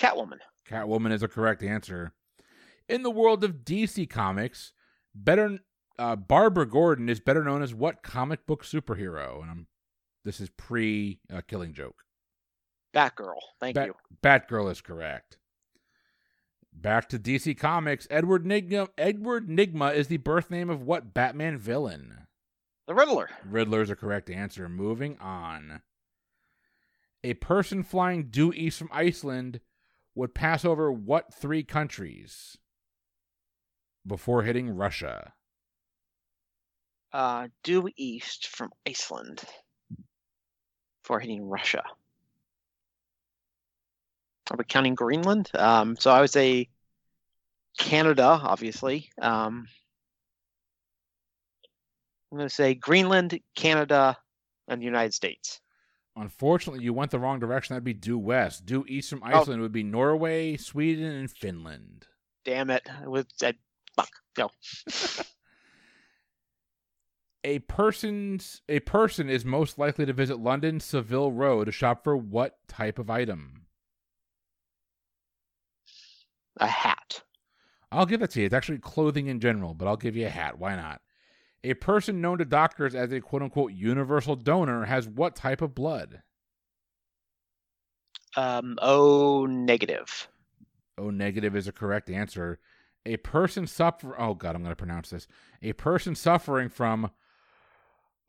Catwoman. 0.00 0.38
Catwoman 0.66 1.12
is 1.12 1.22
a 1.22 1.28
correct 1.28 1.62
answer. 1.62 2.14
In 2.88 3.02
the 3.02 3.10
world 3.10 3.44
of 3.44 3.62
DC 3.62 4.08
Comics, 4.08 4.72
better 5.14 5.58
uh, 5.98 6.16
Barbara 6.16 6.66
Gordon 6.66 7.10
is 7.10 7.20
better 7.20 7.44
known 7.44 7.62
as 7.62 7.74
what 7.74 8.02
comic 8.02 8.46
book 8.46 8.64
superhero? 8.64 9.42
And 9.42 9.50
I'm, 9.50 9.66
this 10.24 10.40
is 10.40 10.48
pre 10.48 11.20
uh, 11.30 11.42
Killing 11.46 11.74
Joke. 11.74 12.04
Batgirl. 12.94 13.34
Thank 13.60 13.74
Bat- 13.74 13.88
you. 13.88 13.94
Batgirl 14.22 14.72
is 14.72 14.80
correct. 14.80 15.36
Back 16.72 17.10
to 17.10 17.18
DC 17.18 17.58
Comics, 17.58 18.06
Edward 18.10 18.46
Nygma. 18.46 18.88
Edward 18.96 19.50
Nygma 19.50 19.94
is 19.94 20.08
the 20.08 20.16
birth 20.16 20.50
name 20.50 20.70
of 20.70 20.80
what 20.80 21.12
Batman 21.12 21.58
villain? 21.58 22.25
The 22.86 22.94
Riddler. 22.94 23.28
Riddler 23.44 23.82
is 23.82 23.90
a 23.90 23.96
correct 23.96 24.30
answer. 24.30 24.68
Moving 24.68 25.18
on. 25.18 25.82
A 27.24 27.34
person 27.34 27.82
flying 27.82 28.28
due 28.30 28.52
east 28.52 28.78
from 28.78 28.90
Iceland 28.92 29.60
would 30.14 30.34
pass 30.34 30.64
over 30.64 30.92
what 30.92 31.34
three 31.34 31.64
countries 31.64 32.56
before 34.06 34.42
hitting 34.42 34.70
Russia? 34.70 35.32
Uh, 37.12 37.48
due 37.64 37.88
east 37.96 38.46
from 38.46 38.70
Iceland 38.86 39.42
before 41.02 41.18
hitting 41.18 41.48
Russia. 41.48 41.82
Are 44.50 44.56
we 44.56 44.64
counting 44.64 44.94
Greenland? 44.94 45.50
Um, 45.54 45.96
so 45.96 46.12
I 46.12 46.20
would 46.20 46.30
say 46.30 46.68
Canada, 47.78 48.24
obviously. 48.24 49.10
Um, 49.20 49.66
I'm 52.30 52.38
going 52.38 52.48
to 52.48 52.54
say 52.54 52.74
Greenland, 52.74 53.38
Canada, 53.54 54.16
and 54.68 54.80
the 54.80 54.84
United 54.84 55.14
States. 55.14 55.60
Unfortunately, 56.16 56.82
you 56.82 56.92
went 56.92 57.10
the 57.10 57.18
wrong 57.18 57.38
direction. 57.38 57.74
That'd 57.74 57.84
be 57.84 57.92
due 57.94 58.18
west. 58.18 58.64
Due 58.66 58.84
east 58.88 59.10
from 59.10 59.22
Oh. 59.22 59.26
Iceland 59.40 59.60
would 59.62 59.72
be 59.72 59.82
Norway, 59.82 60.56
Sweden, 60.56 61.04
and 61.12 61.30
Finland. 61.30 62.06
Damn 62.44 62.70
it! 62.70 62.88
It 63.02 63.08
was 63.10 63.26
I, 63.42 63.54
fuck. 63.96 64.08
No. 64.38 64.50
A 67.44 67.60
person's 67.60 68.62
a 68.68 68.80
person 68.80 69.30
is 69.30 69.44
most 69.44 69.78
likely 69.78 70.04
to 70.04 70.12
visit 70.12 70.40
London 70.40 70.80
Savile 70.80 71.30
Row 71.30 71.64
to 71.64 71.70
shop 71.70 72.02
for 72.02 72.16
what 72.16 72.58
type 72.66 72.98
of 72.98 73.08
item? 73.08 73.66
A 76.56 76.66
hat. 76.66 77.22
I'll 77.92 78.06
give 78.06 78.22
it 78.22 78.30
to 78.30 78.40
you. 78.40 78.46
It's 78.46 78.54
actually 78.54 78.78
clothing 78.78 79.28
in 79.28 79.38
general, 79.38 79.74
but 79.74 79.86
I'll 79.86 79.96
give 79.96 80.16
you 80.16 80.26
a 80.26 80.30
hat. 80.30 80.58
Why 80.58 80.74
not? 80.74 81.00
A 81.64 81.74
person 81.74 82.20
known 82.20 82.38
to 82.38 82.44
doctors 82.44 82.94
as 82.94 83.12
a 83.12 83.20
quote 83.20 83.42
unquote 83.42 83.72
universal 83.72 84.36
donor 84.36 84.84
has 84.84 85.08
what 85.08 85.34
type 85.34 85.60
of 85.62 85.74
blood? 85.74 86.22
Um, 88.36 88.78
O 88.82 89.46
negative. 89.46 90.28
O 90.98 91.10
negative 91.10 91.56
is 91.56 91.66
a 91.66 91.72
correct 91.72 92.10
answer. 92.10 92.58
A 93.04 93.16
person 93.18 93.66
suffer 93.66 94.20
oh 94.20 94.34
god, 94.34 94.54
I'm 94.54 94.62
going 94.62 94.72
to 94.72 94.76
pronounce 94.76 95.10
this. 95.10 95.26
A 95.62 95.72
person 95.72 96.14
suffering 96.14 96.68
from 96.68 97.10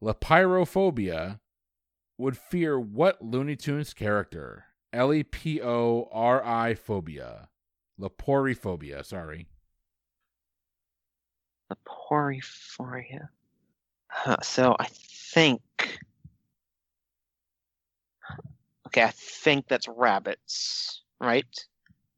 leporiphobia 0.04 1.40
would 2.18 2.38
fear 2.38 2.80
what 2.80 3.22
Looney 3.22 3.56
Tunes 3.56 3.94
character? 3.94 4.66
L 4.94 5.14
E 5.14 5.24
P 5.24 5.62
O 5.62 6.10
R 6.12 6.44
I 6.46 6.74
phobia. 6.74 7.50
Leporiphobia, 8.00 9.06
sorry. 9.06 9.48
The 11.70 11.78
porphyria. 11.86 13.30
Huh, 14.08 14.38
so 14.42 14.76
I 14.80 14.88
think. 14.90 15.62
Okay, 18.88 19.04
I 19.04 19.12
think 19.12 19.68
that's 19.68 19.88
rabbits, 19.88 21.04
right? 21.20 21.46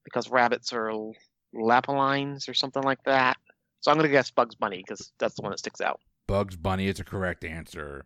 Because 0.04 0.30
rabbits 0.30 0.72
are 0.72 0.92
l- 0.92 1.16
lapillines 1.54 2.48
or 2.48 2.54
something 2.54 2.84
like 2.84 3.04
that. 3.06 3.38
So 3.82 3.92
I'm 3.92 3.98
gonna 3.98 4.10
guess 4.10 4.30
Bugs 4.30 4.56
Bunny 4.56 4.84
because 4.86 5.12
that's 5.20 5.36
the 5.36 5.42
one 5.42 5.52
that 5.52 5.60
sticks 5.60 5.82
out. 5.82 6.00
Bugs 6.28 6.56
Bunny 6.56 6.88
is 6.88 7.00
a 7.00 7.04
correct 7.04 7.44
answer. 7.44 8.06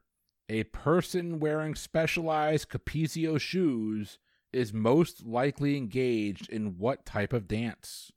A 0.50 0.64
person 0.66 1.40
wearing 1.40 1.76
specialized 1.76 2.70
Capezio 2.70 3.40
shoes 3.40 4.18
is 4.54 4.72
most 4.72 5.26
likely 5.26 5.76
engaged 5.76 6.50
in 6.50 6.78
what 6.78 7.06
type 7.06 7.34
of 7.34 7.48
dance? 7.48 8.12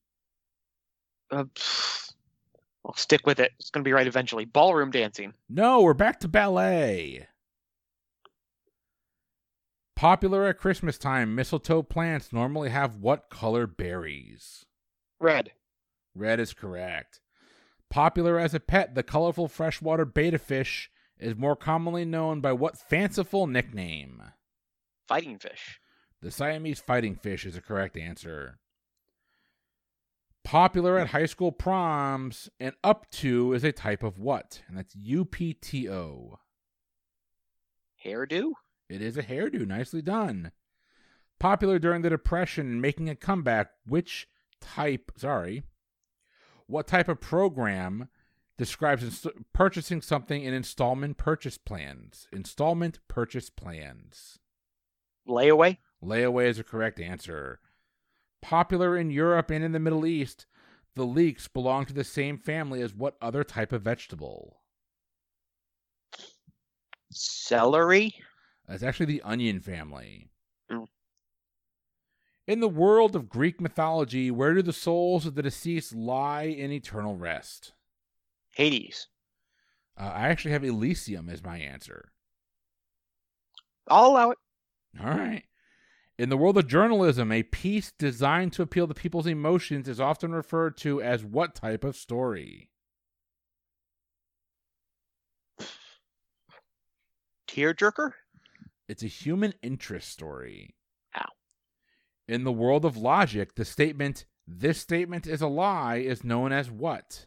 Uh. 1.31 1.45
I'll 2.87 2.95
stick 2.95 3.27
with 3.27 3.41
it. 3.41 3.53
It's 3.59 3.71
gonna 3.71 3.83
be 3.83 3.93
right 3.93 4.07
eventually. 4.07 4.45
Ballroom 4.45 4.91
dancing. 4.91 5.35
No, 5.49 5.83
we're 5.83 5.95
back 5.95 6.21
to 6.21 6.29
ballet. 6.29 7.27
Popular 9.97 10.45
at 10.47 10.59
Christmas 10.59 10.99
time, 10.99 11.35
mistletoe 11.35 11.83
plants 11.83 12.33
normally 12.33 12.69
have 12.69 12.97
what 12.97 13.31
color 13.31 13.67
berries? 13.67 14.67
Red. 15.19 15.53
Red 16.15 16.39
is 16.39 16.53
correct. 16.53 17.21
Popular 17.91 18.39
as 18.39 18.53
a 18.53 18.61
pet, 18.61 18.95
the 18.95 19.03
colorful 19.03 19.49
freshwater 19.49 20.05
betta 20.05 20.39
fish 20.39 20.91
is 21.19 21.35
more 21.35 21.57
commonly 21.57 22.05
known 22.05 22.41
by 22.41 22.53
what 22.53 22.79
fanciful 22.79 23.47
nickname? 23.47 24.23
Fighting 25.09 25.39
fish. 25.39 25.81
The 26.21 26.31
Siamese 26.31 26.81
fighting 26.81 27.17
fish 27.17 27.47
is 27.47 27.57
a 27.57 27.63
correct 27.63 27.97
answer. 27.97 28.59
Popular 30.47 30.97
at 30.97 31.09
high 31.09 31.27
school 31.27 31.51
proms, 31.51 32.49
and 32.61 32.73
up 32.85 33.11
to 33.11 33.53
is 33.53 33.65
a 33.65 33.73
type 33.73 34.05
of 34.05 34.17
what? 34.17 34.63
And 34.69 34.79
that's 34.79 34.95
UPTO. 34.95 36.37
Hairdo. 38.05 38.53
It 38.89 39.03
is 39.03 39.17
a 39.17 39.25
hairdo. 39.25 39.67
Nicely 39.67 40.03
done. 40.03 40.53
Popular 41.41 41.81
during 41.81 42.03
the 42.03 42.11
Depression 42.11 42.69
and 42.69 42.81
making 42.81 43.11
a 43.11 43.17
comeback, 43.17 43.71
which 43.89 44.29
type, 44.61 45.11
sorry, 45.17 45.65
what 46.69 46.87
type 46.87 47.09
of 47.09 47.21
program 47.21 48.09
describes 48.57 49.03
ins- 49.03 49.27
purchasing 49.53 50.01
something 50.01 50.45
in 50.45 50.55
installment 50.55 51.17
purchase 51.17 51.59
plans? 51.59 52.29
Installment 52.33 53.01
purchase 53.09 53.51
plans. 53.51 54.39
Layaway. 55.29 55.79
Layaway 56.01 56.47
is 56.47 56.61
a 56.61 56.65
correct 56.65 57.01
answer. 57.01 57.59
Popular 58.47 58.97
in 58.97 59.11
Europe 59.11 59.51
and 59.51 59.65
in 59.65 59.73
the 59.73 59.81
Middle 59.81 60.07
East, 60.07 60.47
the 60.95 61.03
leeks 61.03 61.49
belong 61.49 61.85
to 61.85 61.93
the 61.93 62.05
same 62.05 62.39
family 62.39 62.81
as 62.81 62.95
what 62.95 63.17
other 63.21 63.43
type 63.43 63.73
of 63.73 63.83
vegetable? 63.83 64.61
Celery. 67.11 68.15
It's 68.69 68.85
actually 68.85 69.07
the 69.07 69.23
onion 69.23 69.59
family. 69.59 70.31
Mm. 70.71 70.87
In 72.47 72.61
the 72.61 72.69
world 72.69 73.17
of 73.17 73.29
Greek 73.29 73.61
mythology, 73.61 74.31
where 74.31 74.55
do 74.55 74.63
the 74.63 74.73
souls 74.73 75.27
of 75.27 75.35
the 75.35 75.43
deceased 75.43 75.93
lie 75.93 76.45
in 76.45 76.71
eternal 76.71 77.17
rest? 77.17 77.73
Hades. 78.55 79.09
Uh, 79.99 80.13
I 80.15 80.29
actually 80.29 80.53
have 80.53 80.63
Elysium 80.63 81.29
as 81.29 81.43
my 81.43 81.59
answer. 81.59 82.13
I'll 83.89 84.07
allow 84.07 84.31
it. 84.31 84.39
All 85.03 85.11
right. 85.11 85.43
In 86.19 86.31
the 86.31 86.37
world 86.37 86.57
of 86.57 86.67
journalism, 86.67 87.31
a 87.31 87.43
piece 87.43 87.93
designed 87.93 88.55
to 88.55 88.63
appeal 88.63 88.89
to 88.89 88.95
people's 88.95 89.27
emotions 89.27 89.87
is 89.87 90.01
often 90.01 90.33
referred 90.33 90.79
to 90.79 91.03
as 91.03 91.23
what 91.23 91.55
type 91.55 91.85
of 91.85 91.95
story? 91.95 92.71
Tearjerker? 97.49 98.13
It's 98.89 99.03
a 99.03 99.09
human 99.09 99.53
interest 99.63 100.09
story. 100.09 100.75
Ow. 101.19 101.29
In 102.29 102.45
the 102.45 102.53
world 102.53 102.87
of 102.87 102.97
logic, 102.97 103.55
the 103.55 103.65
statement, 103.65 104.25
this 104.47 104.81
statement 104.81 105.27
is 105.27 105.43
a 105.43 105.49
lie, 105.49 105.97
is 105.97 106.25
known 106.25 106.51
as 106.51 106.71
what? 106.71 107.27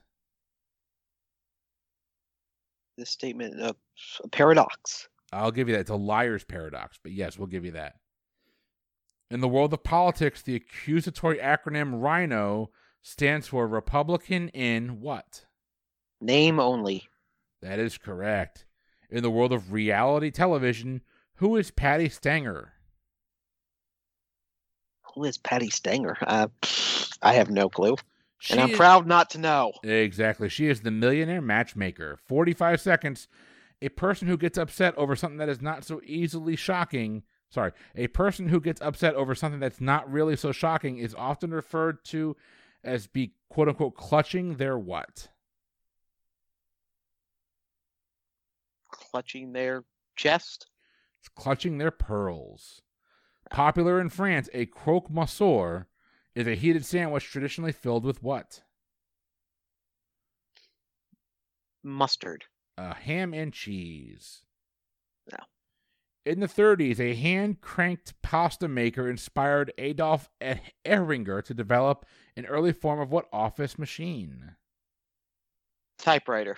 This 2.98 3.12
statement, 3.12 3.62
uh, 3.62 3.74
a 4.24 4.28
paradox. 4.30 5.08
I'll 5.32 5.52
give 5.52 5.70
you 5.70 5.76
that. 5.76 5.82
It's 5.82 5.90
a 5.92 5.96
liar's 5.96 6.44
paradox, 6.44 6.98
but 7.02 7.12
yes, 7.12 7.38
we'll 7.38 7.48
give 7.48 7.66
you 7.66 7.72
that. 7.72 7.96
In 9.32 9.42
the 9.42 9.48
world 9.48 9.74
of 9.74 9.84
politics, 9.84 10.42
the 10.42 10.56
accusatory 10.56 11.38
acronym 11.38 12.02
RINO 12.02 12.72
stands 13.02 13.48
for 13.48 13.68
Republican 13.68 14.50
in 14.50 15.02
what? 15.02 15.46
Name 16.20 16.60
only. 16.60 17.08
That 17.62 17.80
is 17.80 17.98
correct. 17.98 18.66
In 19.10 19.22
the 19.24 19.30
world 19.30 19.54
of 19.54 19.72
reality 19.72 20.32
television, 20.32 21.02
who 21.36 21.56
is 21.58 21.72
Patti 21.72 22.10
Stanger? 22.10 22.74
Who 25.14 25.24
is 25.26 25.38
Patti 25.38 25.70
Stanger? 25.70 26.18
Uh, 26.22 26.48
I 27.22 27.34
have 27.34 27.50
no 27.50 27.70
clue. 27.70 27.96
She 28.40 28.54
and 28.54 28.62
I'm 28.62 28.72
is- 28.72 28.78
proud 28.78 29.06
not 29.06 29.30
to 29.32 29.38
know. 29.38 29.74
Exactly. 29.84 30.50
She 30.50 30.68
is 30.68 30.82
the 30.82 30.92
millionaire 30.92 31.42
matchmaker. 31.42 32.18
45 32.26 32.80
seconds. 32.82 33.28
A 33.82 33.90
person 33.90 34.28
who 34.28 34.38
gets 34.38 34.58
upset 34.58 34.98
over 34.98 35.16
something 35.16 35.38
that 35.38 35.50
is 35.50 35.62
not 35.62 35.84
so 35.84 36.02
easily 36.04 36.56
shocking. 36.56 37.24
Sorry. 37.50 37.72
A 37.96 38.08
person 38.08 38.48
who 38.50 38.60
gets 38.62 38.82
upset 38.82 39.16
over 39.16 39.34
something 39.34 39.60
that's 39.60 39.82
not 39.82 40.10
really 40.12 40.36
so 40.36 40.52
shocking 40.52 40.98
is 40.98 41.16
often 41.16 41.52
referred 41.52 42.04
to 42.06 42.36
as 42.84 43.08
be 43.08 43.34
quote 43.50 43.68
unquote 43.68 43.96
clutching 43.96 44.56
their 44.58 44.78
what? 44.78 45.30
Clutching 48.92 49.54
their 49.54 49.84
chest. 50.16 50.68
It's 51.20 51.30
clutching 51.30 51.78
their 51.80 51.92
pearls. 51.92 52.82
Popular 53.50 54.00
in 54.00 54.10
France, 54.10 54.48
a 54.54 54.68
croque 54.68 55.10
monsieur 55.10 55.88
is 56.36 56.48
a 56.48 56.54
heated 56.56 56.86
sandwich 56.86 57.26
traditionally 57.26 57.72
filled 57.72 58.06
with 58.06 58.22
what? 58.22 58.62
Mustard. 61.84 62.46
uh, 62.78 62.94
ham 62.94 63.34
and 63.34 63.52
cheese. 63.54 64.44
No. 65.32 65.38
In 66.30 66.42
the 66.42 66.48
30s, 66.48 67.00
a 67.00 67.16
hand 67.16 67.60
cranked 67.60 68.14
pasta 68.22 68.68
maker 68.68 69.10
inspired 69.10 69.74
Adolf 69.80 70.30
Ehinger 70.86 71.44
to 71.44 71.54
develop 71.56 72.06
an 72.38 72.46
early 72.46 72.72
form 72.72 73.00
of 73.00 73.12
what 73.12 73.28
office 73.34 73.80
machine? 73.80 74.52
Typewriter. 75.98 76.58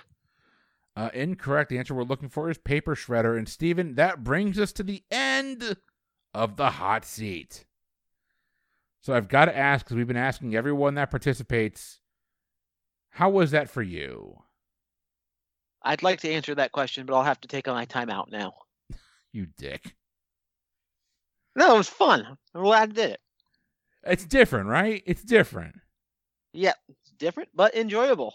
Uh, 0.97 1.09
incorrect. 1.13 1.69
The 1.69 1.77
answer 1.77 1.93
we're 1.93 2.03
looking 2.03 2.27
for 2.27 2.49
is 2.49 2.57
paper 2.57 2.95
shredder. 2.95 3.37
And 3.37 3.47
Steven, 3.47 3.95
that 3.95 4.25
brings 4.25 4.59
us 4.59 4.73
to 4.73 4.83
the 4.83 5.05
end 5.09 5.77
of 6.33 6.57
the 6.57 6.71
hot 6.71 7.05
seat. 7.05 7.63
So 8.99 9.13
I've 9.13 9.29
got 9.29 9.45
to 9.45 9.57
ask, 9.57 9.85
because 9.85 9.95
we've 9.95 10.05
been 10.05 10.17
asking 10.17 10.53
everyone 10.53 10.95
that 10.95 11.11
participates, 11.11 12.01
how 13.11 13.29
was 13.29 13.51
that 13.51 13.69
for 13.69 13.81
you? 13.81 14.43
I'd 15.81 16.03
like 16.03 16.19
to 16.19 16.29
answer 16.29 16.55
that 16.55 16.73
question, 16.73 17.05
but 17.05 17.15
I'll 17.15 17.23
have 17.23 17.39
to 17.39 17.47
take 17.47 17.67
my 17.67 17.85
time 17.85 18.09
out 18.09 18.29
now. 18.29 18.53
You 19.31 19.47
dick. 19.57 19.95
No, 21.55 21.75
it 21.75 21.77
was 21.77 21.89
fun. 21.89 22.37
I'm 22.55 22.63
glad 22.63 22.89
I 22.89 22.93
did 22.93 23.09
it. 23.11 23.21
It's 24.03 24.25
different, 24.25 24.67
right? 24.67 25.03
It's 25.05 25.23
different. 25.23 25.75
Yeah, 26.53 26.73
it's 26.89 27.11
different 27.17 27.49
but 27.53 27.75
enjoyable. 27.75 28.33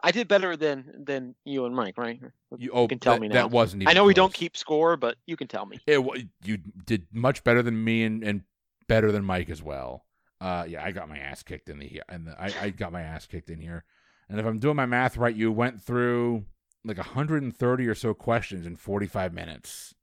I 0.00 0.10
did 0.10 0.28
better 0.28 0.56
than 0.56 1.04
than 1.04 1.34
you 1.44 1.64
and 1.64 1.74
Mike, 1.74 1.96
right? 1.96 2.20
You, 2.58 2.70
oh, 2.72 2.86
can 2.86 2.98
tell 2.98 3.14
that, 3.14 3.20
me 3.20 3.28
now. 3.28 3.34
that 3.34 3.50
wasn't. 3.50 3.88
I 3.88 3.92
know 3.94 4.04
we 4.04 4.14
don't 4.14 4.34
keep 4.34 4.56
score, 4.56 4.96
but 4.96 5.16
you 5.26 5.36
can 5.36 5.48
tell 5.48 5.66
me. 5.66 5.78
It 5.86 6.28
you 6.44 6.58
did 6.84 7.06
much 7.12 7.42
better 7.42 7.62
than 7.62 7.82
me 7.82 8.04
and, 8.04 8.22
and 8.22 8.42
better 8.86 9.10
than 9.10 9.24
Mike 9.24 9.50
as 9.50 9.62
well. 9.62 10.04
Uh, 10.40 10.66
yeah, 10.68 10.84
I 10.84 10.90
got 10.90 11.08
my 11.08 11.18
ass 11.18 11.42
kicked 11.42 11.70
in 11.70 11.78
the 11.78 12.02
and 12.08 12.28
I, 12.38 12.52
I 12.60 12.70
got 12.70 12.92
my 12.92 13.00
ass 13.00 13.26
kicked 13.26 13.48
in 13.48 13.60
here. 13.60 13.84
And 14.28 14.38
if 14.38 14.46
I'm 14.46 14.58
doing 14.58 14.76
my 14.76 14.86
math 14.86 15.16
right, 15.16 15.34
you 15.34 15.50
went 15.52 15.82
through 15.82 16.44
like 16.84 16.98
130 16.98 17.86
or 17.86 17.94
so 17.94 18.12
questions 18.12 18.66
in 18.66 18.76
45 18.76 19.32
minutes. 19.32 19.93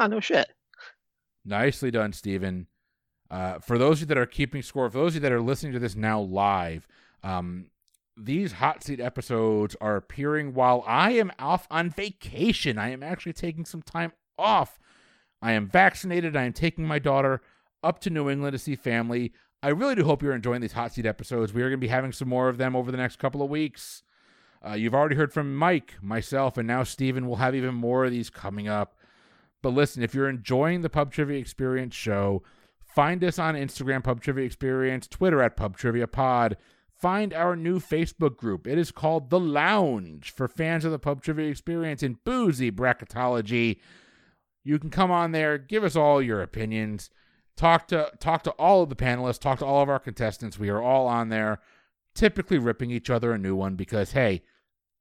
Oh 0.00 0.06
no 0.06 0.18
shit. 0.18 0.48
Nicely 1.44 1.90
done, 1.90 2.14
Stephen. 2.14 2.66
Uh, 3.30 3.58
for 3.58 3.76
those 3.76 3.98
of 3.98 4.00
you 4.00 4.06
that 4.06 4.18
are 4.18 4.26
keeping 4.26 4.62
score, 4.62 4.90
for 4.90 4.98
those 4.98 5.12
of 5.12 5.16
you 5.16 5.20
that 5.20 5.32
are 5.32 5.42
listening 5.42 5.74
to 5.74 5.78
this 5.78 5.94
now 5.94 6.18
live, 6.20 6.88
um, 7.22 7.66
these 8.16 8.52
hot 8.52 8.82
seat 8.82 8.98
episodes 8.98 9.76
are 9.80 9.96
appearing 9.96 10.54
while 10.54 10.82
I 10.86 11.12
am 11.12 11.30
off 11.38 11.68
on 11.70 11.90
vacation. 11.90 12.78
I 12.78 12.90
am 12.90 13.02
actually 13.02 13.34
taking 13.34 13.66
some 13.66 13.82
time 13.82 14.12
off. 14.38 14.78
I 15.42 15.52
am 15.52 15.68
vaccinated. 15.68 16.34
I 16.34 16.44
am 16.44 16.54
taking 16.54 16.86
my 16.86 16.98
daughter 16.98 17.42
up 17.82 18.00
to 18.00 18.10
New 18.10 18.30
England 18.30 18.54
to 18.54 18.58
see 18.58 18.76
family. 18.76 19.32
I 19.62 19.68
really 19.68 19.94
do 19.94 20.04
hope 20.04 20.22
you're 20.22 20.34
enjoying 20.34 20.62
these 20.62 20.72
hot 20.72 20.94
seat 20.94 21.04
episodes. 21.04 21.52
We 21.52 21.60
are 21.60 21.68
going 21.68 21.78
to 21.78 21.86
be 21.86 21.88
having 21.88 22.12
some 22.12 22.28
more 22.28 22.48
of 22.48 22.56
them 22.56 22.74
over 22.74 22.90
the 22.90 22.96
next 22.96 23.18
couple 23.18 23.42
of 23.42 23.50
weeks. 23.50 24.02
Uh, 24.66 24.72
you've 24.72 24.94
already 24.94 25.16
heard 25.16 25.32
from 25.32 25.54
Mike, 25.54 25.94
myself, 26.00 26.56
and 26.56 26.66
now 26.66 26.84
Steven. 26.84 27.26
We'll 27.26 27.36
have 27.36 27.54
even 27.54 27.74
more 27.74 28.06
of 28.06 28.10
these 28.10 28.30
coming 28.30 28.66
up. 28.66 28.94
But 29.62 29.70
listen, 29.70 30.02
if 30.02 30.14
you're 30.14 30.28
enjoying 30.28 30.82
the 30.82 30.90
Pub 30.90 31.12
Trivia 31.12 31.38
Experience 31.38 31.94
show, 31.94 32.42
find 32.82 33.22
us 33.22 33.38
on 33.38 33.54
Instagram, 33.54 34.02
Pub 34.02 34.20
Trivia 34.20 34.44
Experience, 34.44 35.06
Twitter 35.06 35.42
at 35.42 35.56
Pub 35.56 35.76
Trivia 35.76 36.06
Pod. 36.06 36.56
Find 37.00 37.32
our 37.32 37.56
new 37.56 37.80
Facebook 37.80 38.36
group. 38.36 38.66
It 38.66 38.76
is 38.76 38.92
called 38.92 39.30
The 39.30 39.40
Lounge 39.40 40.30
for 40.30 40.48
fans 40.48 40.84
of 40.84 40.92
the 40.92 40.98
Pub 40.98 41.22
Trivia 41.22 41.50
Experience 41.50 42.02
in 42.02 42.18
boozy 42.24 42.70
bracketology. 42.70 43.78
You 44.62 44.78
can 44.78 44.90
come 44.90 45.10
on 45.10 45.32
there, 45.32 45.56
give 45.56 45.82
us 45.82 45.96
all 45.96 46.20
your 46.20 46.42
opinions, 46.42 47.08
talk 47.56 47.88
to 47.88 48.10
talk 48.20 48.42
to 48.42 48.50
all 48.52 48.82
of 48.82 48.90
the 48.90 48.96
panelists, 48.96 49.40
talk 49.40 49.58
to 49.60 49.66
all 49.66 49.82
of 49.82 49.88
our 49.88 49.98
contestants. 49.98 50.58
We 50.58 50.68
are 50.68 50.82
all 50.82 51.06
on 51.06 51.30
there, 51.30 51.60
typically 52.14 52.58
ripping 52.58 52.90
each 52.90 53.08
other 53.08 53.32
a 53.32 53.38
new 53.38 53.56
one 53.56 53.76
because 53.76 54.12
hey, 54.12 54.42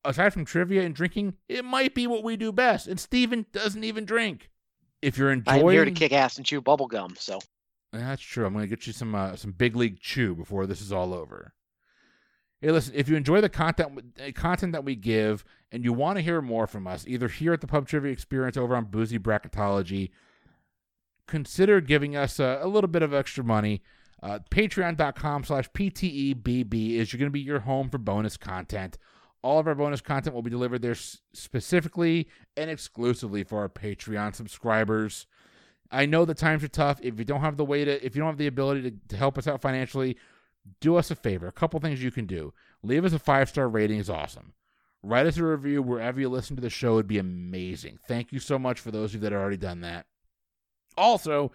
aside 0.05 0.33
from 0.33 0.45
trivia 0.45 0.83
and 0.83 0.95
drinking, 0.95 1.35
it 1.47 1.65
might 1.65 1.93
be 1.93 2.07
what 2.07 2.23
we 2.23 2.37
do 2.37 2.51
best. 2.51 2.87
And 2.87 2.99
Steven 2.99 3.45
doesn't 3.51 3.83
even 3.83 4.05
drink. 4.05 4.49
If 5.01 5.17
you're 5.17 5.31
enjoying, 5.31 5.61
I'm 5.61 5.69
here 5.69 5.85
to 5.85 5.91
kick 5.91 6.11
ass 6.11 6.37
and 6.37 6.45
chew 6.45 6.61
bubble 6.61 6.87
gum. 6.87 7.15
So 7.17 7.39
that's 7.93 8.21
true. 8.21 8.45
I'm 8.45 8.53
going 8.53 8.63
to 8.63 8.69
get 8.69 8.85
you 8.85 8.93
some 8.93 9.15
uh, 9.15 9.35
some 9.35 9.51
big 9.51 9.75
league 9.75 9.99
chew 9.99 10.35
before 10.35 10.65
this 10.65 10.81
is 10.81 10.91
all 10.91 11.13
over. 11.13 11.53
Hey, 12.61 12.71
listen, 12.71 12.93
if 12.95 13.07
you 13.07 13.15
enjoy 13.15 13.39
the 13.39 13.49
content 13.49 14.13
uh, 14.19 14.31
content 14.33 14.73
that 14.73 14.83
we 14.83 14.95
give 14.95 15.45
and 15.71 15.85
you 15.85 15.93
want 15.93 16.17
to 16.17 16.21
hear 16.21 16.41
more 16.41 16.67
from 16.67 16.87
us, 16.87 17.05
either 17.07 17.29
here 17.29 17.53
at 17.53 17.61
the 17.61 17.67
Pub 17.67 17.87
Trivia 17.87 18.11
Experience 18.11 18.57
over 18.57 18.75
on 18.75 18.85
Boozy 18.85 19.17
Bracketology, 19.17 20.11
consider 21.25 21.79
giving 21.79 22.17
us 22.17 22.39
a, 22.39 22.59
a 22.61 22.67
little 22.67 22.89
bit 22.89 23.01
of 23.01 23.13
extra 23.13 23.43
money. 23.43 23.81
Uh, 24.21 24.39
Patreon.com 24.51 25.45
slash 25.45 25.69
PTEBB 25.71 26.95
is 26.95 27.13
going 27.13 27.23
to 27.23 27.29
be 27.29 27.39
your 27.39 27.61
home 27.61 27.89
for 27.89 27.97
bonus 27.97 28.35
content. 28.35 28.97
All 29.41 29.59
of 29.59 29.67
our 29.67 29.75
bonus 29.75 30.01
content 30.01 30.35
will 30.35 30.41
be 30.41 30.49
delivered 30.49 30.81
there 30.81 30.95
specifically 30.95 32.27
and 32.57 32.69
exclusively 32.69 33.43
for 33.43 33.59
our 33.59 33.69
Patreon 33.69 34.35
subscribers. 34.35 35.27
I 35.91 36.05
know 36.05 36.25
the 36.25 36.33
times 36.33 36.63
are 36.63 36.67
tough. 36.67 36.99
If 37.01 37.17
you 37.17 37.25
don't 37.25 37.41
have 37.41 37.57
the 37.57 37.65
way 37.65 37.85
to, 37.85 38.05
if 38.05 38.15
you 38.15 38.21
don't 38.21 38.29
have 38.29 38.37
the 38.37 38.47
ability 38.47 38.81
to, 38.83 38.97
to 39.09 39.17
help 39.17 39.37
us 39.37 39.47
out 39.47 39.61
financially, 39.61 40.17
do 40.81 40.97
us 40.97 41.09
a 41.09 41.15
favor. 41.15 41.47
A 41.47 41.51
couple 41.51 41.79
things 41.79 42.03
you 42.03 42.11
can 42.11 42.25
do. 42.25 42.53
Leave 42.83 43.05
us 43.05 43.13
a 43.13 43.19
five 43.19 43.49
star 43.49 43.67
rating 43.67 43.99
is 43.99 44.09
awesome. 44.09 44.53
Write 45.01 45.25
us 45.25 45.37
a 45.37 45.43
review 45.43 45.81
wherever 45.81 46.19
you 46.19 46.27
listen 46.27 46.55
to 46.57 46.61
the 46.61 46.69
show 46.69 46.95
would 46.95 47.07
be 47.07 47.17
amazing. 47.17 47.97
Thank 48.07 48.33
you 48.33 48.39
so 48.39 48.59
much 48.59 48.79
for 48.79 48.91
those 48.91 49.11
of 49.11 49.15
you 49.15 49.19
that 49.21 49.31
have 49.31 49.41
already 49.41 49.57
done 49.57 49.81
that. 49.81 50.05
Also, 50.97 51.53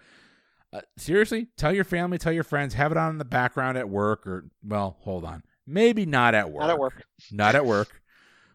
uh, 0.73 0.81
seriously, 0.97 1.47
tell 1.55 1.71
your 1.73 1.83
family, 1.83 2.17
tell 2.17 2.33
your 2.33 2.43
friends, 2.43 2.73
have 2.73 2.91
it 2.91 2.97
on 2.97 3.11
in 3.11 3.17
the 3.19 3.25
background 3.25 3.77
at 3.77 3.87
work 3.87 4.25
or, 4.25 4.45
well, 4.63 4.97
hold 5.01 5.23
on. 5.23 5.43
Maybe 5.67 6.05
not 6.05 6.35
at 6.35 6.51
work. 6.51 6.61
not 6.61 6.69
at 6.69 6.79
work. 6.79 7.03
Not 7.31 7.55
at 7.55 7.65
work. 7.65 8.01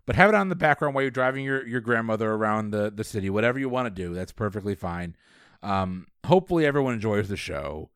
But 0.06 0.16
have 0.16 0.28
it 0.28 0.34
on 0.34 0.48
the 0.48 0.56
background 0.56 0.94
while 0.94 1.02
you're 1.02 1.10
driving 1.10 1.44
your, 1.44 1.66
your 1.66 1.80
grandmother 1.80 2.30
around 2.32 2.70
the, 2.70 2.90
the 2.90 3.04
city. 3.04 3.30
Whatever 3.30 3.58
you 3.58 3.68
want 3.68 3.86
to 3.86 3.90
do, 3.90 4.14
that's 4.14 4.32
perfectly 4.32 4.74
fine. 4.74 5.16
Um, 5.62 6.06
hopefully, 6.24 6.66
everyone 6.66 6.94
enjoys 6.94 7.28
the 7.28 7.36
show. 7.36 7.90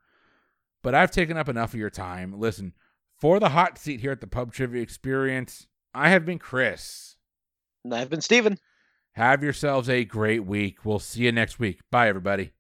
But 0.83 0.95
I've 0.95 1.11
taken 1.11 1.37
up 1.37 1.49
enough 1.49 1.73
of 1.75 1.81
your 1.81 1.91
time. 1.91 2.39
Listen, 2.39 2.75
for 3.19 3.41
the 3.41 3.49
hot 3.51 3.79
seat 3.79 4.01
here 4.01 4.13
at 4.13 4.21
the 4.21 4.27
Pub 4.27 4.53
Trivia 4.53 4.83
Experience, 4.83 5.67
I 5.95 6.11
have 6.11 6.25
been 6.25 6.39
Chris. 6.39 7.17
And 7.85 7.95
I've 7.95 8.11
been 8.11 8.21
Steven. 8.21 8.59
Have 9.13 9.43
yourselves 9.43 9.89
a 9.89 10.05
great 10.05 10.45
week. 10.45 10.85
We'll 10.85 10.99
see 10.99 11.23
you 11.23 11.33
next 11.33 11.59
week. 11.59 11.81
Bye, 11.91 12.09
everybody. 12.09 12.53